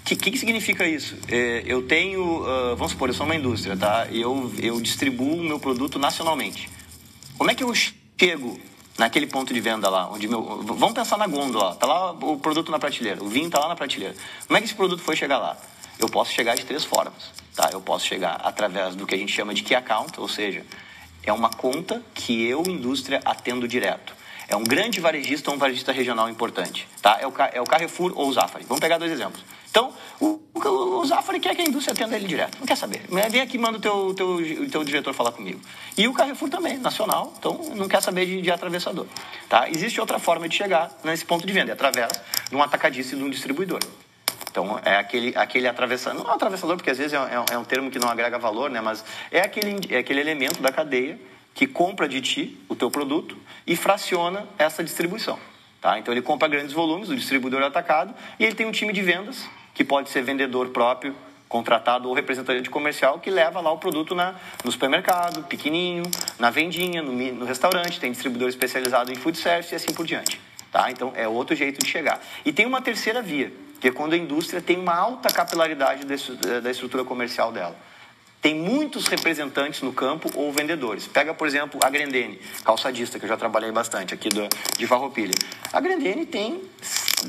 O 0.00 0.04
que, 0.04 0.16
que, 0.16 0.38
significa 0.38 0.86
isso? 0.86 1.16
É, 1.28 1.62
eu 1.66 1.86
tenho, 1.86 2.22
uh, 2.22 2.76
vamos 2.76 2.92
supor, 2.92 3.08
eu 3.08 3.14
sou 3.14 3.24
uma 3.24 3.34
indústria, 3.34 3.74
tá? 3.76 4.06
Eu, 4.12 4.52
eu 4.62 4.78
distribuo 4.78 5.36
o 5.36 5.42
meu 5.42 5.58
produto 5.58 5.98
nacionalmente. 5.98 6.68
Como 7.36 7.50
é 7.50 7.54
que 7.54 7.64
eu 7.64 7.72
chego 7.74 8.60
naquele 8.96 9.26
ponto 9.26 9.52
de 9.52 9.60
venda 9.60 9.88
lá? 9.90 10.08
Onde 10.08 10.28
meu, 10.28 10.62
vamos 10.62 10.92
pensar 10.92 11.16
na 11.16 11.26
gôndola, 11.26 11.74
tá 11.74 11.86
lá 11.86 12.12
o 12.12 12.38
produto 12.38 12.70
na 12.70 12.78
prateleira, 12.78 13.22
o 13.22 13.28
vinho 13.28 13.50
tá 13.50 13.58
lá 13.58 13.68
na 13.68 13.76
prateleira. 13.76 14.14
Como 14.46 14.56
é 14.56 14.60
que 14.60 14.66
esse 14.66 14.74
produto 14.74 15.02
foi 15.02 15.16
chegar 15.16 15.38
lá? 15.38 15.56
Eu 15.98 16.08
posso 16.08 16.32
chegar 16.32 16.54
de 16.54 16.64
três 16.64 16.84
formas, 16.84 17.32
tá? 17.54 17.70
Eu 17.72 17.80
posso 17.80 18.06
chegar 18.06 18.40
através 18.44 18.94
do 18.94 19.04
que 19.04 19.14
a 19.14 19.18
gente 19.18 19.32
chama 19.32 19.52
de 19.52 19.62
key 19.62 19.74
account, 19.74 20.18
ou 20.20 20.28
seja, 20.28 20.64
é 21.24 21.32
uma 21.32 21.50
conta 21.50 22.02
que 22.14 22.46
eu, 22.46 22.62
indústria, 22.66 23.20
atendo 23.24 23.66
direto. 23.66 24.14
É 24.46 24.54
um 24.54 24.62
grande 24.62 25.00
varejista 25.00 25.50
ou 25.50 25.56
um 25.56 25.58
varejista 25.58 25.90
regional 25.90 26.28
importante, 26.28 26.86
tá? 27.02 27.18
É 27.20 27.26
o, 27.26 27.32
é 27.52 27.60
o 27.60 27.64
Carrefour 27.64 28.12
ou 28.14 28.28
o 28.28 28.32
Zafari. 28.32 28.64
Vamos 28.64 28.80
pegar 28.80 28.98
dois 28.98 29.10
exemplos. 29.10 29.42
Então, 29.74 29.92
o, 30.20 30.40
o, 30.54 31.04
Zafari 31.04 31.40
quer 31.40 31.56
que 31.56 31.62
a 31.62 31.64
indústria 31.64 31.92
atenda 31.92 32.14
ele 32.14 32.28
direto. 32.28 32.58
Não 32.60 32.66
quer 32.66 32.76
saber. 32.76 33.02
Vem 33.28 33.40
aqui 33.40 33.58
manda 33.58 33.78
o 33.78 33.80
teu, 33.80 34.14
teu, 34.14 34.70
teu 34.70 34.84
diretor 34.84 35.12
falar 35.12 35.32
comigo. 35.32 35.60
E 35.98 36.06
o 36.06 36.12
Carrefour 36.12 36.48
também, 36.48 36.78
nacional. 36.78 37.34
Então, 37.36 37.60
não 37.74 37.88
quer 37.88 38.00
saber 38.00 38.24
de, 38.24 38.40
de 38.40 38.52
atravessador. 38.52 39.04
Tá? 39.48 39.68
Existe 39.68 40.00
outra 40.00 40.20
forma 40.20 40.48
de 40.48 40.54
chegar 40.54 40.92
nesse 41.02 41.24
ponto 41.24 41.44
de 41.44 41.52
venda. 41.52 41.72
É 41.72 41.74
através 41.74 42.08
de 42.48 42.54
um 42.54 42.62
atacadista 42.62 43.16
e 43.16 43.18
de 43.18 43.24
um 43.24 43.28
distribuidor. 43.28 43.80
Então, 44.48 44.78
é 44.84 44.94
aquele, 44.94 45.36
aquele 45.36 45.66
atravessador. 45.66 46.22
Não 46.22 46.30
é 46.30 46.32
um 46.32 46.36
atravessador, 46.36 46.76
porque 46.76 46.90
às 46.90 46.98
vezes 46.98 47.12
é, 47.12 47.16
é, 47.16 47.54
é 47.54 47.58
um 47.58 47.64
termo 47.64 47.90
que 47.90 47.98
não 47.98 48.08
agrega 48.08 48.38
valor, 48.38 48.70
né? 48.70 48.80
Mas 48.80 49.04
é 49.32 49.40
aquele, 49.40 49.92
é 49.92 49.98
aquele 49.98 50.20
elemento 50.20 50.62
da 50.62 50.70
cadeia 50.70 51.18
que 51.52 51.66
compra 51.66 52.08
de 52.08 52.20
ti 52.20 52.60
o 52.68 52.76
teu 52.76 52.92
produto 52.92 53.36
e 53.66 53.74
fraciona 53.74 54.46
essa 54.56 54.84
distribuição. 54.84 55.36
Tá? 55.80 55.98
Então 55.98 56.14
ele 56.14 56.22
compra 56.22 56.46
grandes 56.46 56.72
volumes, 56.72 57.08
o 57.08 57.16
distribuidor 57.16 57.60
é 57.60 57.66
atacado, 57.66 58.14
e 58.38 58.44
ele 58.44 58.54
tem 58.54 58.66
um 58.66 58.72
time 58.72 58.92
de 58.92 59.02
vendas 59.02 59.44
que 59.74 59.84
pode 59.84 60.08
ser 60.08 60.22
vendedor 60.22 60.68
próprio, 60.68 61.14
contratado 61.48 62.08
ou 62.08 62.14
representante 62.14 62.70
comercial 62.70 63.18
que 63.18 63.30
leva 63.30 63.60
lá 63.60 63.70
o 63.70 63.78
produto 63.78 64.14
na, 64.14 64.34
no 64.64 64.72
supermercado, 64.72 65.44
pequenininho, 65.44 66.04
na 66.38 66.50
vendinha, 66.50 67.02
no, 67.02 67.12
no 67.12 67.44
restaurante, 67.44 68.00
tem 68.00 68.10
distribuidor 68.10 68.48
especializado 68.48 69.12
em 69.12 69.14
food 69.14 69.36
service 69.36 69.72
e 69.72 69.76
assim 69.76 69.92
por 69.92 70.06
diante. 70.06 70.40
Tá? 70.72 70.90
Então 70.90 71.12
é 71.14 71.28
outro 71.28 71.54
jeito 71.54 71.84
de 71.84 71.88
chegar. 71.88 72.20
E 72.44 72.52
tem 72.52 72.66
uma 72.66 72.80
terceira 72.80 73.20
via, 73.20 73.52
que 73.80 73.88
é 73.88 73.92
quando 73.92 74.14
a 74.14 74.16
indústria 74.16 74.60
tem 74.60 74.78
uma 74.78 74.94
alta 74.94 75.28
capilaridade 75.32 76.04
da 76.04 76.70
estrutura 76.70 77.04
comercial 77.04 77.52
dela 77.52 77.76
tem 78.44 78.54
muitos 78.54 79.06
representantes 79.06 79.80
no 79.80 79.90
campo 79.90 80.30
ou 80.34 80.52
vendedores. 80.52 81.06
Pega, 81.06 81.32
por 81.32 81.46
exemplo, 81.46 81.80
a 81.82 81.88
Grendene, 81.88 82.38
calçadista, 82.62 83.18
que 83.18 83.24
eu 83.24 83.28
já 83.30 83.38
trabalhei 83.38 83.72
bastante 83.72 84.12
aqui 84.12 84.28
do, 84.28 84.46
de 84.76 84.86
Farroupilha. 84.86 85.32
A 85.72 85.80
Grendene 85.80 86.26
tem, 86.26 86.60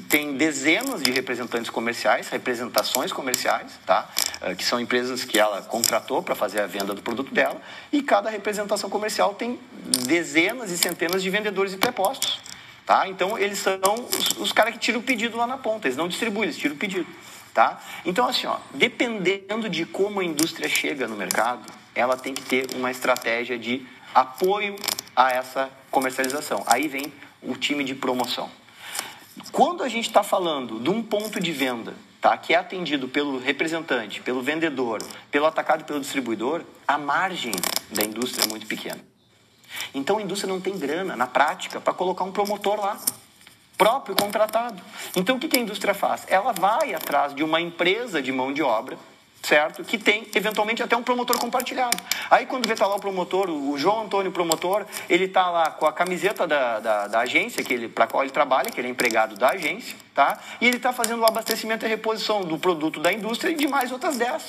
tem 0.09 0.35
dezenas 0.35 1.01
de 1.01 1.11
representantes 1.11 1.69
comerciais, 1.69 2.27
representações 2.27 3.13
comerciais, 3.13 3.71
tá? 3.85 4.09
Eh, 4.41 4.55
que 4.55 4.65
são 4.65 4.77
empresas 4.77 5.23
que 5.23 5.39
ela 5.39 5.61
contratou 5.61 6.21
para 6.21 6.35
fazer 6.35 6.59
a 6.59 6.67
venda 6.67 6.93
do 6.93 7.01
produto 7.01 7.33
dela, 7.33 7.61
e 7.93 8.01
cada 8.01 8.29
representação 8.29 8.89
comercial 8.89 9.33
tem 9.35 9.57
dezenas 10.05 10.69
e 10.69 10.77
centenas 10.77 11.23
de 11.23 11.29
vendedores 11.29 11.71
e 11.71 11.77
prepostos. 11.77 12.41
Tá? 12.85 13.07
Então, 13.07 13.37
eles 13.37 13.59
são 13.59 13.79
os, 14.19 14.31
os 14.37 14.51
caras 14.51 14.73
que 14.73 14.79
tiram 14.81 14.99
o 14.99 15.03
pedido 15.03 15.37
lá 15.37 15.47
na 15.47 15.57
ponta. 15.57 15.87
Eles 15.87 15.95
não 15.95 16.09
distribuem, 16.09 16.49
eles 16.49 16.57
tiram 16.57 16.75
o 16.75 16.77
pedido. 16.77 17.07
Tá? 17.55 17.81
Então, 18.03 18.27
assim, 18.27 18.47
ó, 18.47 18.57
dependendo 18.73 19.69
de 19.69 19.85
como 19.85 20.19
a 20.19 20.23
indústria 20.25 20.67
chega 20.67 21.07
no 21.07 21.15
mercado, 21.15 21.63
ela 21.95 22.17
tem 22.17 22.33
que 22.33 22.41
ter 22.41 22.67
uma 22.75 22.91
estratégia 22.91 23.57
de 23.57 23.87
apoio 24.13 24.75
a 25.15 25.31
essa 25.31 25.69
comercialização. 25.89 26.65
Aí 26.67 26.89
vem 26.89 27.13
o 27.41 27.55
time 27.55 27.85
de 27.85 27.95
promoção. 27.95 28.51
Quando 29.53 29.83
a 29.83 29.87
gente 29.87 30.05
está 30.05 30.21
falando 30.21 30.81
de 30.81 30.89
um 30.89 31.01
ponto 31.01 31.39
de 31.39 31.53
venda 31.53 31.93
tá, 32.19 32.37
que 32.37 32.53
é 32.53 32.57
atendido 32.57 33.07
pelo 33.07 33.39
representante, 33.39 34.19
pelo 34.19 34.41
vendedor, 34.41 35.01
pelo 35.31 35.45
atacado 35.45 35.79
e 35.79 35.83
pelo 35.85 36.01
distribuidor, 36.01 36.61
a 36.85 36.97
margem 36.97 37.53
da 37.89 38.03
indústria 38.03 38.43
é 38.43 38.47
muito 38.49 38.67
pequena. 38.67 38.99
Então 39.93 40.17
a 40.17 40.21
indústria 40.21 40.51
não 40.51 40.59
tem 40.59 40.77
grana, 40.77 41.15
na 41.15 41.25
prática, 41.25 41.79
para 41.79 41.93
colocar 41.93 42.25
um 42.25 42.33
promotor 42.33 42.81
lá, 42.81 42.99
próprio 43.77 44.15
contratado. 44.15 44.81
Então 45.15 45.35
o 45.35 45.39
que 45.39 45.55
a 45.57 45.59
indústria 45.59 45.93
faz? 45.93 46.23
Ela 46.27 46.51
vai 46.51 46.93
atrás 46.93 47.33
de 47.33 47.43
uma 47.43 47.59
empresa 47.59 48.21
de 48.21 48.31
mão 48.31 48.53
de 48.53 48.61
obra 48.61 48.97
certo? 49.45 49.83
Que 49.83 49.97
tem, 49.97 50.27
eventualmente, 50.33 50.81
até 50.81 50.97
um 50.97 51.03
promotor 51.03 51.37
compartilhado. 51.37 51.95
Aí, 52.29 52.45
quando 52.45 52.67
vê 52.67 52.75
tá 52.75 52.87
lá 52.87 52.95
o 52.95 52.99
promotor, 52.99 53.49
o 53.49 53.77
João 53.77 54.03
Antônio 54.03 54.31
promotor, 54.31 54.85
ele 55.09 55.27
tá 55.27 55.49
lá 55.49 55.69
com 55.69 55.85
a 55.85 55.93
camiseta 55.93 56.47
da, 56.47 56.79
da, 56.79 57.07
da 57.07 57.19
agência 57.19 57.63
que 57.63 57.73
ele, 57.73 57.87
para 57.87 58.07
qual 58.07 58.23
ele 58.23 58.31
trabalha, 58.31 58.69
que 58.69 58.79
ele 58.79 58.87
é 58.87 58.91
empregado 58.91 59.35
da 59.35 59.49
agência, 59.49 59.95
tá? 60.13 60.39
E 60.59 60.67
ele 60.67 60.77
está 60.77 60.91
fazendo 60.91 61.21
o 61.21 61.25
abastecimento 61.25 61.85
e 61.85 61.89
reposição 61.89 62.41
do 62.41 62.57
produto 62.57 62.99
da 62.99 63.13
indústria 63.13 63.51
e 63.51 63.55
de 63.55 63.67
mais 63.67 63.91
outras 63.91 64.17
10. 64.17 64.47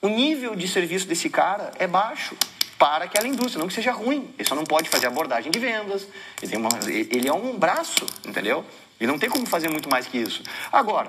O 0.00 0.08
nível 0.08 0.56
de 0.56 0.66
serviço 0.66 1.06
desse 1.06 1.28
cara 1.28 1.70
é 1.78 1.86
baixo 1.86 2.34
para 2.82 3.04
aquela 3.04 3.28
indústria, 3.28 3.60
não 3.60 3.68
que 3.68 3.74
seja 3.74 3.92
ruim. 3.92 4.34
Ele 4.36 4.48
só 4.48 4.56
não 4.56 4.64
pode 4.64 4.88
fazer 4.88 5.06
abordagem 5.06 5.52
de 5.52 5.58
vendas, 5.60 6.04
ele, 6.42 6.56
uma, 6.56 6.68
ele 6.88 7.28
é 7.28 7.32
um 7.32 7.56
braço, 7.56 8.04
entendeu? 8.26 8.64
E 9.00 9.06
não 9.06 9.20
tem 9.20 9.30
como 9.30 9.46
fazer 9.46 9.68
muito 9.68 9.88
mais 9.88 10.08
que 10.08 10.18
isso. 10.18 10.42
Agora, 10.72 11.08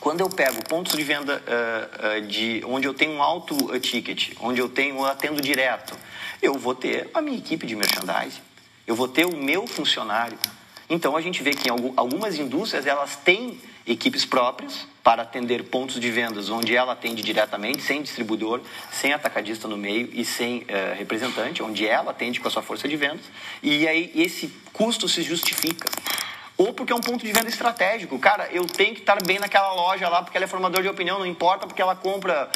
quando 0.00 0.20
eu 0.20 0.30
pego 0.30 0.64
pontos 0.64 0.96
de 0.96 1.04
venda 1.04 1.42
uh, 1.44 2.16
uh, 2.16 2.26
de 2.26 2.62
onde 2.64 2.88
eu 2.88 2.94
tenho 2.94 3.12
um 3.12 3.22
alto 3.22 3.54
uh, 3.54 3.78
ticket, 3.78 4.32
onde 4.40 4.62
eu 4.62 4.68
tenho 4.70 5.04
atendo 5.04 5.42
direto, 5.42 5.94
eu 6.40 6.54
vou 6.54 6.74
ter 6.74 7.10
a 7.12 7.20
minha 7.20 7.36
equipe 7.36 7.66
de 7.66 7.76
merchandising, 7.76 8.40
eu 8.86 8.94
vou 8.94 9.08
ter 9.08 9.26
o 9.26 9.36
meu 9.36 9.66
funcionário. 9.66 10.38
Então 10.88 11.14
a 11.14 11.20
gente 11.20 11.42
vê 11.42 11.50
que 11.50 11.68
em 11.68 11.92
algumas 11.98 12.38
indústrias 12.38 12.86
elas 12.86 13.14
têm 13.14 13.60
equipes 13.88 14.24
próprias 14.24 14.86
para 15.02 15.22
atender 15.22 15.64
pontos 15.64 15.98
de 15.98 16.10
vendas 16.10 16.50
onde 16.50 16.76
ela 16.76 16.92
atende 16.92 17.22
diretamente, 17.22 17.82
sem 17.82 18.02
distribuidor, 18.02 18.60
sem 18.92 19.12
atacadista 19.12 19.66
no 19.66 19.76
meio 19.76 20.10
e 20.12 20.24
sem 20.24 20.66
representante, 20.98 21.62
onde 21.62 21.86
ela 21.86 22.10
atende 22.10 22.40
com 22.40 22.48
a 22.48 22.50
sua 22.50 22.62
força 22.62 22.86
de 22.86 22.96
vendas. 22.96 23.24
E 23.62 23.88
aí 23.88 24.12
esse 24.14 24.52
custo 24.72 25.08
se 25.08 25.22
justifica 25.22 25.88
ou 26.58 26.74
porque 26.74 26.92
é 26.92 26.96
um 26.96 27.00
ponto 27.00 27.24
de 27.24 27.32
venda 27.32 27.48
estratégico. 27.48 28.18
Cara, 28.18 28.48
eu 28.50 28.66
tenho 28.66 28.92
que 28.92 29.00
estar 29.00 29.22
bem 29.24 29.38
naquela 29.38 29.72
loja 29.72 30.08
lá 30.08 30.22
porque 30.22 30.36
ela 30.36 30.44
é 30.44 30.48
formador 30.48 30.82
de 30.82 30.88
opinião, 30.88 31.20
não 31.20 31.26
importa 31.26 31.68
porque 31.68 31.80
ela 31.80 31.94
compra 31.94 32.50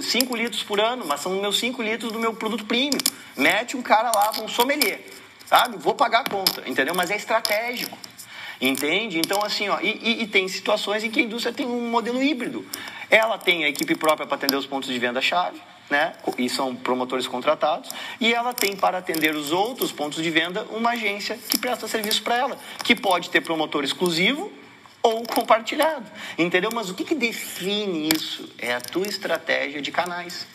5 0.00 0.32
uh, 0.32 0.36
litros 0.36 0.64
por 0.64 0.80
ano, 0.80 1.06
mas 1.06 1.20
são 1.20 1.32
meus 1.40 1.58
5 1.60 1.80
litros 1.80 2.10
do 2.10 2.18
meu 2.18 2.34
produto 2.34 2.64
premium. 2.64 2.98
Mete 3.36 3.76
um 3.76 3.82
cara 3.82 4.10
lá, 4.12 4.32
um 4.42 4.48
sommelier, 4.48 5.00
sabe? 5.46 5.76
Vou 5.78 5.94
pagar 5.94 6.22
a 6.26 6.28
conta, 6.28 6.68
entendeu? 6.68 6.92
Mas 6.92 7.10
é 7.12 7.16
estratégico. 7.16 7.96
Entende? 8.62 9.18
Então, 9.18 9.42
assim, 9.42 9.68
ó, 9.68 9.80
e, 9.80 9.98
e, 10.00 10.22
e, 10.22 10.26
tem 10.28 10.46
situações 10.46 11.02
em 11.02 11.10
que 11.10 11.18
a 11.18 11.22
indústria 11.24 11.52
tem 11.52 11.66
um 11.66 11.90
modelo 11.90 12.22
híbrido. 12.22 12.64
Ela 13.10 13.36
tem 13.36 13.64
a 13.64 13.68
equipe 13.68 13.96
própria 13.96 14.24
para 14.24 14.36
atender 14.36 14.54
os 14.54 14.64
pontos 14.64 14.88
de 14.88 14.96
venda-chave, 15.00 15.60
né? 15.90 16.12
E 16.38 16.48
são 16.48 16.76
promotores 16.76 17.26
contratados. 17.26 17.90
E 18.20 18.32
ela 18.32 18.54
tem 18.54 18.76
para 18.76 18.98
atender 18.98 19.34
os 19.34 19.50
outros 19.50 19.90
pontos 19.90 20.22
de 20.22 20.30
venda 20.30 20.64
uma 20.70 20.90
agência 20.90 21.36
que 21.36 21.58
presta 21.58 21.88
serviço 21.88 22.22
para 22.22 22.36
ela, 22.36 22.58
que 22.84 22.94
pode 22.94 23.30
ter 23.30 23.40
promotor 23.40 23.82
exclusivo 23.82 24.52
ou 25.02 25.24
compartilhado. 25.24 26.06
Entendeu? 26.38 26.70
Mas 26.72 26.88
o 26.88 26.94
que, 26.94 27.02
que 27.02 27.16
define 27.16 28.10
isso? 28.14 28.48
É 28.58 28.74
a 28.74 28.80
tua 28.80 29.08
estratégia 29.08 29.82
de 29.82 29.90
canais. 29.90 30.46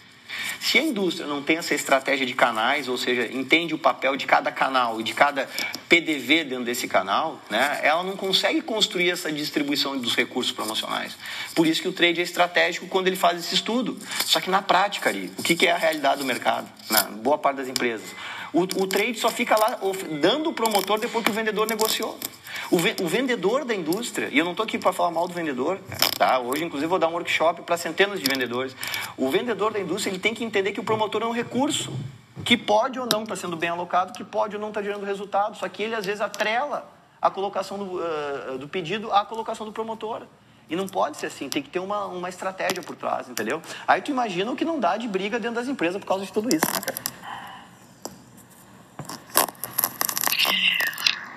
Se 0.60 0.78
a 0.78 0.82
indústria 0.82 1.28
não 1.28 1.42
tem 1.42 1.58
essa 1.58 1.74
estratégia 1.74 2.26
de 2.26 2.34
canais, 2.34 2.88
ou 2.88 2.98
seja, 2.98 3.30
entende 3.32 3.74
o 3.74 3.78
papel 3.78 4.16
de 4.16 4.26
cada 4.26 4.52
canal 4.52 5.00
e 5.00 5.04
de 5.04 5.14
cada 5.14 5.50
PDV 5.88 6.44
dentro 6.44 6.66
desse 6.66 6.88
canal, 6.88 7.42
né, 7.50 7.80
ela 7.84 8.04
não 8.04 8.16
consegue 8.16 8.62
construir 8.62 9.12
essa 9.12 9.32
distribuição 9.32 9.98
dos 9.98 10.16
recursos 10.16 10.52
promocionais. 10.52 11.16
Por 11.56 11.68
isso 11.68 11.82
que 11.82 11.88
o 11.88 11.94
trade 11.94 12.20
é 12.20 12.24
estratégico 12.24 12.88
quando 12.88 13.08
ele 13.08 13.16
faz 13.16 13.40
esse 13.40 13.56
estudo. 13.56 13.98
Só 14.26 14.40
que 14.40 14.50
na 14.50 14.62
prática, 14.62 15.10
ali, 15.10 15.32
o 15.38 15.44
que 15.44 15.66
é 15.66 15.72
a 15.72 15.78
realidade 15.78 16.20
do 16.20 16.26
mercado? 16.26 16.68
Na 16.90 17.04
boa 17.04 17.38
parte 17.38 17.58
das 17.58 17.68
empresas. 17.68 18.08
O, 18.54 18.62
o 18.62 18.88
trade 18.88 19.20
só 19.20 19.30
fica 19.30 19.58
lá 19.58 19.80
dando 20.22 20.50
o 20.50 20.54
promotor 20.54 21.00
depois 21.00 21.24
que 21.24 21.32
o 21.32 21.34
vendedor 21.34 21.68
negociou. 21.68 22.18
O, 22.70 22.78
ve 22.78 22.96
o 23.02 23.08
vendedor 23.08 23.64
da 23.64 23.74
indústria, 23.74 24.28
e 24.32 24.38
eu 24.38 24.44
não 24.44 24.52
estou 24.52 24.66
aqui 24.66 24.78
para 24.78 24.92
falar 24.92 25.12
mal 25.12 25.28
do 25.28 25.34
vendedor, 25.34 25.80
tá? 26.18 26.40
hoje 26.40 26.64
inclusive 26.64 26.90
vou 26.90 27.00
dar 27.00 27.08
um 27.08 27.14
workshop 27.14 27.62
para 27.62 27.78
centenas 27.78 28.20
de 28.20 28.26
vendedores. 28.30 28.76
O 29.18 29.30
vendedor 29.30 29.72
da 29.72 29.80
indústria 29.80 30.12
ele 30.12 30.20
tem 30.20 30.34
que 30.34 30.44
entender 30.44 30.74
que 30.74 30.80
o 30.80 30.84
promotor 30.84 31.22
é 31.22 31.26
um 31.26 31.32
recurso 31.32 31.94
que 32.44 32.58
pode 32.58 33.00
ou 33.00 33.06
não 33.06 33.24
estar 33.24 33.36
tá 33.36 33.42
sendo 33.42 33.56
bem 33.56 33.70
alocado, 33.70 34.14
que 34.14 34.24
pode 34.24 34.56
ou 34.56 34.62
não 34.62 34.70
estar 34.70 34.82
tá 34.82 34.86
gerando 34.86 35.06
resultado, 35.06 35.58
só 35.58 35.68
que 35.70 35.84
ele 35.84 35.96
às 35.96 36.06
vezes 36.06 36.22
atrela 36.22 36.90
a 37.22 37.30
colocação 37.30 37.78
do, 37.78 38.00
uh, 38.00 38.58
do 38.58 38.68
pedido 38.68 39.12
à 39.12 39.26
colocação 39.26 39.66
do 39.66 39.72
promotor. 39.72 40.24
E 40.70 40.76
não 40.76 40.86
pode 40.86 41.16
ser 41.16 41.28
assim, 41.28 41.48
tem 41.48 41.64
que 41.64 41.70
ter 41.70 41.80
uma, 41.80 42.06
uma 42.08 42.28
estratégia 42.28 42.84
por 42.84 42.96
trás, 42.96 43.30
entendeu? 43.30 43.62
Aí 43.88 44.02
tu 44.02 44.12
imagina 44.12 44.52
o 44.52 44.56
que 44.56 44.66
não 44.66 44.80
dá 44.80 44.98
de 44.98 45.08
briga 45.08 45.40
dentro 45.40 45.56
das 45.56 45.68
empresas 45.70 45.98
por 46.00 46.06
causa 46.06 46.26
de 46.26 46.32
tudo 46.32 46.50
isso, 46.54 46.66
né, 46.66 46.82
cara? 46.82 47.17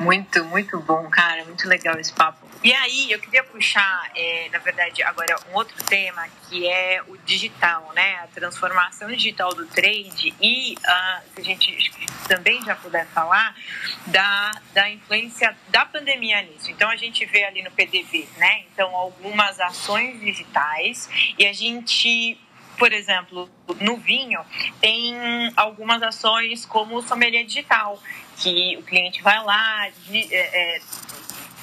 Muito, 0.00 0.42
muito 0.46 0.80
bom, 0.80 1.08
cara. 1.10 1.44
Muito 1.44 1.68
legal 1.68 1.98
esse 2.00 2.12
papo. 2.12 2.48
E 2.64 2.72
aí, 2.72 3.12
eu 3.12 3.18
queria 3.18 3.44
puxar, 3.44 4.10
é, 4.14 4.48
na 4.50 4.58
verdade, 4.58 5.02
agora 5.02 5.36
um 5.50 5.56
outro 5.56 5.76
tema 5.84 6.26
que 6.48 6.66
é 6.66 7.02
o 7.06 7.18
digital, 7.18 7.92
né? 7.94 8.16
A 8.22 8.26
transformação 8.28 9.08
digital 9.08 9.54
do 9.54 9.66
trade 9.66 10.34
e, 10.40 10.74
uh, 10.74 11.22
se 11.34 11.40
a 11.40 11.44
gente 11.44 11.92
também 12.26 12.62
já 12.62 12.74
puder 12.74 13.06
falar, 13.08 13.54
da, 14.06 14.52
da 14.72 14.88
influência 14.88 15.54
da 15.68 15.84
pandemia 15.84 16.42
nisso. 16.42 16.70
Então, 16.70 16.88
a 16.88 16.96
gente 16.96 17.26
vê 17.26 17.44
ali 17.44 17.62
no 17.62 17.70
PDV, 17.70 18.26
né? 18.38 18.64
Então, 18.72 18.96
algumas 18.96 19.60
ações 19.60 20.18
digitais 20.18 21.10
e 21.38 21.46
a 21.46 21.52
gente 21.52 22.38
por 22.80 22.94
exemplo, 22.94 23.46
no 23.78 23.98
vinho, 23.98 24.40
tem 24.80 25.14
algumas 25.54 26.02
ações 26.02 26.64
como 26.64 27.02
sommelier 27.02 27.44
digital, 27.44 28.02
que 28.40 28.76
o 28.79 28.83
cliente 28.83 29.22
vai 29.22 29.42
lá, 29.44 29.88
de, 30.07 30.35
é, 30.35 30.76
é, 30.76 30.81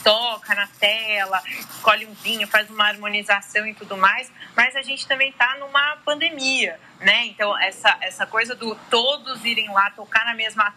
toca 0.04 0.56
na 0.56 0.68
tela, 0.80 1.42
escolhe 1.48 2.06
um 2.06 2.14
vinho, 2.14 2.48
faz 2.48 2.70
uma 2.70 2.86
harmonização 2.86 3.68
e 3.68 3.74
tudo 3.74 3.98
mais, 3.98 4.32
mas 4.56 4.76
a 4.76 4.82
gente 4.82 5.06
também 5.08 5.30
está 5.32 5.58
numa 5.58 5.98
pandemia, 6.06 6.80
né? 7.02 7.26
Então, 7.26 7.58
essa, 7.60 7.98
essa 8.00 8.26
coisa 8.26 8.56
do 8.56 8.74
todos 8.90 9.44
irem 9.44 9.70
lá 9.70 9.92
tocar 9.92 10.24
na 10.24 10.34
mesma 10.34 10.74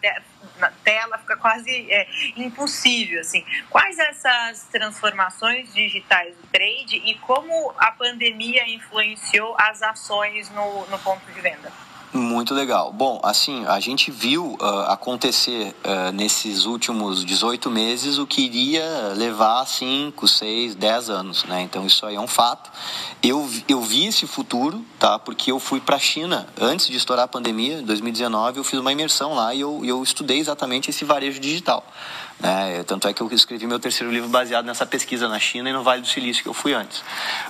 na 0.57 0.71
tela 0.83 1.17
fica 1.19 1.37
quase 1.37 1.89
é, 1.89 2.07
impossível, 2.35 3.21
assim. 3.21 3.45
Quais 3.69 3.97
essas 3.99 4.63
transformações 4.65 5.73
digitais 5.73 6.35
do 6.35 6.47
trade 6.47 6.97
e 6.97 7.15
como 7.19 7.73
a 7.77 7.91
pandemia 7.91 8.67
influenciou 8.69 9.55
as 9.57 9.81
ações 9.81 10.49
no, 10.49 10.85
no 10.87 10.99
ponto 10.99 11.25
de 11.31 11.39
venda? 11.39 11.71
Muito 12.13 12.53
legal. 12.53 12.91
Bom, 12.91 13.21
assim, 13.23 13.65
a 13.65 13.79
gente 13.79 14.11
viu 14.11 14.57
uh, 14.59 14.81
acontecer 14.89 15.73
uh, 15.85 16.11
nesses 16.11 16.65
últimos 16.65 17.23
18 17.23 17.69
meses 17.71 18.17
o 18.17 18.27
que 18.27 18.41
iria 18.41 19.13
levar 19.15 19.65
5, 19.65 20.27
6, 20.27 20.75
10 20.75 21.09
anos, 21.09 21.45
né? 21.45 21.61
Então 21.61 21.85
isso 21.85 22.05
aí 22.05 22.15
é 22.15 22.19
um 22.19 22.27
fato. 22.27 22.69
Eu, 23.23 23.49
eu 23.65 23.81
vi 23.81 24.07
esse 24.07 24.27
futuro, 24.27 24.83
tá? 24.99 25.17
Porque 25.19 25.53
eu 25.53 25.59
fui 25.59 25.79
para 25.79 25.95
a 25.95 25.99
China 25.99 26.49
antes 26.59 26.87
de 26.87 26.97
estourar 26.97 27.23
a 27.23 27.27
pandemia, 27.29 27.79
em 27.79 27.85
2019, 27.85 28.57
eu 28.57 28.63
fiz 28.65 28.77
uma 28.77 28.91
imersão 28.91 29.33
lá 29.33 29.55
e 29.55 29.61
eu, 29.61 29.81
eu 29.85 30.03
estudei 30.03 30.39
exatamente 30.39 30.89
esse 30.89 31.05
varejo 31.05 31.39
digital. 31.39 31.81
Né? 32.41 32.83
Tanto 32.87 33.07
é 33.07 33.13
que 33.13 33.21
eu 33.21 33.29
escrevi 33.31 33.67
meu 33.67 33.79
terceiro 33.79 34.11
livro 34.11 34.27
baseado 34.27 34.65
nessa 34.65 34.85
pesquisa 34.85 35.27
na 35.27 35.39
China 35.39 35.69
e 35.69 35.73
no 35.73 35.83
Vale 35.83 36.01
do 36.01 36.07
Silício 36.07 36.41
que 36.41 36.49
eu 36.49 36.53
fui 36.53 36.73
antes. 36.73 36.99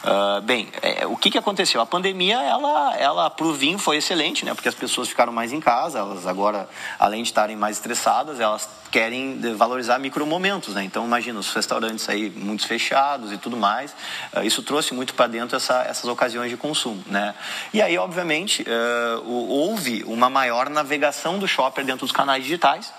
Uh, 0.04 0.41
bem, 0.43 0.67
é, 0.82 1.08
o 1.08 1.15
que, 1.15 1.32
que 1.32 1.38
aconteceu? 1.38 1.80
A 1.80 1.86
pandemia, 1.86 2.41
ela, 2.41 2.95
ela 2.97 3.30
para 3.30 3.45
o 3.45 3.54
vinho 3.54 3.80
foi 3.80 3.97
excelente, 3.97 4.43
né? 4.43 4.54
porque 4.54 4.67
as 4.67 4.75
pessoas 4.75 5.08
ficaram 5.08 5.32
mais 5.32 5.54
em 5.54 5.60
casa, 5.60 5.99
elas 5.99 6.27
agora, 6.27 6.69
além 6.99 7.23
de 7.23 7.30
estarem 7.30 7.56
mais 7.56 7.77
estressadas, 7.77 8.39
elas 8.39 8.69
querem 8.91 9.39
valorizar 9.56 9.97
micromomentos. 9.97 10.75
Né? 10.75 10.84
Então, 10.84 11.06
imagina, 11.06 11.39
os 11.39 11.54
restaurantes 11.54 12.10
aí 12.10 12.30
muitos 12.30 12.65
fechados 12.65 13.32
e 13.32 13.38
tudo 13.38 13.56
mais, 13.56 13.95
uh, 14.34 14.43
isso 14.43 14.62
trouxe 14.62 14.93
muito 14.93 15.13
para 15.13 15.27
dentro 15.27 15.56
essa, 15.56 15.84
essas 15.84 16.06
ocasiões 16.06 16.49
de 16.49 16.58
consumo. 16.58 17.01
Né? 17.08 17.34
E 17.73 17.82
aí, 17.82 17.97
obviamente, 17.97 18.63
uh, 18.63 19.30
houve 19.30 20.04
uma 20.06 20.30
maior 20.30 20.69
navegação 20.69 21.39
do 21.39 21.47
shopper 21.47 21.86
dentro 21.86 22.01
dos 22.06 22.12
canais 22.12 22.43
digitais 22.43 22.91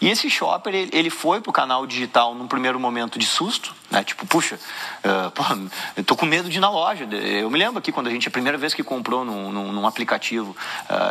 E 0.00 0.08
esse 0.08 0.28
shopper, 0.28 0.74
ele 0.74 1.10
foi 1.10 1.40
para 1.40 1.50
o 1.50 1.52
canal 1.52 1.86
digital 1.86 2.34
num 2.34 2.46
primeiro 2.46 2.78
momento 2.78 3.18
de 3.18 3.26
susto, 3.26 3.74
né? 3.90 4.02
Tipo, 4.02 4.26
puxa, 4.26 4.58
uh, 5.04 5.30
porra, 5.30 5.58
eu 5.96 6.04
tô 6.04 6.16
com 6.16 6.26
medo 6.26 6.48
de 6.48 6.58
ir 6.58 6.60
na 6.60 6.70
loja. 6.70 7.04
Eu 7.04 7.50
me 7.50 7.58
lembro 7.58 7.78
aqui 7.78 7.92
quando 7.92 8.08
a 8.08 8.10
gente, 8.10 8.28
a 8.28 8.30
primeira 8.30 8.58
vez 8.58 8.74
que 8.74 8.82
comprou 8.82 9.24
num, 9.24 9.52
num, 9.52 9.72
num 9.72 9.86
aplicativo, 9.86 10.56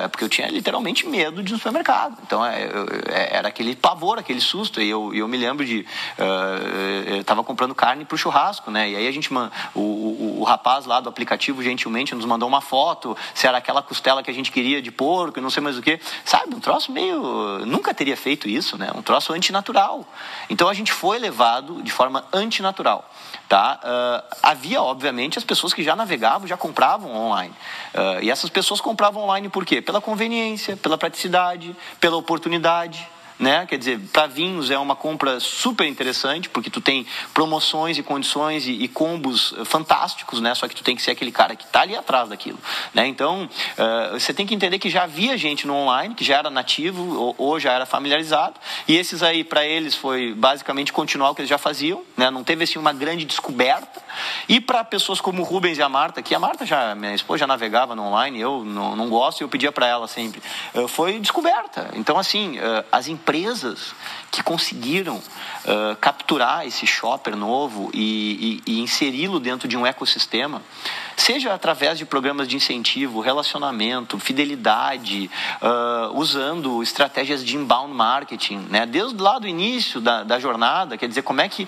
é 0.04 0.08
porque 0.08 0.24
eu 0.24 0.30
tinha 0.30 0.48
literalmente 0.48 1.08
medo 1.08 1.42
de 1.42 1.52
ir 1.52 1.54
no 1.54 1.58
supermercado. 1.58 2.18
Então, 2.26 2.46
é, 2.46 2.70
é, 3.10 3.38
era 3.38 3.48
aquele 3.48 3.76
pavor, 3.76 4.20
aquele 4.20 4.42
susto. 4.42 4.82
E 4.82 4.90
eu, 4.90 5.14
eu 5.14 5.28
me 5.28 5.38
lembro 5.38 5.66
de, 5.66 5.86
uh, 6.20 7.14
eu 7.14 7.22
estava 7.22 7.44
comprando 7.44 7.74
carne 7.74 8.06
para 8.06 8.16
o 8.16 8.18
churrasco, 8.18 8.70
né? 8.70 8.90
E 8.90 8.96
aí 8.96 9.08
a 9.08 9.12
gente, 9.12 9.34
o, 9.34 9.80
o, 9.80 10.38
o 10.42 10.44
rapaz 10.44 10.86
lá 10.86 11.00
do 11.00 11.10
aplicativo, 11.10 11.64
gentilmente, 11.64 12.14
nos 12.14 12.26
mandou 12.26 12.48
uma 12.48 12.62
foto, 12.62 13.16
se 13.34 13.48
era 13.48 13.58
aquela 13.58 13.82
costela 13.82 14.22
que 14.22 14.30
a 14.30 14.34
gente 14.34 14.52
queria 14.52 14.82
de 14.82 14.92
porco, 14.92 15.40
não 15.40 15.50
sei 15.50 15.64
mais 15.64 15.78
o 15.78 15.82
que. 15.82 16.00
Sabe, 16.26 16.56
um 16.56 16.60
troço 16.60 16.92
meio... 16.92 17.66
Nunca 17.66 17.94
teria 17.94 18.18
feito 18.18 18.50
isso, 18.50 18.73
né? 18.78 18.92
Um 18.96 19.02
troço 19.02 19.34
antinatural. 19.34 20.06
Então, 20.50 20.68
a 20.68 20.74
gente 20.74 20.92
foi 20.92 21.18
levado 21.18 21.82
de 21.82 21.92
forma 21.92 22.26
antinatural 22.34 22.74
natural. 22.74 23.10
Tá? 23.48 23.80
Uh, 23.84 24.38
havia, 24.42 24.82
obviamente, 24.82 25.38
as 25.38 25.44
pessoas 25.44 25.74
que 25.74 25.84
já 25.84 25.96
navegavam, 25.96 26.48
já 26.48 26.58
compravam 26.58 27.16
online. 27.16 27.54
Uh, 27.94 28.24
e 28.24 28.32
essas 28.32 28.50
pessoas 28.50 28.82
compravam 28.82 29.24
online 29.24 29.48
por 29.50 29.64
quê? 29.66 29.82
Pela 29.82 30.02
conveniência, 30.02 30.76
pela 30.76 30.98
praticidade, 30.98 31.76
pela 32.00 32.18
oportunidade 32.18 33.08
né? 33.44 33.66
Quer 33.66 33.78
dizer, 33.78 34.00
para 34.14 34.26
vinhos 34.26 34.72
é 34.72 34.80
uma 34.80 34.96
compra 34.96 35.38
super 35.40 35.86
interessante, 35.86 36.48
porque 36.48 36.70
tu 36.70 36.80
tem 36.80 37.06
promoções 37.34 37.98
e 37.98 38.04
condições 38.04 38.66
e, 38.66 38.72
e, 38.72 38.88
combos 38.88 39.54
fantásticos, 39.66 40.40
né? 40.40 40.56
Só 40.56 40.66
que 40.68 40.74
tu 40.74 40.82
tem 40.82 40.96
que 40.96 41.02
ser 41.02 41.12
aquele 41.12 41.32
cara 41.32 41.54
que 41.54 41.66
está 41.66 41.82
ali 41.82 41.96
atrás 41.96 42.30
daquilo, 42.30 42.58
né? 42.94 43.06
Então, 43.06 43.44
uh, 43.44 44.18
você 44.18 44.34
tem 44.34 44.48
que 44.48 44.56
entender 44.56 44.80
que 44.80 44.90
já 44.90 45.04
havia 45.04 45.38
gente 45.38 45.68
no 45.68 45.76
online, 45.76 46.16
que 46.16 46.24
já 46.24 46.38
era 46.38 46.50
nativo 46.50 47.20
ou, 47.20 47.36
ou 47.38 47.60
já 47.60 47.74
era 47.74 47.86
familiarizado, 47.86 48.56
e 48.88 48.96
esses 48.96 49.22
aí, 49.22 49.44
para 49.44 49.66
eles, 49.66 49.94
foi 49.94 50.34
basicamente 50.34 50.94
continuar 50.94 51.32
o 51.32 51.36
que 51.36 51.42
eles 51.42 51.50
já 51.50 51.58
faziam, 51.58 52.02
né? 52.16 52.32
Não 52.32 52.46
teve, 52.46 52.64
assim, 52.64 52.80
uma 52.80 52.94
grande 52.94 53.26
descoberta. 53.26 54.02
E 54.48 54.62
para 54.62 54.86
pessoas 54.86 55.20
como 55.20 55.42
o 55.42 55.46
Rubens 55.46 55.78
e 55.78 55.82
a 55.82 55.90
Marta, 55.90 56.22
que 56.22 56.34
a 56.34 56.40
Marta 56.40 56.66
já, 56.66 56.96
minha 56.96 57.14
esposa 57.14 57.40
já 57.40 57.48
navegava 57.48 57.94
no 57.94 58.04
online, 58.04 58.40
eu 58.40 58.64
não, 58.64 58.96
não 58.96 59.10
gosto 59.10 59.42
e 59.42 59.44
eu 59.44 59.50
pedia 59.50 59.72
para 59.72 59.86
ela 59.86 60.08
sempre, 60.08 60.42
uh, 60.74 60.88
foi 60.88 61.20
descoberta. 61.20 61.90
Então, 61.96 62.18
assim, 62.18 62.58
uh, 62.58 62.86
as 62.90 63.10
empresas 63.10 63.33
empresas 63.34 63.96
que 64.30 64.44
conseguiram 64.44 65.18
uh, 65.18 65.96
capturar 66.00 66.68
esse 66.68 66.86
shopper 66.86 67.36
novo 67.36 67.90
e, 67.92 68.62
e, 68.68 68.72
e 68.74 68.80
inseri-lo 68.80 69.40
dentro 69.40 69.68
de 69.68 69.76
um 69.76 69.88
ecossistema, 69.88 70.62
seja 71.16 71.54
através 71.54 71.98
de 71.98 72.06
programas 72.06 72.48
de 72.48 72.56
incentivo, 72.56 73.20
relacionamento, 73.20 74.20
fidelidade, 74.20 75.30
uh, 75.62 76.18
usando 76.18 76.82
estratégias 76.82 77.44
de 77.44 77.56
inbound 77.56 77.94
marketing, 77.94 78.68
né? 78.70 78.86
desde 78.86 79.22
lá 79.22 79.40
do 79.40 79.48
início 79.48 80.02
da, 80.02 80.24
da 80.24 80.40
jornada, 80.40 80.98
quer 80.98 81.08
dizer, 81.08 81.22
como 81.22 81.42
é 81.42 81.50
que 81.50 81.64
uh, 81.64 81.68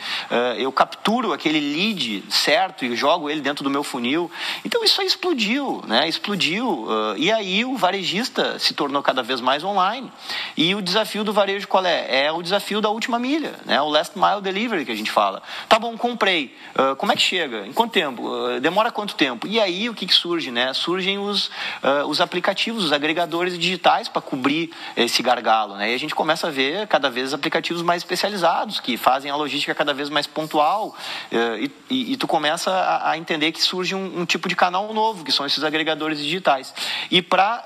eu 0.57 0.71
capturo 0.71 1.33
aquele 1.33 1.59
lead 1.59 2.23
certo 2.29 2.85
e 2.85 2.95
jogo 2.95 3.29
ele 3.29 3.41
dentro 3.41 3.63
do 3.63 3.69
meu 3.69 3.83
funil. 3.83 4.31
Então 4.63 4.83
isso 4.83 5.01
aí 5.01 5.07
explodiu, 5.07 5.83
né? 5.87 6.07
explodiu. 6.07 6.83
Uh, 6.83 7.15
e 7.17 7.31
aí 7.31 7.65
o 7.65 7.75
varejista 7.77 8.57
se 8.59 8.73
tornou 8.73 9.01
cada 9.01 9.21
vez 9.23 9.41
mais 9.41 9.63
online. 9.63 10.11
E 10.55 10.73
o 10.75 10.81
desafio 10.81 11.23
do 11.23 11.33
varejo 11.33 11.67
qual 11.67 11.85
é? 11.85 12.25
É 12.25 12.31
o 12.31 12.41
desafio 12.41 12.81
da 12.81 12.89
última 12.89 13.19
milha, 13.19 13.55
né? 13.65 13.81
o 13.81 13.89
last 13.89 14.17
mile 14.17 14.41
delivery 14.41 14.85
que 14.85 14.91
a 14.91 14.95
gente 14.95 15.11
fala. 15.11 15.41
Tá 15.67 15.77
bom, 15.79 15.97
comprei. 15.97 16.55
como 16.97 17.11
é 17.11 17.15
que 17.15 17.21
chega? 17.21 17.65
Em 17.65 17.73
quanto 17.73 17.91
tempo? 17.91 18.23
demora 18.61 18.91
quanto 18.91 19.15
tempo? 19.15 19.34
Tempo. 19.35 19.47
E 19.47 19.59
aí 19.59 19.89
o 19.89 19.93
que, 19.93 20.05
que 20.05 20.13
surge? 20.13 20.49
Né? 20.51 20.73
Surgem 20.73 21.19
os, 21.19 21.47
uh, 21.47 22.07
os 22.07 22.21
aplicativos, 22.21 22.85
os 22.85 22.91
agregadores 22.91 23.57
digitais 23.57 24.07
para 24.07 24.21
cobrir 24.21 24.71
esse 24.95 25.21
gargalo. 25.21 25.75
Né? 25.75 25.91
E 25.91 25.95
a 25.95 25.99
gente 25.99 26.15
começa 26.15 26.47
a 26.47 26.51
ver 26.51 26.87
cada 26.87 27.09
vez 27.09 27.33
aplicativos 27.33 27.81
mais 27.81 28.01
especializados, 28.01 28.79
que 28.79 28.97
fazem 28.97 29.29
a 29.29 29.35
logística 29.35 29.75
cada 29.75 29.93
vez 29.93 30.09
mais 30.09 30.25
pontual. 30.25 30.95
Uh, 31.31 31.69
e, 31.89 32.13
e, 32.13 32.17
tu 32.17 32.27
começa 32.27 32.71
a, 32.71 33.11
a, 33.11 33.17
entender 33.17 33.51
que 33.51 33.61
surge 33.61 33.93
um, 33.93 34.21
um, 34.21 34.25
tipo 34.25 34.47
de 34.47 34.55
canal 34.55 34.93
novo, 34.93 35.23
que 35.23 35.31
são 35.31 35.45
esses 35.45 35.63
agregadores 35.63 36.19
digitais. 36.19 36.73
E 37.11 37.21
para 37.21 37.63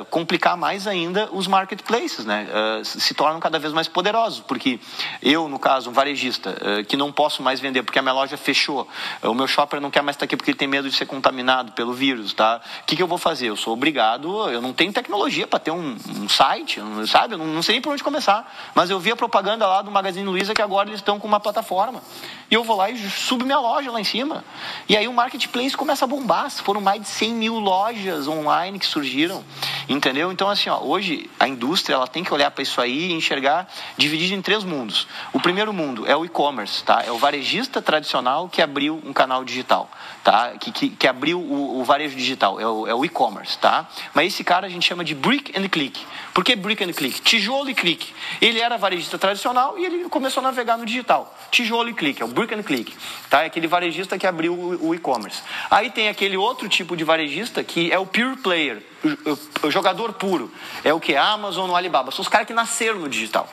uh, 0.00 0.04
complicar 0.06 0.56
mais 0.56 0.86
ainda, 0.86 1.28
os 1.32 1.46
marketplaces 1.46 2.24
né? 2.24 2.46
se 2.84 3.14
tornam 3.14 3.40
cada 3.40 3.58
vez 3.58 3.72
mais 3.72 3.88
poderosos, 3.88 4.40
porque 4.40 4.78
eu, 5.22 5.48
no 5.48 5.58
caso, 5.58 5.90
um 5.90 5.92
varejista, 5.92 6.54
que 6.86 6.96
não 6.96 7.12
posso 7.12 7.42
mais 7.42 7.60
vender 7.60 7.82
porque 7.82 7.98
a 7.98 8.02
minha 8.02 8.12
loja 8.12 8.36
fechou, 8.36 8.86
o 9.22 9.34
meu 9.34 9.46
shopper 9.46 9.80
não 9.80 9.90
quer 9.90 10.02
mais 10.02 10.16
estar 10.16 10.24
aqui 10.24 10.36
porque 10.36 10.50
ele 10.50 10.58
tem 10.58 10.68
medo 10.68 10.88
de 10.88 10.96
ser 11.00 11.06
contaminado 11.06 11.72
pelo 11.72 11.92
vírus, 11.92 12.32
tá? 12.32 12.60
O 12.82 12.86
que, 12.86 12.96
que 12.96 13.02
eu 13.02 13.06
vou 13.06 13.18
fazer? 13.18 13.48
Eu 13.48 13.56
sou 13.56 13.72
obrigado, 13.72 14.48
eu 14.50 14.60
não 14.60 14.72
tenho 14.72 14.92
tecnologia 14.92 15.46
para 15.46 15.58
ter 15.58 15.70
um, 15.70 15.96
um, 16.08 16.28
site, 16.28 16.80
sabe? 17.08 17.34
Eu 17.34 17.38
não, 17.38 17.46
não 17.46 17.62
sei 17.62 17.74
nem 17.74 17.82
por 17.82 17.92
onde 17.92 18.02
começar. 18.02 18.50
Mas 18.74 18.90
eu 18.90 19.00
vi 19.00 19.10
a 19.10 19.16
propaganda 19.16 19.66
lá 19.66 19.82
do 19.82 19.90
Magazine 19.90 20.26
Luiza 20.26 20.54
que 20.54 20.62
agora 20.62 20.88
eles 20.88 21.00
estão 21.00 21.18
com 21.18 21.26
uma 21.26 21.40
plataforma. 21.40 22.02
E 22.50 22.54
eu 22.54 22.64
vou 22.64 22.76
lá 22.76 22.90
e 22.90 22.98
subo 23.10 23.44
minha 23.44 23.58
loja 23.58 23.90
lá 23.90 24.00
em 24.00 24.04
cima. 24.04 24.44
E 24.88 24.96
aí 24.96 25.08
o 25.08 25.12
marketplace 25.12 25.76
começa 25.76 26.04
a 26.04 26.08
bombar. 26.08 26.50
Foram 26.50 26.80
mais 26.80 27.00
de 27.02 27.08
100 27.08 27.34
mil 27.34 27.58
lojas 27.58 28.26
online 28.26 28.78
que 28.78 28.86
surgiram. 28.86 29.44
Entendeu? 29.88 30.30
Então, 30.30 30.48
assim, 30.48 30.68
ó, 30.68 30.80
hoje 30.80 31.30
a 31.38 31.48
indústria 31.48 31.94
ela 31.94 32.06
tem 32.06 32.22
que 32.22 32.32
olhar 32.32 32.50
para 32.50 32.62
isso 32.62 32.80
aí 32.80 33.10
e 33.10 33.12
enxergar 33.12 33.68
dividido 33.96 34.34
em 34.34 34.42
três 34.42 34.64
mundos. 34.64 35.06
O 35.32 35.40
primeiro 35.40 35.72
mundo 35.72 36.06
é 36.06 36.16
o 36.16 36.24
e-commerce, 36.24 36.82
tá? 36.84 37.02
É 37.06 37.10
o 37.10 37.18
varejista 37.18 37.80
tradicional 37.80 38.48
que 38.48 38.60
abriu 38.60 39.00
um 39.04 39.12
canal 39.12 39.44
digital, 39.44 39.90
tá? 40.22 40.52
Que, 40.58 40.70
que, 40.70 40.88
que 40.90 41.06
abriu 41.06 41.40
o, 41.40 41.80
o, 41.80 41.84
varejo 41.84 42.16
digital, 42.16 42.60
é 42.60 42.66
o, 42.66 42.86
é 42.86 42.94
o 42.94 43.04
e-commerce, 43.04 43.58
tá? 43.58 43.88
Mas 44.14 44.32
esse 44.32 44.44
cara 44.44 44.66
a 44.66 44.70
gente 44.70 44.86
chama 44.86 45.04
de 45.04 45.14
brick 45.14 45.58
and 45.58 45.68
click. 45.68 46.04
Por 46.34 46.44
que 46.44 46.54
brick 46.54 46.82
and 46.84 46.92
click? 46.92 47.20
Tijolo 47.22 47.70
e 47.70 47.74
clique. 47.74 48.12
Ele 48.40 48.60
era 48.60 48.76
varejista 48.76 49.18
tradicional 49.18 49.78
e 49.78 49.84
ele 49.84 50.08
começou 50.08 50.40
a 50.40 50.44
navegar 50.44 50.76
no 50.76 50.84
digital. 50.84 51.34
Tijolo 51.50 51.88
e 51.88 51.94
clique, 51.94 52.22
é 52.22 52.24
o 52.24 52.28
brick 52.28 52.54
and 52.54 52.62
click, 52.62 52.94
tá? 53.28 53.42
É 53.42 53.46
aquele 53.46 53.66
varejista 53.66 54.18
que 54.18 54.26
abriu 54.26 54.54
o, 54.54 54.88
o 54.88 54.94
e-commerce. 54.94 55.42
Aí 55.70 55.90
tem 55.90 56.08
aquele 56.08 56.36
outro 56.36 56.68
tipo 56.68 56.96
de 56.96 57.04
varejista 57.04 57.64
que 57.64 57.90
é 57.90 57.98
o 57.98 58.06
pure 58.06 58.36
player, 58.36 58.82
o, 59.02 59.66
o 59.66 59.70
jogador 59.70 60.12
puro. 60.12 60.52
É 60.84 60.92
o 60.92 61.00
que? 61.00 61.16
Amazon 61.16 61.70
ou 61.70 61.76
Alibaba. 61.76 62.10
São 62.10 62.22
os 62.22 62.28
caras 62.28 62.46
que 62.46 62.54
nasceram 62.54 62.98
no 62.98 63.08
digital. 63.08 63.48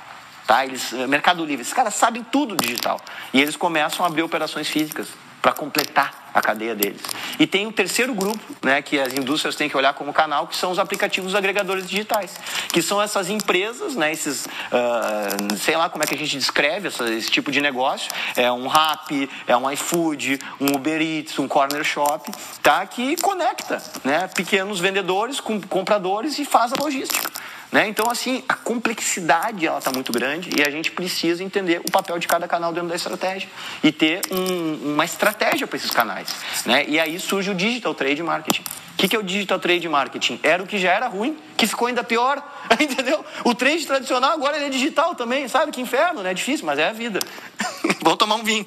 Tá? 0.46 0.66
Eles, 0.66 0.94
eh, 0.94 1.08
Mercado 1.08 1.44
Livre, 1.44 1.62
esses 1.62 1.74
caras 1.74 1.94
sabem 1.94 2.24
tudo 2.24 2.56
digital. 2.56 3.02
E 3.34 3.42
eles 3.42 3.58
começam 3.58 4.06
a 4.06 4.08
abrir 4.08 4.22
operações 4.22 4.70
físicas 4.70 5.10
para 5.42 5.52
completar 5.54 6.28
a 6.38 6.42
cadeia 6.42 6.76
deles. 6.76 7.02
E 7.40 7.48
tem 7.48 7.66
o 7.66 7.72
terceiro 7.72 8.14
grupo, 8.14 8.40
né, 8.64 8.82
que 8.82 9.00
as 9.00 9.14
indústrias 9.14 9.56
têm 9.56 9.68
que 9.68 9.76
olhar 9.76 9.94
como 9.94 10.14
canal, 10.14 10.48
que 10.48 10.56
são 10.56 10.72
os 10.72 10.78
aplicativos 10.78 11.34
agregadores 11.34 11.90
digitais, 11.90 12.36
que 12.70 12.82
são 12.82 13.02
essas 13.02 13.30
empresas, 13.30 13.96
né, 13.96 14.12
esses, 14.12 14.46
uh, 14.46 15.58
sei 15.58 15.76
lá 15.76 15.90
como 15.90 16.04
é 16.04 16.08
que 16.08 16.14
a 16.14 16.18
gente 16.18 16.38
descreve 16.38 16.90
essa, 16.90 17.10
esse 17.10 17.32
tipo 17.32 17.52
de 17.52 17.60
negócio, 17.60 18.12
é 18.36 18.52
um 18.52 18.68
Rappi, 18.68 19.28
é 19.48 19.58
um 19.58 19.70
iFood, 19.72 20.40
um 20.62 20.76
Uber 20.76 21.02
Eats, 21.02 21.40
um 21.40 21.48
Corner 21.48 21.84
Shop, 21.84 22.32
tá, 22.62 22.86
que 22.86 23.16
conecta, 23.18 23.82
né, 24.04 24.28
pequenos 24.28 24.80
vendedores 24.80 25.40
com 25.40 25.60
compradores 25.60 26.38
e 26.38 26.46
faz 26.46 26.72
a 26.72 26.76
logística. 26.80 27.32
Né? 27.72 27.88
Então, 27.88 28.10
assim, 28.10 28.44
a 28.48 28.54
complexidade 28.54 29.66
ela 29.66 29.80
está 29.80 29.92
muito 29.92 30.12
grande 30.12 30.50
e 30.58 30.64
a 30.64 30.70
gente 30.70 30.92
precisa 30.92 31.44
entender 31.44 31.82
o 31.86 31.92
papel 31.92 32.18
de 32.18 32.28
cada 32.28 32.48
canal 32.48 32.72
dentro 32.72 32.90
da 32.90 32.96
estratégia 32.96 33.50
e 33.84 33.92
ter 33.92 34.22
um, 34.32 34.94
uma 34.94 35.04
estratégia 35.04 35.68
para 35.68 35.78
esses 35.78 35.92
canais. 35.92 36.34
Né? 36.66 36.86
E 36.88 37.00
aí 37.00 37.20
surge 37.20 37.52
o 37.52 37.56
Digital 37.56 37.94
Trade 37.94 38.24
Marketing. 38.24 38.62
O 38.62 38.98
que, 38.98 39.08
que 39.08 39.16
é 39.16 39.20
o 39.20 39.24
Digital 39.24 39.60
Trade 39.60 39.88
Marketing? 39.88 40.40
Era 40.42 40.64
o 40.64 40.66
que 40.66 40.80
já 40.80 40.92
era 40.92 41.08
ruim, 41.08 41.38
que 41.56 41.68
ficou 41.68 41.88
ainda 41.88 42.04
pior, 42.04 42.42
entendeu? 42.80 43.24
O 43.44 43.54
trade 43.54 43.86
tradicional 43.86 44.32
agora 44.32 44.58
é 44.58 44.70
digital 44.70 45.14
também, 45.14 45.48
sabe? 45.48 45.72
Que 45.72 45.82
inferno, 45.82 46.24
né? 46.24 46.32
É 46.32 46.34
difícil, 46.34 46.66
mas 46.66 46.80
é 46.80 46.88
a 46.88 46.94
vida. 46.94 47.20
Vou 48.02 48.18
tomar 48.18 48.36
um 48.36 48.44
vinho. 48.44 48.66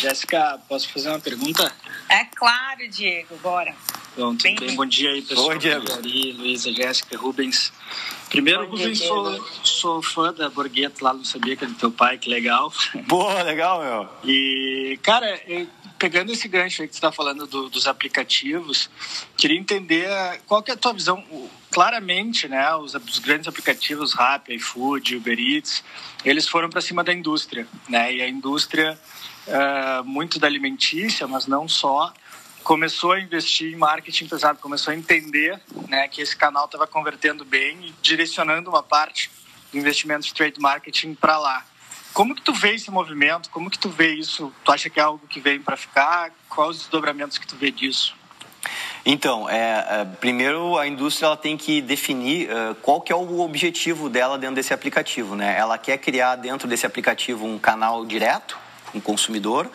Jéssica, 0.00 0.58
posso 0.68 0.88
fazer 0.88 1.10
uma 1.10 1.20
pergunta? 1.20 1.72
É 2.08 2.24
claro, 2.24 2.88
Diego, 2.88 3.36
bora. 3.42 3.74
Pronto, 4.14 4.42
bem, 4.42 4.54
bem, 4.56 4.74
bom 4.74 4.86
dia 4.86 5.10
aí, 5.10 5.22
pessoal. 5.22 5.48
Oi, 5.48 5.58
Diego. 5.58 5.92
Ari, 5.92 6.32
Luísa, 6.32 6.72
Jéssica, 6.72 7.16
Rubens. 7.16 7.72
Primeiro, 8.28 8.66
bom 8.66 8.72
Rubens, 8.72 8.98
dia, 8.98 9.06
sou, 9.06 9.48
sou 9.62 10.02
fã 10.02 10.32
da 10.32 10.50
Borgueta 10.50 11.04
lá, 11.04 11.14
não 11.14 11.24
sabia 11.24 11.56
que 11.56 11.64
é 11.64 11.68
do 11.68 11.74
teu 11.74 11.90
pai, 11.90 12.18
que 12.18 12.28
legal. 12.28 12.72
Boa, 13.06 13.42
legal, 13.42 13.80
meu. 13.82 14.08
E, 14.24 14.98
cara, 15.02 15.40
pegando 15.98 16.32
esse 16.32 16.46
gancho 16.46 16.82
aí 16.82 16.88
que 16.88 16.94
você 16.94 16.98
está 16.98 17.10
falando 17.10 17.46
do, 17.46 17.68
dos 17.68 17.86
aplicativos, 17.86 18.88
queria 19.36 19.58
entender 19.58 20.08
qual 20.46 20.62
que 20.62 20.70
é 20.70 20.74
a 20.74 20.76
tua 20.76 20.92
visão. 20.92 21.24
Claramente, 21.70 22.48
né, 22.48 22.74
os, 22.76 22.94
os 22.94 23.18
grandes 23.18 23.46
aplicativos, 23.46 24.14
Rappi, 24.14 24.54
iFood, 24.54 25.16
Uber 25.16 25.38
Eats, 25.38 25.84
eles 26.24 26.48
foram 26.48 26.70
para 26.70 26.80
cima 26.80 27.04
da 27.04 27.12
indústria, 27.12 27.66
né? 27.88 28.14
E 28.14 28.22
a 28.22 28.28
indústria, 28.28 28.98
uh, 29.46 30.04
muito 30.04 30.38
da 30.38 30.46
alimentícia, 30.46 31.26
mas 31.26 31.46
não 31.46 31.68
só, 31.68 32.12
começou 32.68 33.12
a 33.12 33.20
investir 33.20 33.72
em 33.72 33.76
marketing 33.76 34.26
pesado, 34.26 34.58
começou 34.58 34.92
a 34.92 34.94
entender 34.94 35.58
né, 35.88 36.06
que 36.06 36.20
esse 36.20 36.36
canal 36.36 36.66
estava 36.66 36.86
convertendo 36.86 37.42
bem 37.42 37.78
e 37.80 37.94
direcionando 38.02 38.68
uma 38.68 38.82
parte 38.82 39.30
do 39.72 39.78
investimento 39.78 40.26
de 40.26 40.34
trade 40.34 40.60
marketing 40.60 41.14
para 41.14 41.38
lá. 41.38 41.64
Como 42.12 42.34
que 42.34 42.42
tu 42.42 42.52
vê 42.52 42.74
esse 42.74 42.90
movimento? 42.90 43.48
Como 43.48 43.70
que 43.70 43.78
tu 43.78 43.88
vê 43.88 44.12
isso? 44.12 44.52
Tu 44.62 44.70
acha 44.70 44.90
que 44.90 45.00
é 45.00 45.02
algo 45.02 45.26
que 45.26 45.40
vem 45.40 45.62
para 45.62 45.78
ficar? 45.78 46.30
Quais 46.46 46.72
os 46.72 46.78
desdobramentos 46.82 47.38
que 47.38 47.46
tu 47.46 47.56
vê 47.56 47.70
disso? 47.70 48.14
Então, 49.02 49.48
é, 49.48 50.02
é, 50.02 50.04
primeiro 50.04 50.76
a 50.76 50.86
indústria 50.86 51.24
ela 51.24 51.38
tem 51.38 51.56
que 51.56 51.80
definir 51.80 52.50
uh, 52.50 52.74
qual 52.82 53.00
que 53.00 53.10
é 53.10 53.16
o 53.16 53.40
objetivo 53.40 54.10
dela 54.10 54.36
dentro 54.36 54.56
desse 54.56 54.74
aplicativo. 54.74 55.34
Né? 55.34 55.56
Ela 55.56 55.78
quer 55.78 55.96
criar 55.96 56.36
dentro 56.36 56.68
desse 56.68 56.84
aplicativo 56.84 57.46
um 57.46 57.58
canal 57.58 58.04
direto 58.04 58.58
com 58.92 58.98
o 58.98 59.00
consumidor 59.00 59.70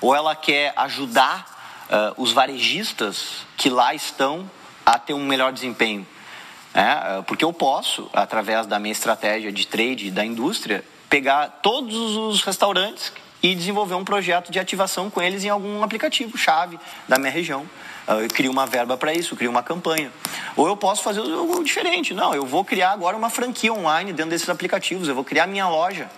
ou 0.00 0.14
ela 0.14 0.34
quer 0.34 0.72
ajudar 0.76 1.57
uh, 1.90 2.20
os 2.20 2.32
varejistas 2.32 3.46
que 3.56 3.68
lá 3.68 3.94
estão 3.94 4.50
a 4.84 4.98
ter 4.98 5.14
um 5.14 5.24
melhor 5.24 5.52
desempenho. 5.52 6.06
Né? 6.74 7.22
Porque 7.26 7.44
eu 7.44 7.52
posso, 7.52 8.08
através 8.12 8.66
da 8.66 8.78
minha 8.78 8.92
estratégia 8.92 9.50
de 9.50 9.66
trade 9.66 10.10
da 10.10 10.24
indústria, 10.24 10.84
pegar 11.08 11.60
todos 11.62 12.16
os 12.16 12.42
restaurantes 12.42 13.12
e 13.42 13.54
desenvolver 13.54 13.94
um 13.94 14.04
projeto 14.04 14.50
de 14.50 14.58
ativação 14.58 15.10
com 15.10 15.22
eles 15.22 15.44
em 15.44 15.48
algum 15.48 15.82
aplicativo 15.82 16.36
chave 16.36 16.78
da 17.06 17.18
minha 17.18 17.30
região. 17.30 17.68
Ah, 18.06 18.14
eu 18.16 18.28
crio 18.28 18.50
uma 18.50 18.66
verba 18.66 18.96
para 18.96 19.12
isso, 19.12 19.36
crio 19.36 19.50
uma 19.50 19.62
campanha. 19.62 20.10
Ou 20.56 20.66
eu 20.66 20.76
posso 20.76 21.02
fazer 21.02 21.20
algo 21.20 21.62
diferente. 21.62 22.14
Não, 22.14 22.34
eu 22.34 22.44
vou 22.44 22.64
criar 22.64 22.92
agora 22.92 23.16
uma 23.16 23.30
franquia 23.30 23.72
online 23.72 24.12
dentro 24.12 24.30
desses 24.30 24.48
aplicativos. 24.48 25.08
Eu 25.08 25.14
vou 25.14 25.24
criar 25.24 25.46
minha 25.46 25.68
loja 25.68 26.08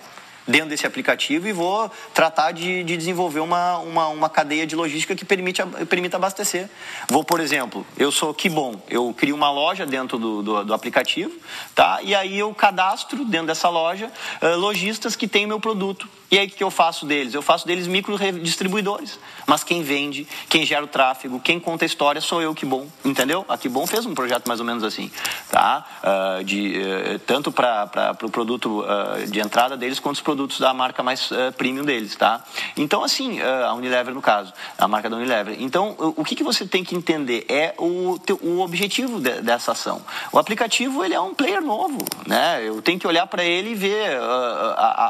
dentro 0.47 0.71
desse 0.71 0.87
aplicativo 0.87 1.49
e 1.49 1.53
vou 1.53 1.91
tratar 2.13 2.53
de, 2.53 2.83
de 2.85 2.97
desenvolver 2.97 3.41
uma, 3.41 3.79
uma, 3.79 4.09
uma, 4.09 4.29
cadeia 4.29 4.67
de 4.67 4.75
logística 4.75 5.15
que 5.15 5.25
permite, 5.25 5.63
permita 5.89 6.17
abastecer. 6.17 6.69
Vou, 7.09 7.25
por 7.25 7.41
exemplo, 7.41 7.87
eu 7.97 8.11
sou 8.11 8.33
que 8.35 8.49
bom, 8.49 8.81
eu 8.89 9.15
crio 9.17 9.35
uma 9.35 9.51
loja 9.51 9.87
dentro 9.87 10.19
do, 10.19 10.43
do, 10.43 10.65
do, 10.65 10.75
aplicativo, 10.75 11.33
tá? 11.75 12.01
E 12.03 12.15
aí 12.15 12.39
eu 12.39 12.53
cadastro 12.55 13.25
dentro 13.25 13.49
dessa 13.49 13.69
loja 13.69 14.11
uh, 14.43 14.57
lojistas 14.57 15.17
que 15.17 15.29
têm 15.29 15.47
meu 15.47 15.61
produto. 15.61 16.09
E 16.31 16.39
aí 16.39 16.47
o 16.47 16.51
que 16.51 16.63
eu 16.63 16.71
faço 16.71 17.05
deles? 17.05 17.35
Eu 17.35 17.43
faço 17.43 17.67
deles 17.67 17.89
micro 17.89 18.17
distribuidores. 18.41 19.19
Mas 19.47 19.65
quem 19.65 19.83
vende, 19.83 20.29
quem 20.49 20.65
gera 20.65 20.85
o 20.85 20.87
tráfego, 20.87 21.41
quem 21.41 21.59
conta 21.59 21.85
a 21.85 21.87
história 21.87 22.21
sou 22.21 22.41
eu, 22.41 22.55
que 22.55 22.65
bom. 22.65 22.87
Entendeu? 23.05 23.45
A 23.49 23.59
que 23.59 23.69
bom 23.69 23.85
fez 23.85 24.07
um 24.07 24.15
projeto 24.15 24.47
mais 24.47 24.61
ou 24.61 24.67
menos 24.67 24.85
assim. 24.85 25.11
Tá? 25.51 25.85
Uh, 26.05 26.45
de, 26.45 26.79
uh, 26.79 27.19
tanto 27.21 27.51
para 27.51 28.13
o 28.13 28.15
pro 28.15 28.31
produto 28.31 28.83
uh, 28.83 29.27
de 29.27 29.41
entrada 29.41 29.77
deles, 29.77 29.99
quanto 29.99 30.17
os 30.17 30.21
produtos 30.31 30.61
da 30.61 30.73
marca 30.73 31.03
mais 31.03 31.29
premium 31.57 31.85
deles. 31.85 32.15
Tá? 32.15 32.45
Então, 32.77 33.03
assim, 33.03 33.41
a 33.41 33.75
Unilever 33.75 34.15
no 34.15 34.23
caso, 34.23 34.53
a 34.79 34.87
marca 34.87 35.11
da 35.11 35.17
Unilever. 35.17 35.57
Então, 35.59 35.97
o, 35.99 36.25
que, 36.25 36.37
que 36.37 36.45
você 36.45 36.65
tem 36.65 36.85
que 36.85 36.95
entender 36.95 37.45
é 37.49 37.75
o, 37.79 38.17
o 38.43 38.61
objetivo 38.61 39.19
de, 39.19 39.43
dessa 39.43 39.73
ação. 39.73 40.01
O 40.31 40.39
aplicativo 40.39 41.05
ele 41.05 41.15
é 41.15 41.21
um 41.21 41.35
player 41.35 41.61
novo. 41.61 41.99
Né? 42.27 42.63
Eu 42.65 42.81
tenho 42.81 42.99
que 42.99 43.07
olhar 43.07 43.27
para 43.27 43.43
ele 43.45 43.71
e 43.71 43.75
ver 43.75 44.21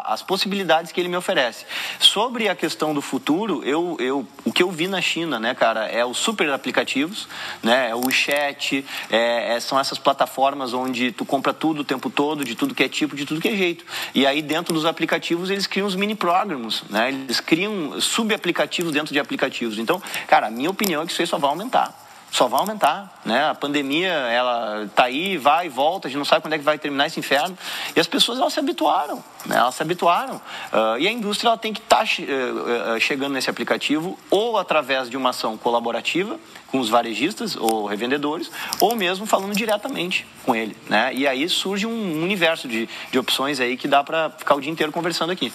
as 0.07 0.23
possibilidades 0.23 0.91
que 0.91 1.01
ele 1.01 1.09
me 1.09 1.17
oferece. 1.17 1.67
Sobre 1.99 2.49
a 2.49 2.55
questão 2.55 2.95
do 2.95 3.03
futuro, 3.03 3.63
eu, 3.65 3.97
eu, 4.01 4.27
o 4.45 4.53
que 4.53 4.63
eu 4.63 4.71
vi 4.71 4.89
na 4.89 5.03
China, 5.03 5.39
né, 5.39 5.55
cara, 5.55 5.87
é 5.87 6.05
os 6.05 6.17
super 6.17 6.51
aplicativos, 6.51 7.29
né, 7.63 7.91
é 7.91 7.95
o 7.95 8.07
WeChat, 8.07 8.85
é, 9.11 9.55
é, 9.55 9.61
são 9.61 9.79
essas 9.79 9.99
plataformas 9.99 10.73
onde 10.73 11.13
tu 11.13 11.25
compra 11.25 11.53
tudo 11.53 11.81
o 11.81 11.85
tempo 11.85 12.09
todo, 12.09 12.45
de 12.45 12.55
tudo 12.55 12.75
que 12.75 12.83
é 12.83 12.89
tipo, 12.89 13.15
de 13.15 13.27
tudo 13.27 13.41
que 13.41 13.49
é 13.49 13.57
jeito. 13.57 13.85
E 14.15 14.27
aí 14.27 14.41
dentro 14.41 14.73
dos 14.73 14.85
aplicativos 14.85 15.10
eles 15.51 15.67
criam 15.67 15.87
os 15.87 15.95
mini 15.95 16.15
programas, 16.15 16.83
né, 16.89 17.09
eles 17.09 17.41
criam 17.41 18.01
sub-aplicativos 18.01 18.93
dentro 18.93 19.13
de 19.13 19.19
aplicativos. 19.19 19.79
Então, 19.79 20.03
cara, 20.27 20.47
a 20.47 20.51
minha 20.51 20.71
opinião 20.71 21.03
é 21.03 21.07
que 21.07 21.13
isso 21.13 21.23
aí 21.23 21.27
só 21.27 21.39
vai 21.39 21.51
aumentar 21.51 22.10
só 22.31 22.47
vai 22.47 22.61
aumentar, 22.61 23.21
né? 23.25 23.51
A 23.51 23.55
pandemia, 23.55 24.13
ela 24.13 24.89
tá 24.95 25.05
aí, 25.05 25.37
vai 25.37 25.67
e 25.67 25.69
volta, 25.69 26.07
a 26.07 26.11
gente 26.11 26.19
não 26.19 26.25
sabe 26.25 26.43
quando 26.43 26.55
é 26.55 26.59
que 26.59 26.65
vai 26.65 26.79
terminar 26.79 27.07
esse 27.07 27.19
inferno. 27.19 27.57
E 27.95 28.01
as 28.01 28.07
pessoas, 28.07 28.39
elas 28.39 28.53
se 28.53 28.61
habituaram, 28.61 29.23
né? 29.47 29.57
Elas 29.57 29.75
se 29.75 29.83
habituaram. 29.83 30.37
Uh, 30.37 30.99
e 30.99 31.09
a 31.09 31.13
indústria, 31.13 31.49
ela 31.49 31.59
tem 31.59 31.73
que 31.73 31.81
estar 31.81 31.99
tá 31.99 32.05
uh, 32.05 33.01
chegando 33.01 33.33
nesse 33.33 33.51
aplicativo 33.51 34.19
ou 34.31 34.59
através 34.59 35.11
de 35.11 35.17
uma 35.17 35.31
ação 35.31 35.57
colaborativa 35.57 36.39
com 36.69 36.79
os 36.79 36.89
varejistas 36.89 37.57
ou 37.57 37.87
revendedores, 37.87 38.51
ou 38.79 38.95
mesmo 38.95 39.27
falando 39.27 39.55
diretamente 39.55 40.25
com 40.45 40.55
ele, 40.55 40.77
né? 40.89 41.11
E 41.13 41.27
aí 41.27 41.49
surge 41.49 41.85
um 41.85 42.23
universo 42.23 42.69
de, 42.69 42.89
de 43.11 43.19
opções 43.19 43.59
aí 43.59 43.77
que 43.77 43.89
dá 43.89 44.05
para 44.05 44.31
ficar 44.31 44.55
o 44.55 44.61
dia 44.61 44.71
inteiro 44.71 44.93
conversando 44.93 45.33
aqui. 45.33 45.53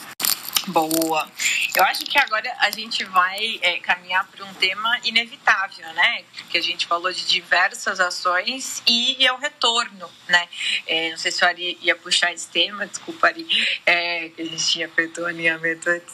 Boa. 0.67 1.31
Eu 1.75 1.83
acho 1.83 2.05
que 2.05 2.17
agora 2.17 2.51
a 2.59 2.71
gente 2.71 3.03
vai 3.03 3.59
é, 3.61 3.79
caminhar 3.79 4.25
para 4.27 4.43
um 4.43 4.53
tema 4.55 4.99
inevitável, 5.03 5.93
né? 5.93 6.23
Porque 6.37 6.57
a 6.57 6.61
gente 6.61 6.87
falou 6.87 7.11
de 7.11 7.25
diversas 7.25 7.99
ações 7.99 8.81
e 8.87 9.25
é 9.25 9.31
o 9.31 9.37
retorno, 9.37 10.09
né? 10.27 10.47
É, 10.87 11.11
não 11.11 11.17
sei 11.17 11.31
se 11.31 11.43
o 11.43 11.47
Ari 11.47 11.77
ia 11.81 11.95
puxar 11.95 12.33
esse 12.33 12.47
tema, 12.47 12.87
desculpa, 12.87 13.27
Ari, 13.27 13.45
é, 13.85 14.29
que 14.29 14.41
a 14.41 14.45
gente 14.45 14.65
tinha 14.65 14.89
feito 14.89 15.21
o 15.21 15.25
alinhamento 15.25 15.87
antes, 15.87 16.13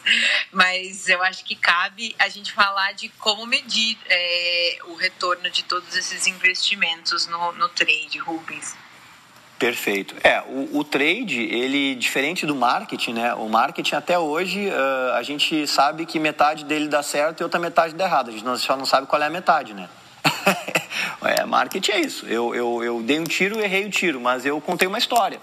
mas 0.51 1.07
eu 1.07 1.23
acho 1.23 1.45
que 1.45 1.55
cabe 1.55 2.13
a 2.19 2.27
gente 2.27 2.51
falar 2.51 2.91
de 2.93 3.07
como 3.09 3.45
medir 3.45 3.97
é, 4.09 4.79
o 4.85 4.95
retorno 4.95 5.49
de 5.49 5.63
todos 5.63 5.95
esses 5.95 6.27
investimentos 6.27 7.25
no, 7.27 7.53
no 7.53 7.69
trade, 7.69 8.17
Rubens. 8.17 8.75
Perfeito. 9.61 10.15
É, 10.23 10.41
o, 10.47 10.79
o, 10.79 10.83
trade, 10.83 11.39
ele, 11.39 11.93
diferente 11.93 12.47
do 12.47 12.55
marketing, 12.55 13.13
né? 13.13 13.35
O 13.35 13.47
marketing 13.47 13.93
até 13.93 14.17
hoje, 14.17 14.67
uh, 14.67 15.13
a 15.13 15.21
gente 15.21 15.67
sabe 15.67 16.07
que 16.07 16.17
metade 16.17 16.65
dele 16.65 16.87
dá 16.87 17.03
certo 17.03 17.41
e 17.41 17.43
outra 17.43 17.59
metade 17.59 17.93
dá 17.93 18.05
errado. 18.05 18.29
A 18.29 18.31
gente 18.31 18.57
só 18.57 18.75
não 18.75 18.87
sabe 18.87 19.05
qual 19.05 19.21
é 19.21 19.27
a 19.27 19.29
metade, 19.29 19.75
né? 19.75 19.87
é, 21.21 21.45
marketing 21.45 21.91
é 21.91 21.99
isso. 21.99 22.25
Eu, 22.25 22.55
eu, 22.55 22.83
eu 22.83 23.03
dei 23.03 23.19
um 23.19 23.23
tiro 23.23 23.59
e 23.59 23.63
errei 23.63 23.85
o 23.85 23.91
tiro, 23.91 24.19
mas 24.19 24.47
eu 24.47 24.59
contei 24.59 24.87
uma 24.87 24.97
história. 24.97 25.39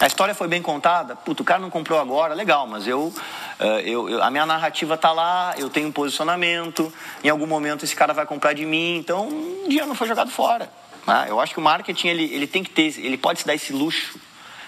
A 0.00 0.08
história 0.08 0.34
foi 0.34 0.48
bem 0.48 0.60
contada, 0.60 1.14
puto, 1.14 1.44
o 1.44 1.46
cara 1.46 1.60
não 1.60 1.70
comprou 1.70 2.00
agora, 2.00 2.34
legal, 2.34 2.66
mas 2.66 2.88
eu, 2.88 3.14
uh, 3.60 3.64
eu, 3.84 4.10
eu, 4.10 4.22
a 4.24 4.28
minha 4.28 4.44
narrativa 4.44 4.96
tá 4.96 5.12
lá, 5.12 5.54
eu 5.56 5.70
tenho 5.70 5.86
um 5.86 5.92
posicionamento, 5.92 6.92
em 7.22 7.28
algum 7.28 7.46
momento 7.46 7.84
esse 7.84 7.94
cara 7.94 8.12
vai 8.12 8.26
comprar 8.26 8.54
de 8.54 8.66
mim, 8.66 8.96
então 8.96 9.28
um 9.28 9.68
dia 9.68 9.86
não 9.86 9.94
foi 9.94 10.08
jogado 10.08 10.32
fora. 10.32 10.68
Né? 11.06 11.26
Eu 11.28 11.40
acho 11.40 11.52
que 11.52 11.60
o 11.60 11.62
marketing 11.62 12.08
ele, 12.08 12.24
ele 12.24 12.46
tem 12.46 12.62
que 12.62 12.70
ter, 12.70 12.98
ele 12.98 13.16
pode 13.16 13.40
se 13.40 13.46
dar 13.46 13.54
esse 13.54 13.72
luxo 13.72 14.18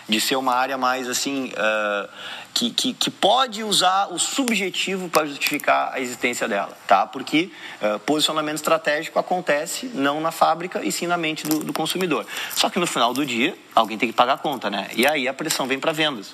de 0.08 0.20
ser 0.20 0.36
uma 0.36 0.54
área 0.54 0.76
mais 0.76 1.08
assim 1.08 1.46
uh, 1.46 2.08
que, 2.52 2.70
que, 2.70 2.92
que, 2.92 3.10
pode 3.10 3.64
usar 3.64 4.12
o 4.12 4.18
subjetivo 4.18 5.08
para 5.08 5.26
justificar 5.26 5.92
a 5.92 6.00
existência 6.00 6.46
dela, 6.46 6.76
tá? 6.86 7.06
Porque 7.06 7.50
uh, 7.80 7.98
posicionamento 8.00 8.56
estratégico 8.56 9.18
acontece 9.18 9.90
não 9.94 10.20
na 10.20 10.30
fábrica 10.30 10.84
e 10.84 10.92
sim 10.92 11.06
na 11.06 11.16
mente 11.16 11.46
do, 11.46 11.60
do, 11.60 11.72
consumidor. 11.72 12.26
Só 12.54 12.68
que 12.68 12.78
no 12.78 12.86
final 12.86 13.12
do 13.14 13.24
dia 13.24 13.56
alguém 13.74 13.96
tem 13.96 14.08
que 14.08 14.14
pagar 14.14 14.34
a 14.34 14.38
conta, 14.38 14.70
né? 14.70 14.88
E 14.94 15.06
aí 15.06 15.26
a 15.26 15.32
pressão 15.32 15.66
vem 15.66 15.80
para 15.80 15.92
vendas. 15.92 16.30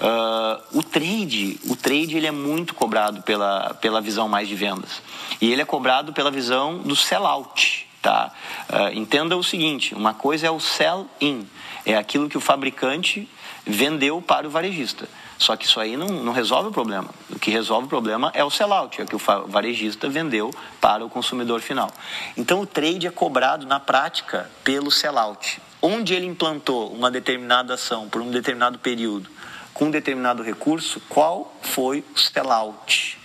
Uh, 0.00 0.78
o 0.78 0.82
trade, 0.82 1.58
o 1.68 1.76
trade 1.76 2.16
ele 2.16 2.26
é 2.26 2.32
muito 2.32 2.74
cobrado 2.74 3.22
pela 3.22 3.74
pela 3.74 4.00
visão 4.00 4.28
mais 4.28 4.48
de 4.48 4.54
vendas 4.54 5.02
e 5.40 5.52
ele 5.52 5.60
é 5.62 5.64
cobrado 5.64 6.12
pela 6.12 6.30
visão 6.30 6.78
do 6.78 6.94
sellout. 6.94 7.87
Tá? 8.00 8.32
Uh, 8.68 8.98
entenda 8.98 9.36
o 9.36 9.42
seguinte: 9.42 9.94
uma 9.94 10.14
coisa 10.14 10.46
é 10.46 10.50
o 10.50 10.60
sell-in, 10.60 11.46
é 11.84 11.96
aquilo 11.96 12.28
que 12.28 12.38
o 12.38 12.40
fabricante 12.40 13.28
vendeu 13.66 14.22
para 14.22 14.46
o 14.46 14.50
varejista. 14.50 15.08
Só 15.38 15.56
que 15.56 15.66
isso 15.66 15.78
aí 15.78 15.96
não, 15.96 16.08
não 16.08 16.32
resolve 16.32 16.68
o 16.68 16.72
problema. 16.72 17.08
O 17.30 17.38
que 17.38 17.50
resolve 17.50 17.86
o 17.86 17.88
problema 17.88 18.30
é 18.34 18.42
o 18.42 18.50
sellout, 18.50 19.00
é 19.00 19.04
o 19.04 19.06
que 19.06 19.14
o 19.14 19.20
varejista 19.46 20.08
vendeu 20.08 20.52
para 20.80 21.04
o 21.04 21.08
consumidor 21.08 21.60
final. 21.60 21.90
Então 22.36 22.60
o 22.60 22.66
trade 22.66 23.06
é 23.06 23.10
cobrado 23.10 23.64
na 23.64 23.78
prática 23.78 24.50
pelo 24.64 24.90
sellout. 24.90 25.60
Onde 25.80 26.12
ele 26.12 26.26
implantou 26.26 26.92
uma 26.92 27.08
determinada 27.08 27.74
ação 27.74 28.08
por 28.08 28.20
um 28.20 28.30
determinado 28.32 28.80
período 28.80 29.30
com 29.72 29.84
um 29.84 29.90
determinado 29.92 30.42
recurso, 30.42 31.00
qual 31.08 31.54
foi 31.62 32.04
o 32.12 32.18
sellout? 32.18 33.17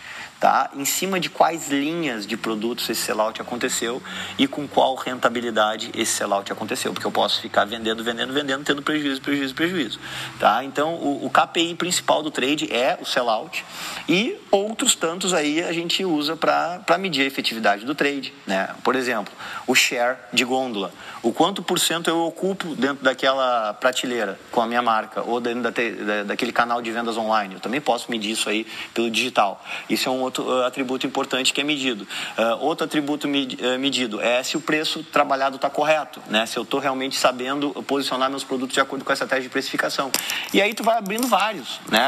Tá? 0.43 0.71
Em 0.75 0.83
cima 0.83 1.21
de 1.21 1.29
quais 1.29 1.69
linhas 1.69 2.27
de 2.27 2.35
produtos 2.35 2.89
esse 2.89 2.99
sellout 2.99 3.41
aconteceu 3.41 4.03
e 4.37 4.45
com 4.45 4.67
qual 4.67 4.93
rentabilidade 4.93 5.89
esse 5.95 6.11
sellout 6.11 6.51
aconteceu, 6.51 6.91
porque 6.91 7.07
eu 7.07 7.11
posso 7.13 7.39
ficar 7.39 7.63
vendendo, 7.63 8.03
vendendo, 8.03 8.33
vendendo, 8.33 8.61
tendo 8.61 8.81
prejuízo, 8.81 9.21
prejuízo, 9.21 9.55
prejuízo, 9.55 9.99
tá? 10.41 10.61
Então, 10.65 10.95
o, 10.95 11.25
o 11.25 11.29
KPI 11.29 11.75
principal 11.75 12.21
do 12.21 12.29
trade 12.29 12.69
é 12.73 12.97
o 13.01 13.05
sellout 13.05 13.63
e 14.09 14.37
outros 14.51 14.95
tantos 14.95 15.33
aí 15.33 15.63
a 15.63 15.71
gente 15.71 16.03
usa 16.03 16.35
para 16.35 16.97
medir 16.99 17.21
a 17.21 17.25
efetividade 17.25 17.85
do 17.85 17.95
trade, 17.95 18.33
né? 18.45 18.75
Por 18.83 18.97
exemplo, 18.97 19.33
o 19.65 19.73
share 19.73 20.17
de 20.33 20.43
gôndola, 20.43 20.91
o 21.21 21.31
quanto 21.31 21.63
por 21.63 21.79
cento 21.79 22.09
eu 22.09 22.19
ocupo 22.19 22.75
dentro 22.75 23.01
daquela 23.01 23.73
prateleira 23.75 24.37
com 24.51 24.59
a 24.59 24.67
minha 24.67 24.81
marca 24.81 25.21
ou 25.21 25.39
dentro 25.39 25.61
da, 25.61 25.69
da, 25.69 26.23
daquele 26.23 26.51
canal 26.51 26.81
de 26.81 26.91
vendas 26.91 27.15
online. 27.15 27.53
Eu 27.53 27.59
também 27.61 27.79
posso 27.79 28.11
medir 28.11 28.31
isso 28.31 28.49
aí 28.49 28.67
pelo 28.93 29.09
digital. 29.09 29.63
Isso 29.89 30.09
é 30.09 30.11
um 30.11 30.19
outro 30.19 30.32
outro 30.33 30.43
uh, 30.45 30.65
atributo 30.65 31.05
importante 31.05 31.53
que 31.53 31.61
é 31.61 31.63
medido. 31.63 32.07
Uh, 32.37 32.65
outro 32.65 32.85
atributo 32.85 33.27
uh, 33.27 33.79
medido 33.79 34.19
é 34.19 34.41
se 34.41 34.57
o 34.57 34.61
preço 34.61 35.03
trabalhado 35.03 35.57
está 35.57 35.69
correto, 35.69 36.21
né? 36.29 36.45
se 36.45 36.57
eu 36.57 36.63
estou 36.63 36.79
realmente 36.79 37.17
sabendo 37.17 37.69
posicionar 37.83 38.29
meus 38.29 38.43
produtos 38.43 38.73
de 38.73 38.81
acordo 38.81 39.05
com 39.05 39.11
a 39.11 39.13
estratégia 39.13 39.43
de 39.43 39.49
precificação. 39.49 40.11
E 40.53 40.61
aí 40.61 40.73
tu 40.73 40.83
vai 40.83 40.97
abrindo 40.97 41.27
vários. 41.27 41.79
Né? 41.89 42.03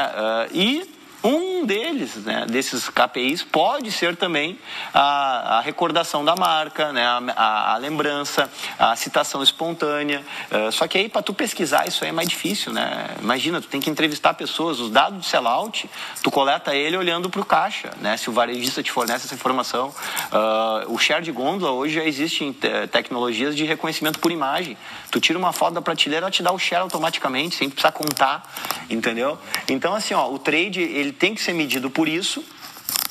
e 0.52 0.95
Um 1.26 1.66
deles, 1.66 2.14
né, 2.24 2.46
desses 2.48 2.88
KPIs, 2.88 3.42
pode 3.42 3.90
ser 3.90 4.14
também 4.14 4.56
a, 4.94 5.56
a 5.56 5.60
recordação 5.60 6.24
da 6.24 6.36
marca, 6.36 6.92
né, 6.92 7.04
a, 7.04 7.74
a, 7.74 7.76
lembrança, 7.78 8.48
a 8.78 8.94
citação 8.94 9.42
espontânea. 9.42 10.22
Uh, 10.52 10.70
só 10.70 10.86
que 10.86 10.96
aí, 10.96 11.08
para 11.08 11.22
tu 11.22 11.34
pesquisar, 11.34 11.88
isso 11.88 12.04
aí 12.04 12.10
é 12.10 12.12
mais 12.12 12.28
difícil, 12.28 12.72
né? 12.72 13.08
Imagina, 13.20 13.60
tu 13.60 13.66
tem 13.66 13.80
que 13.80 13.90
entrevistar 13.90 14.34
pessoas, 14.34 14.78
os 14.78 14.88
dados 14.88 15.20
de 15.20 15.26
sellout, 15.26 15.90
tu 16.22 16.30
coleta 16.30 16.76
ele 16.76 16.96
olhando 16.96 17.28
para 17.28 17.40
o 17.40 17.44
caixa, 17.44 17.90
né? 18.00 18.16
Se 18.16 18.30
o 18.30 18.32
varejista 18.32 18.80
te 18.80 18.92
fornece 18.92 19.26
essa 19.26 19.34
informação. 19.34 19.88
Uh, 19.88 20.94
o 20.94 20.96
share 20.96 21.24
de 21.24 21.32
gôndola 21.32 21.72
hoje 21.72 21.96
já 21.96 22.04
existe 22.04 22.56
tecnologias 22.92 23.56
de 23.56 23.64
reconhecimento 23.64 24.20
por 24.20 24.30
imagem. 24.30 24.76
Tu 25.10 25.18
tira 25.18 25.36
uma 25.36 25.52
foto 25.52 25.74
da 25.74 25.82
prateleira, 25.82 26.26
ela 26.26 26.30
te 26.30 26.42
dá 26.42 26.52
o 26.52 26.58
share 26.58 26.82
automaticamente, 26.82 27.56
sem 27.56 27.68
precisar 27.68 27.90
contar, 27.90 28.48
entendeu? 28.88 29.36
Então, 29.68 29.92
assim, 29.92 30.14
ó, 30.14 30.30
o 30.30 30.38
trade, 30.38 30.80
ele 30.80 31.15
tem 31.16 31.34
que 31.34 31.42
ser 31.42 31.52
medido 31.52 31.90
por 31.90 32.08
isso, 32.08 32.44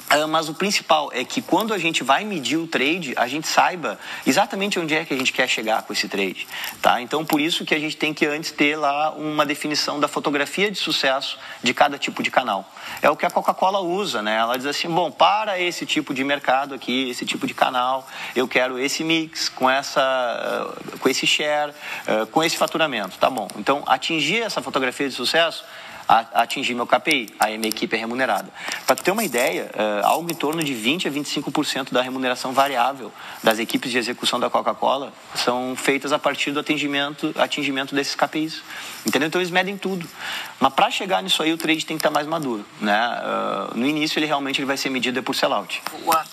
ah, 0.07 0.27
mas 0.27 0.47
o 0.47 0.53
principal 0.53 1.09
é 1.11 1.25
que 1.25 1.41
quando 1.41 1.73
a 1.73 1.77
gente 1.77 2.03
vai 2.03 2.23
medir 2.23 2.57
o 2.57 2.67
trade, 2.67 3.13
a 3.17 3.27
gente 3.27 3.47
saiba 3.47 3.99
exatamente 4.25 4.79
onde 4.79 4.93
é 4.93 5.03
que 5.03 5.13
a 5.13 5.17
gente 5.17 5.33
quer 5.33 5.47
chegar 5.47 5.81
com 5.81 5.91
esse 5.91 6.07
trade, 6.07 6.47
tá? 6.81 7.01
Então, 7.01 7.25
por 7.25 7.41
isso 7.41 7.65
que 7.65 7.73
a 7.73 7.79
gente 7.79 7.97
tem 7.97 8.13
que 8.13 8.25
antes 8.25 8.51
ter 8.51 8.75
lá 8.75 9.11
uma 9.11 9.45
definição 9.45 9.99
da 9.99 10.07
fotografia 10.07 10.69
de 10.69 10.77
sucesso 10.77 11.39
de 11.63 11.73
cada 11.73 11.97
tipo 11.97 12.21
de 12.21 12.29
canal. 12.29 12.71
É 13.01 13.09
o 13.09 13.15
que 13.15 13.25
a 13.25 13.31
Coca-Cola 13.31 13.79
usa, 13.79 14.21
né? 14.21 14.37
Ela 14.37 14.57
diz 14.57 14.67
assim, 14.67 14.87
bom, 14.87 15.09
para 15.09 15.59
esse 15.59 15.87
tipo 15.87 16.13
de 16.13 16.23
mercado 16.23 16.75
aqui, 16.75 17.09
esse 17.09 17.25
tipo 17.25 17.47
de 17.47 17.55
canal, 17.55 18.07
eu 18.35 18.47
quero 18.47 18.77
esse 18.77 19.03
mix 19.03 19.49
com 19.49 19.67
essa, 19.67 20.01
ah, 20.01 20.97
com 20.99 21.09
esse 21.09 21.25
share, 21.25 21.73
ah, 22.07 22.27
com 22.31 22.43
esse 22.43 22.55
faturamento, 22.55 23.17
tá 23.17 23.29
bom? 23.29 23.47
Então, 23.57 23.83
atingir 23.87 24.43
essa 24.43 24.61
fotografia 24.61 25.09
de 25.09 25.15
sucesso 25.15 25.65
a 26.07 26.41
atingir 26.41 26.73
meu 26.73 26.85
KPI. 26.85 27.35
Aí 27.39 27.57
minha 27.57 27.69
equipe 27.69 27.95
é 27.95 27.99
remunerada. 27.99 28.49
Para 28.85 28.95
ter 28.95 29.11
uma 29.11 29.23
ideia, 29.23 29.69
uh, 29.73 30.05
algo 30.05 30.31
em 30.31 30.35
torno 30.35 30.63
de 30.63 30.73
20 30.73 31.07
a 31.07 31.11
25% 31.11 31.91
da 31.91 32.01
remuneração 32.01 32.53
variável 32.53 33.11
das 33.43 33.59
equipes 33.59 33.91
de 33.91 33.97
execução 33.97 34.39
da 34.39 34.49
Coca-Cola 34.49 35.13
são 35.35 35.75
feitas 35.75 36.11
a 36.11 36.19
partir 36.19 36.51
do 36.51 36.59
atingimento, 36.59 37.33
atingimento 37.37 37.95
desses 37.95 38.15
KPIs. 38.15 38.61
Entendeu? 39.05 39.27
Então 39.27 39.41
eles 39.41 39.51
medem 39.51 39.77
tudo. 39.77 40.07
Mas 40.59 40.73
para 40.73 40.89
chegar 40.91 41.21
nisso 41.21 41.41
aí, 41.43 41.51
o 41.53 41.57
trade 41.57 41.85
tem 41.85 41.97
que 41.97 42.01
estar 42.01 42.09
tá 42.09 42.13
mais 42.13 42.27
maduro. 42.27 42.65
Né? 42.79 43.09
Uh, 43.73 43.77
no 43.77 43.87
início, 43.87 44.19
ele 44.19 44.25
realmente 44.25 44.59
ele 44.59 44.65
vai 44.65 44.77
ser 44.77 44.89
medido 44.89 45.21
por 45.23 45.35
sellout. 45.35 45.81
Boa. 46.03 46.23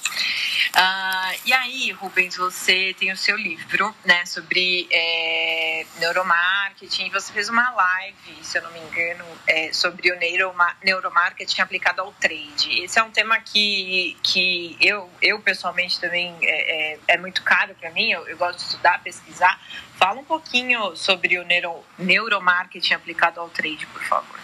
Uh, 0.74 1.38
e 1.44 1.52
aí, 1.52 1.90
Rubens, 1.92 2.34
você 2.34 2.94
tem 2.98 3.12
o 3.12 3.16
seu 3.16 3.36
livro 3.36 3.94
né, 4.06 4.24
sobre 4.24 4.88
é, 4.90 5.84
neuromarketing. 5.98 7.10
Você 7.10 7.30
fez 7.30 7.50
uma 7.50 7.70
live, 7.70 8.38
se 8.42 8.56
eu 8.56 8.62
não 8.62 8.70
me 8.72 8.80
engano, 8.80 9.24
é, 9.46 9.70
sobre 9.72 10.10
o 10.10 10.18
neuroma 10.18 10.74
neuromarketing 10.82 11.60
aplicado 11.60 12.00
ao 12.00 12.10
trade. 12.12 12.84
Esse 12.84 12.98
é 12.98 13.02
um 13.02 13.10
tema 13.10 13.38
que, 13.40 14.16
que 14.22 14.76
eu, 14.80 15.10
eu 15.20 15.40
pessoalmente 15.40 16.00
também 16.00 16.34
é, 16.40 16.94
é, 16.94 16.98
é 17.08 17.18
muito 17.18 17.42
caro 17.42 17.74
para 17.74 17.90
mim. 17.90 18.10
Eu, 18.10 18.26
eu, 18.26 18.36
gosto 18.38 18.58
de 18.58 18.64
estudar, 18.64 19.02
pesquisar. 19.02 19.60
Fala 19.96 20.20
um 20.20 20.24
pouquinho 20.24 20.96
sobre 20.96 21.38
o 21.38 21.44
neuro, 21.44 21.84
neuromarketing 21.98 22.94
aplicado 22.94 23.40
ao 23.40 23.50
trade, 23.50 23.86
por 23.86 24.02
favor. 24.04 24.41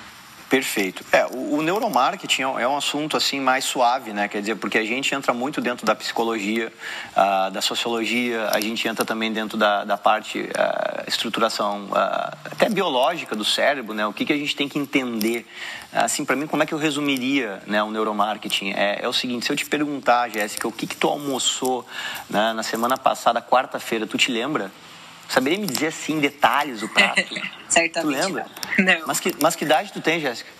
Perfeito. 0.48 1.04
É, 1.12 1.26
o, 1.26 1.56
o, 1.56 1.62
neuromarketing 1.62 2.42
é 2.42 2.66
um 2.66 2.76
assunto 2.76 3.18
assim 3.18 3.38
mais 3.38 3.66
suave, 3.66 4.14
né? 4.14 4.28
Quer 4.28 4.40
dizer, 4.40 4.56
porque 4.56 4.78
a 4.78 4.84
gente 4.84 5.14
entra 5.14 5.34
muito 5.34 5.60
dentro 5.60 5.84
da 5.84 5.94
psicologia, 5.94 6.72
uh, 7.12 7.50
da 7.50 7.60
sociologia, 7.60 8.48
a 8.54 8.58
gente 8.58 8.88
entra 8.88 9.04
também 9.04 9.30
dentro 9.30 9.58
da, 9.58 9.84
da 9.84 9.98
parte 9.98 10.40
uh, 10.40 11.04
estruturação 11.06 11.84
uh, 11.90 12.36
até 12.50 12.70
biológica 12.70 13.36
do 13.36 13.44
cérebro, 13.44 13.92
né? 13.92 14.06
O 14.06 14.12
que, 14.12 14.24
que 14.24 14.32
a 14.32 14.36
gente 14.36 14.56
tem 14.56 14.68
que 14.68 14.78
entender. 14.78 15.46
Assim, 15.92 16.24
para 16.24 16.36
mim, 16.36 16.46
como 16.46 16.62
é 16.62 16.66
que 16.66 16.72
eu 16.72 16.78
resumiria 16.78 17.62
né, 17.66 17.82
o 17.82 17.90
neuromarketing? 17.90 18.72
É, 18.72 19.00
é 19.02 19.08
o 19.08 19.12
seguinte, 19.12 19.44
se 19.46 19.52
eu 19.52 19.56
te 19.56 19.66
perguntar, 19.66 20.30
Jéssica, 20.30 20.66
o 20.66 20.72
que, 20.72 20.86
que 20.86 20.96
tu 20.96 21.08
almoçou 21.08 21.86
né, 22.28 22.52
na 22.54 22.62
semana 22.62 22.96
passada, 22.96 23.40
quarta-feira, 23.42 24.06
tu 24.06 24.16
te 24.16 24.30
lembra? 24.30 24.70
Saberia 25.28 25.58
me 25.58 25.66
dizer 25.66 25.88
assim, 25.88 26.14
em 26.14 26.20
detalhes 26.20 26.82
o 26.82 26.88
prato? 26.88 27.22
Certamente. 27.68 28.16
Tu 28.16 28.22
lembra? 28.22 28.46
Não. 28.78 29.06
Mas 29.06 29.20
que, 29.20 29.34
mas 29.40 29.54
que 29.54 29.64
idade 29.64 29.92
tu 29.92 30.00
tem, 30.00 30.20
Jéssica? 30.20 30.50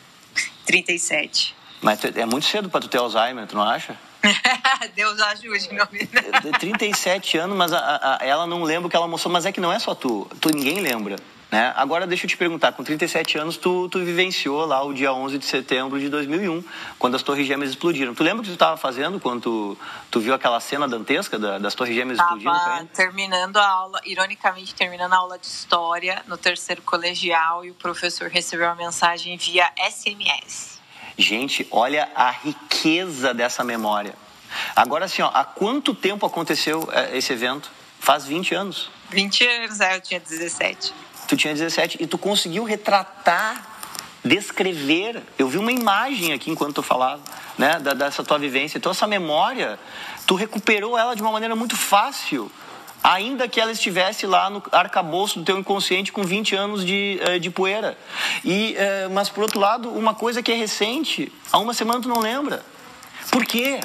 37. 0.66 1.56
Mas 1.80 2.04
é 2.04 2.26
muito 2.26 2.46
cedo 2.46 2.68
para 2.68 2.80
tu 2.80 2.88
ter 2.88 2.98
Alzheimer, 2.98 3.46
tu 3.46 3.56
não 3.56 3.62
acha? 3.62 3.96
Deus 4.94 5.18
ajude, 5.20 5.72
meu 5.72 5.84
amigo. 5.84 6.10
37 6.58 7.38
anos, 7.38 7.56
mas 7.56 7.72
a, 7.72 8.18
a, 8.20 8.24
ela 8.24 8.46
não 8.46 8.62
lembra 8.62 8.88
o 8.88 8.90
que 8.90 8.96
ela 8.96 9.06
almoçou, 9.06 9.30
mas 9.30 9.46
é 9.46 9.52
que 9.52 9.60
não 9.60 9.72
é 9.72 9.78
só 9.78 9.94
tu. 9.94 10.28
Tu 10.40 10.50
ninguém 10.50 10.80
lembra. 10.80 11.16
Né? 11.50 11.72
Agora, 11.76 12.06
deixa 12.06 12.26
eu 12.26 12.28
te 12.28 12.36
perguntar, 12.36 12.72
com 12.72 12.84
37 12.84 13.38
anos, 13.38 13.56
tu, 13.56 13.88
tu 13.88 13.98
vivenciou 14.04 14.66
lá 14.66 14.82
o 14.84 14.92
dia 14.92 15.12
11 15.12 15.38
de 15.38 15.46
setembro 15.46 15.98
de 15.98 16.10
2001, 16.10 16.62
quando 16.98 17.14
as 17.14 17.22
Torres 17.22 17.46
Gêmeas 17.46 17.70
explodiram. 17.70 18.14
Tu 18.14 18.22
lembra 18.22 18.40
o 18.40 18.42
que 18.42 18.50
tu 18.50 18.54
estava 18.54 18.76
fazendo 18.76 19.18
quando 19.18 19.40
tu, 19.42 19.78
tu, 20.10 20.20
viu 20.20 20.34
aquela 20.34 20.60
cena 20.60 20.86
dantesca 20.86 21.38
da, 21.38 21.58
das 21.58 21.74
Torres 21.74 21.94
Gêmeas 21.94 22.18
tava 22.18 22.36
explodindo? 22.36 22.90
terminando 22.94 23.56
a 23.56 23.66
aula, 23.66 24.00
ironicamente, 24.04 24.74
terminando 24.74 25.14
a 25.14 25.16
aula 25.16 25.38
de 25.38 25.46
História 25.46 26.22
no 26.26 26.36
terceiro 26.36 26.82
colegial 26.82 27.64
e 27.64 27.70
o 27.70 27.74
professor 27.74 28.28
recebeu 28.28 28.66
uma 28.66 28.74
mensagem 28.74 29.36
via 29.38 29.72
SMS. 29.90 30.78
Gente, 31.16 31.66
olha 31.70 32.10
a 32.14 32.30
riqueza 32.30 33.32
dessa 33.32 33.64
memória. 33.64 34.14
Agora, 34.76 35.06
assim, 35.06 35.22
ó, 35.22 35.30
há 35.32 35.44
quanto 35.44 35.94
tempo 35.94 36.26
aconteceu 36.26 36.88
eh, 36.92 37.16
esse 37.16 37.32
evento? 37.32 37.70
Faz 37.98 38.26
20 38.26 38.54
anos. 38.54 38.90
20 39.10 39.46
anos, 39.46 39.80
é, 39.80 39.96
eu 39.96 40.00
tinha 40.00 40.20
17 40.20 41.07
tu 41.28 41.36
tinha 41.36 41.52
17 41.52 41.98
e 42.00 42.06
tu 42.06 42.16
conseguiu 42.16 42.64
retratar, 42.64 43.78
descrever. 44.24 45.22
Eu 45.38 45.48
vi 45.48 45.58
uma 45.58 45.70
imagem 45.70 46.32
aqui 46.32 46.50
enquanto 46.50 46.76
tu 46.76 46.82
falava, 46.82 47.22
né, 47.56 47.78
da, 47.78 47.92
dessa 47.92 48.24
tua 48.24 48.38
vivência. 48.38 48.78
Então 48.78 48.90
essa 48.90 49.06
memória, 49.06 49.78
tu 50.26 50.34
recuperou 50.34 50.98
ela 50.98 51.14
de 51.14 51.20
uma 51.20 51.30
maneira 51.30 51.54
muito 51.54 51.76
fácil, 51.76 52.50
ainda 53.04 53.46
que 53.46 53.60
ela 53.60 53.70
estivesse 53.70 54.26
lá 54.26 54.48
no 54.48 54.62
arcabouço 54.72 55.38
do 55.38 55.44
teu 55.44 55.58
inconsciente 55.58 56.10
com 56.10 56.22
20 56.22 56.56
anos 56.56 56.84
de, 56.84 57.20
eh, 57.20 57.38
de 57.38 57.50
poeira. 57.50 57.96
E, 58.42 58.74
eh, 58.76 59.08
mas 59.12 59.28
por 59.28 59.42
outro 59.42 59.60
lado, 59.60 59.90
uma 59.90 60.14
coisa 60.14 60.42
que 60.42 60.50
é 60.50 60.56
recente, 60.56 61.30
há 61.52 61.58
uma 61.58 61.74
semana 61.74 62.00
tu 62.00 62.08
não 62.08 62.20
lembra. 62.20 62.64
Por 63.30 63.44
quê? 63.44 63.80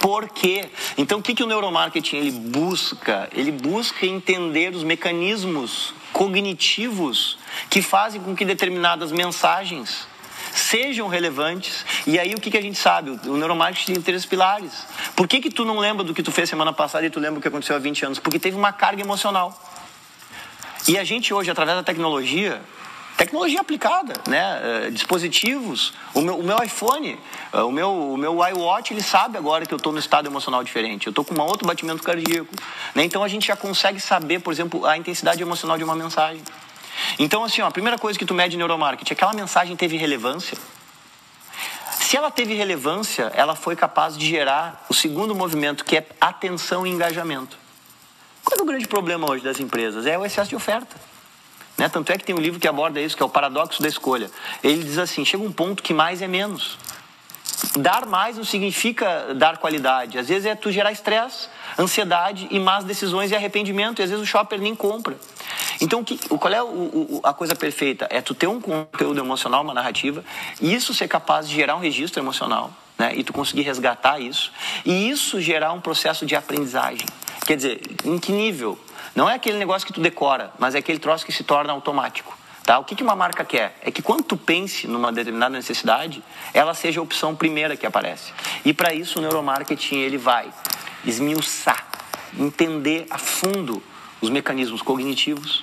Por 0.00 0.28
quê? 0.30 0.70
Então, 0.96 1.18
o 1.18 1.22
que, 1.22 1.34
que 1.34 1.42
o 1.42 1.46
neuromarketing 1.46 2.16
ele 2.16 2.30
busca? 2.30 3.28
Ele 3.32 3.52
busca 3.52 4.06
entender 4.06 4.74
os 4.74 4.82
mecanismos 4.82 5.92
cognitivos 6.14 7.36
que 7.68 7.82
fazem 7.82 8.22
com 8.22 8.36
que 8.36 8.44
determinadas 8.44 9.10
mensagens 9.10 10.06
sejam 10.52 11.08
relevantes. 11.08 11.84
E 12.06 12.18
aí 12.18 12.32
o 12.34 12.40
que, 12.40 12.52
que 12.52 12.56
a 12.56 12.62
gente 12.62 12.78
sabe? 12.78 13.10
O 13.10 13.36
neuromarketing 13.36 13.94
tem 13.94 14.02
três 14.02 14.24
pilares. 14.24 14.86
Por 15.16 15.26
que, 15.26 15.40
que 15.40 15.50
tu 15.50 15.64
não 15.64 15.78
lembra 15.78 16.04
do 16.04 16.14
que 16.14 16.22
tu 16.22 16.30
fez 16.30 16.48
semana 16.48 16.72
passada 16.72 17.04
e 17.04 17.10
tu 17.10 17.18
lembra 17.18 17.40
o 17.40 17.42
que 17.42 17.48
aconteceu 17.48 17.74
há 17.74 17.80
20 17.80 18.06
anos? 18.06 18.18
Porque 18.20 18.38
teve 18.38 18.56
uma 18.56 18.72
carga 18.72 19.02
emocional. 19.02 19.60
E 20.86 20.96
a 20.96 21.02
gente 21.02 21.34
hoje, 21.34 21.50
através 21.50 21.76
da 21.76 21.82
tecnologia, 21.82 22.62
tecnologia 23.16 23.60
aplicada, 23.60 24.14
né? 24.28 24.88
Uh, 24.88 24.90
dispositivos. 24.90 25.92
O 26.12 26.20
meu, 26.20 26.38
o 26.38 26.42
meu 26.42 26.56
iPhone, 26.62 27.18
uh, 27.52 27.66
o, 27.66 27.72
meu, 27.72 28.12
o 28.12 28.16
meu 28.16 28.34
iWatch, 28.48 28.92
ele 28.92 29.02
sabe 29.02 29.38
agora 29.38 29.66
que 29.66 29.72
eu 29.72 29.76
estou 29.76 29.92
no 29.92 29.98
estado 29.98 30.26
emocional 30.26 30.62
diferente. 30.62 31.06
Eu 31.06 31.10
estou 31.10 31.24
com 31.24 31.34
um 31.34 31.42
outro 31.42 31.66
batimento 31.66 32.02
cardíaco. 32.02 32.52
Né? 32.94 33.04
Então 33.04 33.22
a 33.22 33.28
gente 33.28 33.46
já 33.46 33.56
consegue 33.56 34.00
saber, 34.00 34.40
por 34.40 34.52
exemplo, 34.52 34.84
a 34.86 34.96
intensidade 34.96 35.40
emocional 35.42 35.78
de 35.78 35.84
uma 35.84 35.94
mensagem. 35.94 36.42
Então, 37.18 37.44
assim, 37.44 37.60
ó, 37.62 37.66
a 37.66 37.70
primeira 37.70 37.98
coisa 37.98 38.18
que 38.18 38.24
tu 38.24 38.34
mede 38.34 38.54
em 38.54 38.58
neuromarketing, 38.58 39.12
aquela 39.12 39.32
mensagem 39.32 39.76
teve 39.76 39.96
relevância. 39.96 40.56
Se 42.00 42.16
ela 42.16 42.30
teve 42.30 42.54
relevância, 42.54 43.32
ela 43.34 43.54
foi 43.54 43.74
capaz 43.74 44.16
de 44.16 44.26
gerar 44.26 44.84
o 44.88 44.94
segundo 44.94 45.34
movimento, 45.34 45.84
que 45.84 45.96
é 45.96 46.06
atenção 46.20 46.86
e 46.86 46.90
engajamento. 46.90 47.56
Qual 48.44 48.58
é 48.58 48.62
o 48.62 48.66
grande 48.66 48.86
problema 48.86 49.30
hoje 49.30 49.42
das 49.42 49.58
empresas? 49.58 50.06
É 50.06 50.18
o 50.18 50.24
excesso 50.24 50.50
de 50.50 50.56
oferta. 50.56 51.13
Né? 51.76 51.88
Tanto 51.88 52.10
é 52.12 52.18
que 52.18 52.24
tem 52.24 52.34
um 52.34 52.40
livro 52.40 52.60
que 52.60 52.68
aborda 52.68 53.00
isso, 53.00 53.16
que 53.16 53.22
é 53.22 53.26
o 53.26 53.28
paradoxo 53.28 53.82
da 53.82 53.88
escolha. 53.88 54.30
Ele 54.62 54.84
diz 54.84 54.98
assim: 54.98 55.24
chega 55.24 55.42
um 55.42 55.52
ponto 55.52 55.82
que 55.82 55.92
mais 55.92 56.22
é 56.22 56.28
menos. 56.28 56.78
Dar 57.78 58.06
mais 58.06 58.36
não 58.36 58.44
significa 58.44 59.34
dar 59.34 59.58
qualidade. 59.58 60.18
Às 60.18 60.28
vezes 60.28 60.46
é 60.46 60.54
tu 60.54 60.70
gerar 60.70 60.92
estresse, 60.92 61.48
ansiedade 61.78 62.46
e 62.50 62.58
más 62.60 62.84
decisões 62.84 63.30
e 63.30 63.34
arrependimento. 63.34 64.00
E 64.00 64.02
às 64.02 64.10
vezes 64.10 64.22
o 64.22 64.26
shopper 64.26 64.60
nem 64.60 64.74
compra. 64.74 65.16
Então, 65.80 66.04
que, 66.04 66.16
qual 66.28 66.52
é 66.52 66.62
o, 66.62 66.66
o, 66.66 67.20
a 67.22 67.32
coisa 67.32 67.54
perfeita? 67.54 68.06
É 68.10 68.20
tu 68.20 68.34
ter 68.34 68.46
um 68.46 68.60
conteúdo 68.60 69.18
emocional, 69.20 69.62
uma 69.62 69.74
narrativa, 69.74 70.24
e 70.60 70.74
isso 70.74 70.94
ser 70.94 71.08
capaz 71.08 71.48
de 71.48 71.54
gerar 71.54 71.76
um 71.76 71.80
registro 71.80 72.22
emocional, 72.22 72.70
né? 72.98 73.12
E 73.16 73.24
tu 73.24 73.32
conseguir 73.32 73.62
resgatar 73.62 74.20
isso, 74.20 74.52
e 74.84 75.10
isso 75.10 75.40
gerar 75.40 75.72
um 75.72 75.80
processo 75.80 76.24
de 76.24 76.36
aprendizagem. 76.36 77.06
Quer 77.46 77.56
dizer, 77.56 77.80
em 78.04 78.18
que 78.18 78.32
nível? 78.32 78.78
Não 79.14 79.28
é 79.28 79.34
aquele 79.34 79.58
negócio 79.58 79.86
que 79.86 79.92
tu 79.92 80.00
decora, 80.00 80.52
mas 80.58 80.74
é 80.74 80.78
aquele 80.78 80.98
troço 80.98 81.24
que 81.24 81.32
se 81.32 81.44
torna 81.44 81.72
automático. 81.72 82.36
Tá? 82.64 82.78
O 82.78 82.84
que, 82.84 82.96
que 82.96 83.02
uma 83.02 83.14
marca 83.14 83.44
quer? 83.44 83.78
É 83.82 83.90
que 83.90 84.00
quando 84.00 84.22
tu 84.22 84.36
pense 84.36 84.88
numa 84.88 85.12
determinada 85.12 85.54
necessidade, 85.54 86.22
ela 86.52 86.72
seja 86.72 86.98
a 86.98 87.02
opção 87.02 87.36
primeira 87.36 87.76
que 87.76 87.86
aparece. 87.86 88.32
E 88.64 88.72
para 88.72 88.94
isso 88.94 89.18
o 89.18 89.22
neuromarketing 89.22 89.96
ele 89.96 90.16
vai 90.16 90.50
esmiuçar, 91.04 91.86
entender 92.38 93.06
a 93.10 93.18
fundo 93.18 93.82
os 94.20 94.30
mecanismos 94.30 94.80
cognitivos, 94.80 95.62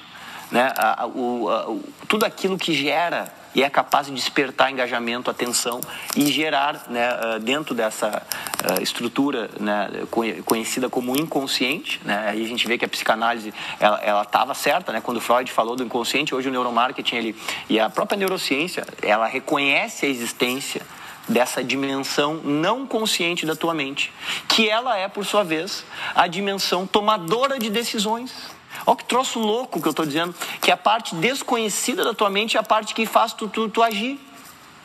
né? 0.51 0.71
A, 0.77 1.03
a, 1.03 1.07
o, 1.07 1.49
a, 1.49 1.69
o, 1.69 1.83
tudo 2.07 2.23
aquilo 2.23 2.57
que 2.57 2.73
gera 2.73 3.33
e 3.53 3.63
é 3.63 3.69
capaz 3.69 4.07
de 4.07 4.13
despertar 4.13 4.71
engajamento, 4.71 5.29
atenção 5.29 5.81
e 6.15 6.31
gerar, 6.31 6.85
né, 6.89 7.07
ah, 7.07 7.39
dentro 7.39 7.73
dessa 7.75 8.25
ah, 8.63 8.81
estrutura 8.81 9.49
né, 9.59 9.89
conhecida 10.45 10.89
como 10.89 11.17
inconsciente, 11.17 12.01
né, 12.03 12.29
aí 12.29 12.43
a 12.43 12.47
gente 12.47 12.67
vê 12.67 12.77
que 12.77 12.85
a 12.85 12.89
psicanálise 12.89 13.53
ela 13.79 14.23
estava 14.23 14.53
certa, 14.53 14.91
né, 14.91 15.01
quando 15.01 15.19
Freud 15.21 15.51
falou 15.51 15.75
do 15.75 15.83
inconsciente, 15.83 16.33
hoje 16.33 16.49
o 16.49 16.51
neuromarketing 16.51 17.15
ele, 17.15 17.35
e 17.69 17.79
a 17.79 17.89
própria 17.89 18.17
neurociência, 18.17 18.85
ela 19.01 19.27
reconhece 19.27 20.05
a 20.05 20.09
existência 20.09 20.81
dessa 21.27 21.63
dimensão 21.63 22.35
não 22.43 22.85
consciente 22.85 23.45
da 23.45 23.55
tua 23.55 23.73
mente, 23.73 24.11
que 24.47 24.69
ela 24.69 24.97
é, 24.97 25.07
por 25.07 25.25
sua 25.25 25.43
vez, 25.43 25.85
a 26.13 26.27
dimensão 26.27 26.85
tomadora 26.85 27.59
de 27.59 27.69
decisões. 27.69 28.31
Olha 28.85 28.97
que 28.97 29.05
troço 29.05 29.39
louco 29.39 29.81
que 29.81 29.87
eu 29.87 29.91
estou 29.91 30.05
dizendo, 30.05 30.33
que 30.61 30.71
a 30.71 30.77
parte 30.77 31.15
desconhecida 31.15 32.03
da 32.03 32.13
tua 32.13 32.29
mente 32.29 32.57
é 32.57 32.59
a 32.59 32.63
parte 32.63 32.93
que 32.93 33.05
faz 33.05 33.33
tu, 33.33 33.47
tu, 33.47 33.69
tu 33.69 33.83
agir. 33.83 34.19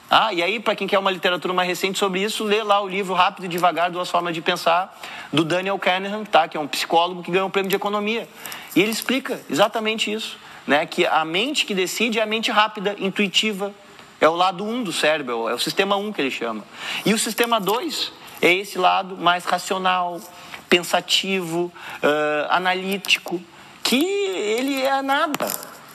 Ah, 0.08 0.32
e 0.32 0.40
aí, 0.40 0.60
para 0.60 0.76
quem 0.76 0.86
quer 0.86 0.98
uma 1.00 1.10
literatura 1.10 1.52
mais 1.52 1.68
recente 1.68 1.98
sobre 1.98 2.22
isso, 2.22 2.44
lê 2.44 2.62
lá 2.62 2.80
o 2.80 2.86
livro 2.86 3.12
Rápido 3.12 3.46
e 3.46 3.48
Devagar, 3.48 3.90
Duas 3.90 4.08
Formas 4.08 4.34
de 4.34 4.40
Pensar, 4.40 4.96
do 5.32 5.44
Daniel 5.44 5.76
Kahneman, 5.78 6.24
tá? 6.24 6.46
que 6.46 6.56
é 6.56 6.60
um 6.60 6.68
psicólogo 6.68 7.24
que 7.24 7.30
ganhou 7.30 7.48
um 7.48 7.50
prêmio 7.50 7.68
de 7.68 7.74
economia. 7.74 8.28
E 8.76 8.80
ele 8.80 8.92
explica 8.92 9.40
exatamente 9.50 10.12
isso, 10.12 10.38
né? 10.64 10.86
que 10.86 11.04
a 11.04 11.24
mente 11.24 11.66
que 11.66 11.74
decide 11.74 12.20
é 12.20 12.22
a 12.22 12.26
mente 12.26 12.52
rápida, 12.52 12.94
intuitiva, 13.00 13.74
é 14.20 14.28
o 14.28 14.36
lado 14.36 14.64
1 14.64 14.70
um 14.70 14.82
do 14.84 14.92
cérebro, 14.92 15.48
é 15.48 15.54
o 15.54 15.58
sistema 15.58 15.96
1 15.96 16.06
um 16.06 16.12
que 16.12 16.20
ele 16.20 16.30
chama. 16.30 16.64
E 17.04 17.12
o 17.12 17.18
sistema 17.18 17.60
2 17.60 18.12
é 18.40 18.52
esse 18.52 18.78
lado 18.78 19.16
mais 19.16 19.44
racional, 19.44 20.20
pensativo, 20.68 21.72
uh, 21.96 22.46
analítico, 22.50 23.42
que 23.86 24.04
ele 24.04 24.82
é 24.82 25.00
nada, 25.00 25.46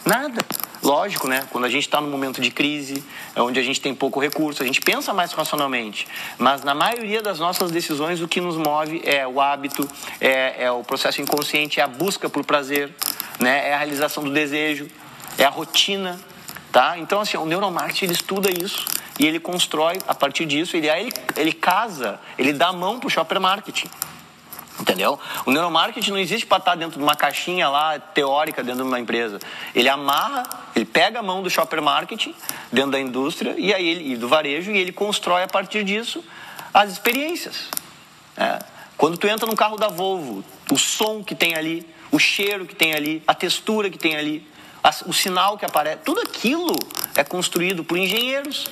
nada. 0.05 0.41
Lógico, 0.81 1.27
né? 1.27 1.45
Quando 1.51 1.65
a 1.65 1.69
gente 1.69 1.83
está 1.83 1.99
num 1.99 2.09
momento 2.09 2.41
de 2.41 2.49
crise, 2.49 3.03
onde 3.35 3.59
a 3.59 3.63
gente 3.63 3.81
tem 3.81 3.93
pouco 3.93 4.17
recurso, 4.17 4.63
a 4.63 4.65
gente 4.65 4.79
pensa 4.79 5.13
mais 5.13 5.33
racionalmente. 5.33 6.07
Mas 6.39 6.63
na 6.63 6.73
maioria 6.73 7.21
das 7.21 7.37
nossas 7.37 7.69
decisões, 7.69 8.21
o 8.21 8.29
que 8.29 8.39
nos 8.39 8.55
move 8.55 9.01
é 9.03 9.27
o 9.27 9.41
hábito, 9.41 9.87
é, 10.21 10.63
é 10.63 10.71
o 10.71 10.83
processo 10.85 11.21
inconsciente, 11.21 11.81
é 11.81 11.83
a 11.83 11.87
busca 11.87 12.29
por 12.29 12.45
prazer, 12.45 12.95
né? 13.39 13.69
é 13.69 13.73
a 13.73 13.77
realização 13.77 14.23
do 14.23 14.31
desejo, 14.31 14.87
é 15.37 15.43
a 15.43 15.49
rotina. 15.49 16.17
Tá? 16.71 16.97
Então, 16.97 17.19
assim, 17.19 17.35
o 17.35 17.45
neuromarketing 17.45 18.05
ele 18.05 18.13
estuda 18.13 18.49
isso 18.49 18.85
e 19.19 19.27
ele 19.27 19.39
constrói 19.39 19.99
a 20.07 20.15
partir 20.15 20.45
disso, 20.45 20.77
ele, 20.77 20.89
ele, 20.89 21.13
ele 21.35 21.51
casa, 21.51 22.19
ele 22.37 22.53
dá 22.53 22.69
a 22.69 22.73
mão 22.73 22.99
para 22.99 23.07
o 23.07 23.09
shopper 23.09 23.39
marketing. 23.39 23.89
Entendeu? 24.81 25.19
O 25.45 25.51
neuromarketing 25.51 26.09
não 26.09 26.17
existe 26.17 26.47
para 26.47 26.57
estar 26.57 26.75
dentro 26.75 26.97
de 26.97 27.03
uma 27.03 27.15
caixinha 27.15 27.69
lá 27.69 27.99
teórica 27.99 28.63
dentro 28.63 28.81
de 28.81 28.87
uma 28.87 28.99
empresa. 28.99 29.39
Ele 29.75 29.87
amarra, 29.87 30.43
ele 30.75 30.85
pega 30.85 31.19
a 31.19 31.23
mão 31.23 31.43
do 31.43 31.51
shopper 31.51 31.79
marketing 31.83 32.33
dentro 32.71 32.89
da 32.89 32.99
indústria 32.99 33.53
e 33.59 33.71
aí 33.71 33.87
ele, 33.87 34.13
e 34.13 34.17
do 34.17 34.27
varejo 34.27 34.71
e 34.71 34.77
ele 34.79 34.91
constrói 34.91 35.43
a 35.43 35.47
partir 35.47 35.83
disso 35.83 36.23
as 36.73 36.91
experiências. 36.91 37.69
É. 38.35 38.57
Quando 38.97 39.17
tu 39.17 39.27
entra 39.27 39.45
no 39.45 39.55
carro 39.55 39.77
da 39.77 39.87
Volvo, 39.87 40.43
o 40.71 40.77
som 40.79 41.23
que 41.23 41.35
tem 41.35 41.53
ali, 41.53 41.87
o 42.11 42.17
cheiro 42.17 42.65
que 42.65 42.73
tem 42.73 42.95
ali, 42.95 43.21
a 43.27 43.35
textura 43.35 43.87
que 43.87 43.99
tem 43.99 44.15
ali, 44.15 44.47
o 45.05 45.13
sinal 45.13 45.59
que 45.59 45.65
aparece, 45.65 45.99
tudo 46.03 46.21
aquilo 46.21 46.75
é 47.15 47.23
construído 47.23 47.83
por 47.83 47.97
engenheiros 47.97 48.65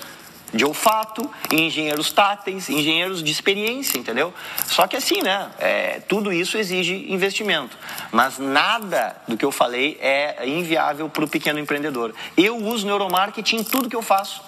de 0.54 0.66
olfato, 0.66 1.30
engenheiros 1.52 2.12
táteis, 2.12 2.70
engenheiros 2.70 3.24
de 3.24 3.32
experiência, 3.32 3.98
entendeu? 3.98 4.34
Só 4.66 4.88
que 4.88 4.96
assim, 4.96 5.22
né? 5.22 5.50
É, 5.60 6.00
tudo 6.08 6.32
isso 6.34 6.58
exige 6.58 7.12
investimento. 7.12 7.78
Mas 8.12 8.40
nada 8.40 9.16
do 9.28 9.38
que 9.38 9.46
eu 9.46 9.52
falei 9.52 9.98
é 10.02 10.48
inviável 10.48 11.10
para 11.10 11.24
o 11.24 11.28
pequeno 11.28 11.60
empreendedor. 11.60 12.14
Eu 12.38 12.58
uso 12.58 12.86
neuromarketing 12.86 13.58
em 13.58 13.64
tudo 13.64 13.90
que 13.90 13.96
eu 13.96 14.02
faço. 14.02 14.42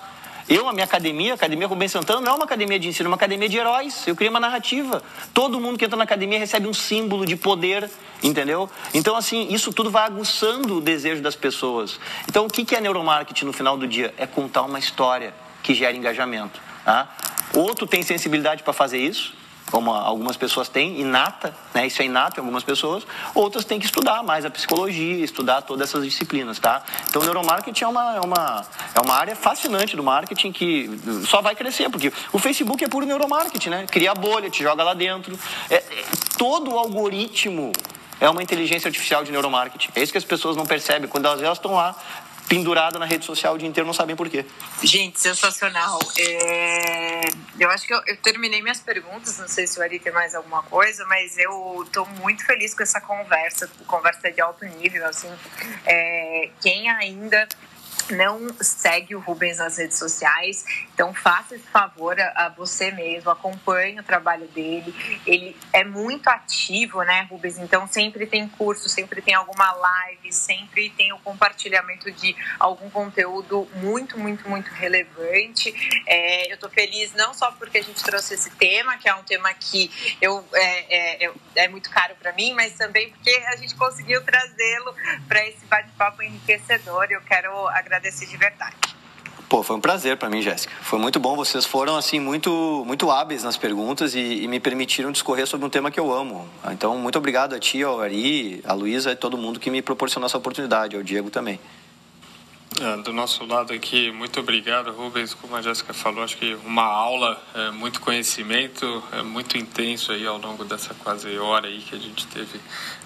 Eu, 0.50 0.68
a 0.68 0.74
minha 0.74 0.84
academia, 0.84 1.32
a 1.32 1.36
Academia 1.36 1.66
Rubem 1.66 1.88
Santana, 1.88 2.20
não 2.20 2.34
é 2.34 2.36
uma 2.36 2.44
academia 2.44 2.78
de 2.78 2.88
ensino, 2.88 3.08
é 3.08 3.10
uma 3.10 3.16
academia 3.16 3.48
de 3.48 3.58
heróis. 3.58 4.06
Eu 4.06 4.16
criei 4.16 4.30
uma 4.30 4.40
narrativa. 4.40 5.02
Todo 5.34 5.60
mundo 5.62 5.78
que 5.78 5.86
entra 5.86 5.96
na 5.96 6.04
academia 6.04 6.38
recebe 6.38 6.68
um 6.68 6.74
símbolo 6.74 7.26
de 7.26 7.38
poder, 7.38 7.90
entendeu? 8.22 8.70
Então, 8.94 9.16
assim, 9.16 9.48
isso 9.50 9.72
tudo 9.72 9.90
vai 9.90 10.04
aguçando 10.04 10.80
o 10.80 10.82
desejo 10.82 11.22
das 11.22 11.36
pessoas. 11.36 12.00
Então, 12.28 12.46
o 12.46 12.50
que 12.50 12.76
é 12.76 12.82
neuromarketing 12.82 13.46
no 13.46 13.54
final 13.54 13.78
do 13.78 13.88
dia? 13.88 14.14
É 14.18 14.28
contar 14.28 14.64
uma 14.64 14.78
história 14.78 15.34
que 15.62 15.74
gera 15.74 15.96
engajamento. 15.96 16.60
Tá? 16.84 17.08
Outro 17.54 17.86
tem 17.86 18.02
sensibilidade 18.02 18.64
para 18.64 18.74
fazer 18.74 18.98
isso, 18.98 19.34
como 19.72 19.92
algumas 19.92 20.36
pessoas 20.36 20.68
têm, 20.68 21.00
inata, 21.00 21.56
né? 21.74 21.88
isso 21.88 22.02
é 22.02 22.06
inato 22.06 22.40
em 22.40 22.42
algumas 22.42 22.64
pessoas, 22.64 23.08
outras 23.34 23.64
têm 23.64 23.80
que 23.80 23.86
estudar 23.86 24.22
mais 24.22 24.44
a 24.44 24.50
psicologia, 24.50 25.24
estudar 25.24 25.62
todas 25.62 25.90
essas 25.90 26.04
disciplinas, 26.04 26.60
tá? 26.60 26.84
Então, 27.10 27.24
neuromarketing 27.24 27.86
é 27.86 27.88
uma, 27.88 28.16
é 28.16 28.20
uma, 28.20 28.66
é 28.94 29.00
uma 29.00 29.16
área 29.16 29.36
fascinante 29.36 29.96
do 29.96 30.04
marketing 30.04 30.52
que 30.52 30.90
só 31.26 31.42
vai 31.42 31.56
crescer, 31.56 31.90
porque 31.90 32.12
o 32.34 32.40
Facebook 32.40 32.84
é 32.84 32.88
puro 32.88 33.06
neuromarketing, 33.06 33.70
né? 33.70 33.86
Cria 33.90 34.14
bolha, 34.14 34.50
te 34.50 34.62
joga 34.62 34.84
lá 34.84 34.94
dentro. 34.94 35.40
É, 35.70 35.76
é, 35.76 36.06
todo 36.38 36.72
o 36.72 36.78
algoritmo 36.78 37.72
é 38.20 38.30
uma 38.30 38.44
inteligência 38.44 38.90
artificial 38.90 39.24
de 39.24 39.32
neuromarketing. 39.32 39.90
É 39.96 40.04
isso 40.04 40.12
que 40.12 40.18
as 40.18 40.26
pessoas 40.26 40.58
não 40.58 40.66
percebem 40.66 41.08
quando 41.08 41.26
elas 41.26 41.58
estão 41.58 41.76
lá 41.76 41.96
pendurada 42.52 43.00
na 43.00 43.06
rede 43.06 43.24
social 43.24 43.56
o 43.56 43.58
dia 43.58 43.66
inteiro, 43.66 43.88
não 43.88 43.94
sabem 43.94 44.14
por 44.14 44.28
quê. 44.30 44.46
Gente, 44.84 45.18
sensacional. 45.18 45.98
É... 46.20 47.22
Eu 47.58 47.70
acho 47.70 47.88
que 47.88 47.94
eu, 47.94 48.02
eu, 48.06 48.18
terminei 48.18 48.62
minhas 48.62 48.82
perguntas, 48.82 49.38
não 49.40 49.48
sei 49.48 49.66
se 49.66 49.80
o 49.80 49.82
Ari 49.82 50.00
tem 50.00 50.12
mais 50.12 50.36
alguma 50.36 50.62
coisa, 50.64 51.06
mas 51.06 51.38
eu 51.38 51.82
estou 51.86 52.06
muito 52.06 52.46
feliz 52.46 52.74
com 52.74 52.84
essa 52.84 53.00
conversa, 53.00 53.72
conversa 53.88 54.30
de 54.30 54.42
alto 54.42 54.66
nível, 54.66 55.08
assim. 55.08 55.32
É... 55.86 56.50
Quem 56.60 56.90
ainda 56.90 57.48
não 58.10 58.48
segue 58.60 59.16
o 59.16 59.20
Rubens 59.20 59.58
nas 59.58 59.78
redes 59.78 59.98
sociais, 59.98 60.66
então 60.94 61.14
faça 61.14 61.56
esse 61.56 61.68
favor 61.68 62.20
a, 62.20 62.46
a, 62.46 62.50
você 62.50 62.92
mesmo, 62.92 63.30
acompanhe 63.30 64.00
o 64.00 64.04
trabalho 64.04 64.48
dele. 64.48 64.94
Ele 65.26 65.56
é 65.72 65.84
muito 65.84 66.28
ativo, 66.28 67.02
né, 67.04 67.28
Rubens? 67.30 67.58
Então 67.58 67.88
sempre 67.88 68.26
tem 68.26 68.48
curso, 68.48 68.90
sempre 68.90 69.22
tem 69.22 69.34
alguma 69.34 69.72
live, 69.72 70.34
sempre 70.34 70.90
tem 70.90 71.14
o 71.14 71.20
compartilhamento 71.20 72.12
de 72.12 72.36
algum 72.60 72.90
conteúdo 72.90 73.68
muito, 73.76 74.18
muito, 74.18 74.50
muito 74.50 74.70
relevante. 74.72 75.74
É, 76.08 76.52
eu 76.52 76.56
estou 76.56 76.70
feliz 76.70 77.14
não 77.14 77.34
só 77.34 77.52
porque 77.52 77.78
a 77.78 77.84
gente 77.84 78.04
trouxe 78.04 78.34
esse 78.34 78.50
tema, 78.52 78.98
que 78.98 79.08
é 79.08 79.16
um 79.16 79.24
tema 79.24 79.54
que 79.54 80.18
eu, 80.22 80.44
é, 80.54 81.26
é, 81.26 81.32
é 81.56 81.68
muito 81.68 81.90
caro 81.90 82.16
para 82.16 82.34
mim, 82.34 82.54
mas 82.54 82.74
também 82.74 83.10
porque 83.12 83.32
a 83.48 83.56
gente 83.56 83.76
conseguiu 83.76 84.24
trazê-lo 84.24 84.96
para 85.28 85.48
esse 85.48 85.66
bate-papo 85.66 86.22
enriquecedor. 86.22 87.08
Eu 87.10 87.22
quero 87.22 87.68
agradecer 87.70 87.91
agradecer 87.92 88.26
de 88.26 88.38
verdade. 88.38 88.76
Pô, 89.50 89.62
foi 89.62 89.76
um 89.76 89.82
prazer 89.82 90.16
para 90.16 90.30
mim, 90.30 90.42
Jéssica. 90.42 90.74
Foi 90.82 90.98
muito 90.98 91.20
bom. 91.20 91.36
Vocês 91.36 91.66
foram 91.66 91.98
assim 91.98 92.22
muito, 92.22 92.86
muito 92.88 93.12
hábeis 93.12 93.44
nas 93.44 93.58
perguntas 93.58 94.16
e, 94.16 94.44
e, 94.44 94.48
me 94.48 94.62
permitiram 94.62 95.12
discorrer 95.12 95.46
sobre 95.46 95.66
um 95.66 95.70
tema 95.70 95.92
que 95.92 96.00
eu 96.00 96.10
amo. 96.10 96.50
Então, 96.72 96.98
muito 96.98 97.18
obrigado 97.18 97.54
a 97.54 97.60
ti, 97.60 97.84
ao 97.84 98.00
Ari, 98.00 98.62
a 98.66 98.72
Luísa 98.72 99.12
e 99.12 99.16
todo 99.16 99.38
mundo 99.38 99.60
que 99.60 99.70
me 99.70 99.82
proporcionou 99.82 100.28
essa 100.28 100.38
oportunidade, 100.38 100.96
ao 100.96 101.04
Diego 101.04 101.30
também. 101.30 101.60
É, 102.80 102.98
do 103.02 103.12
nosso 103.12 103.46
lado 103.46 103.74
aqui, 103.74 104.10
muito 104.10 104.40
obrigado, 104.40 104.90
Rubens. 104.94 105.34
Como 105.34 105.54
a 105.54 105.62
Jéssica 105.62 105.94
falou, 105.94 106.24
acho 106.24 106.38
que 106.38 106.58
uma 106.66 106.86
aula, 106.86 107.40
é, 107.54 107.72
muito 107.72 108.00
conhecimento, 108.00 109.04
é 109.12 109.22
muito 109.22 109.58
intenso 109.58 110.14
aí 110.14 110.26
ao 110.26 110.38
longo 110.38 110.64
dessa 110.64 110.94
quase 110.94 111.38
hora 111.38 111.68
aí 111.68 111.82
que 111.82 111.94
a 111.94 112.00
gente 112.00 112.26
teve 112.28 112.58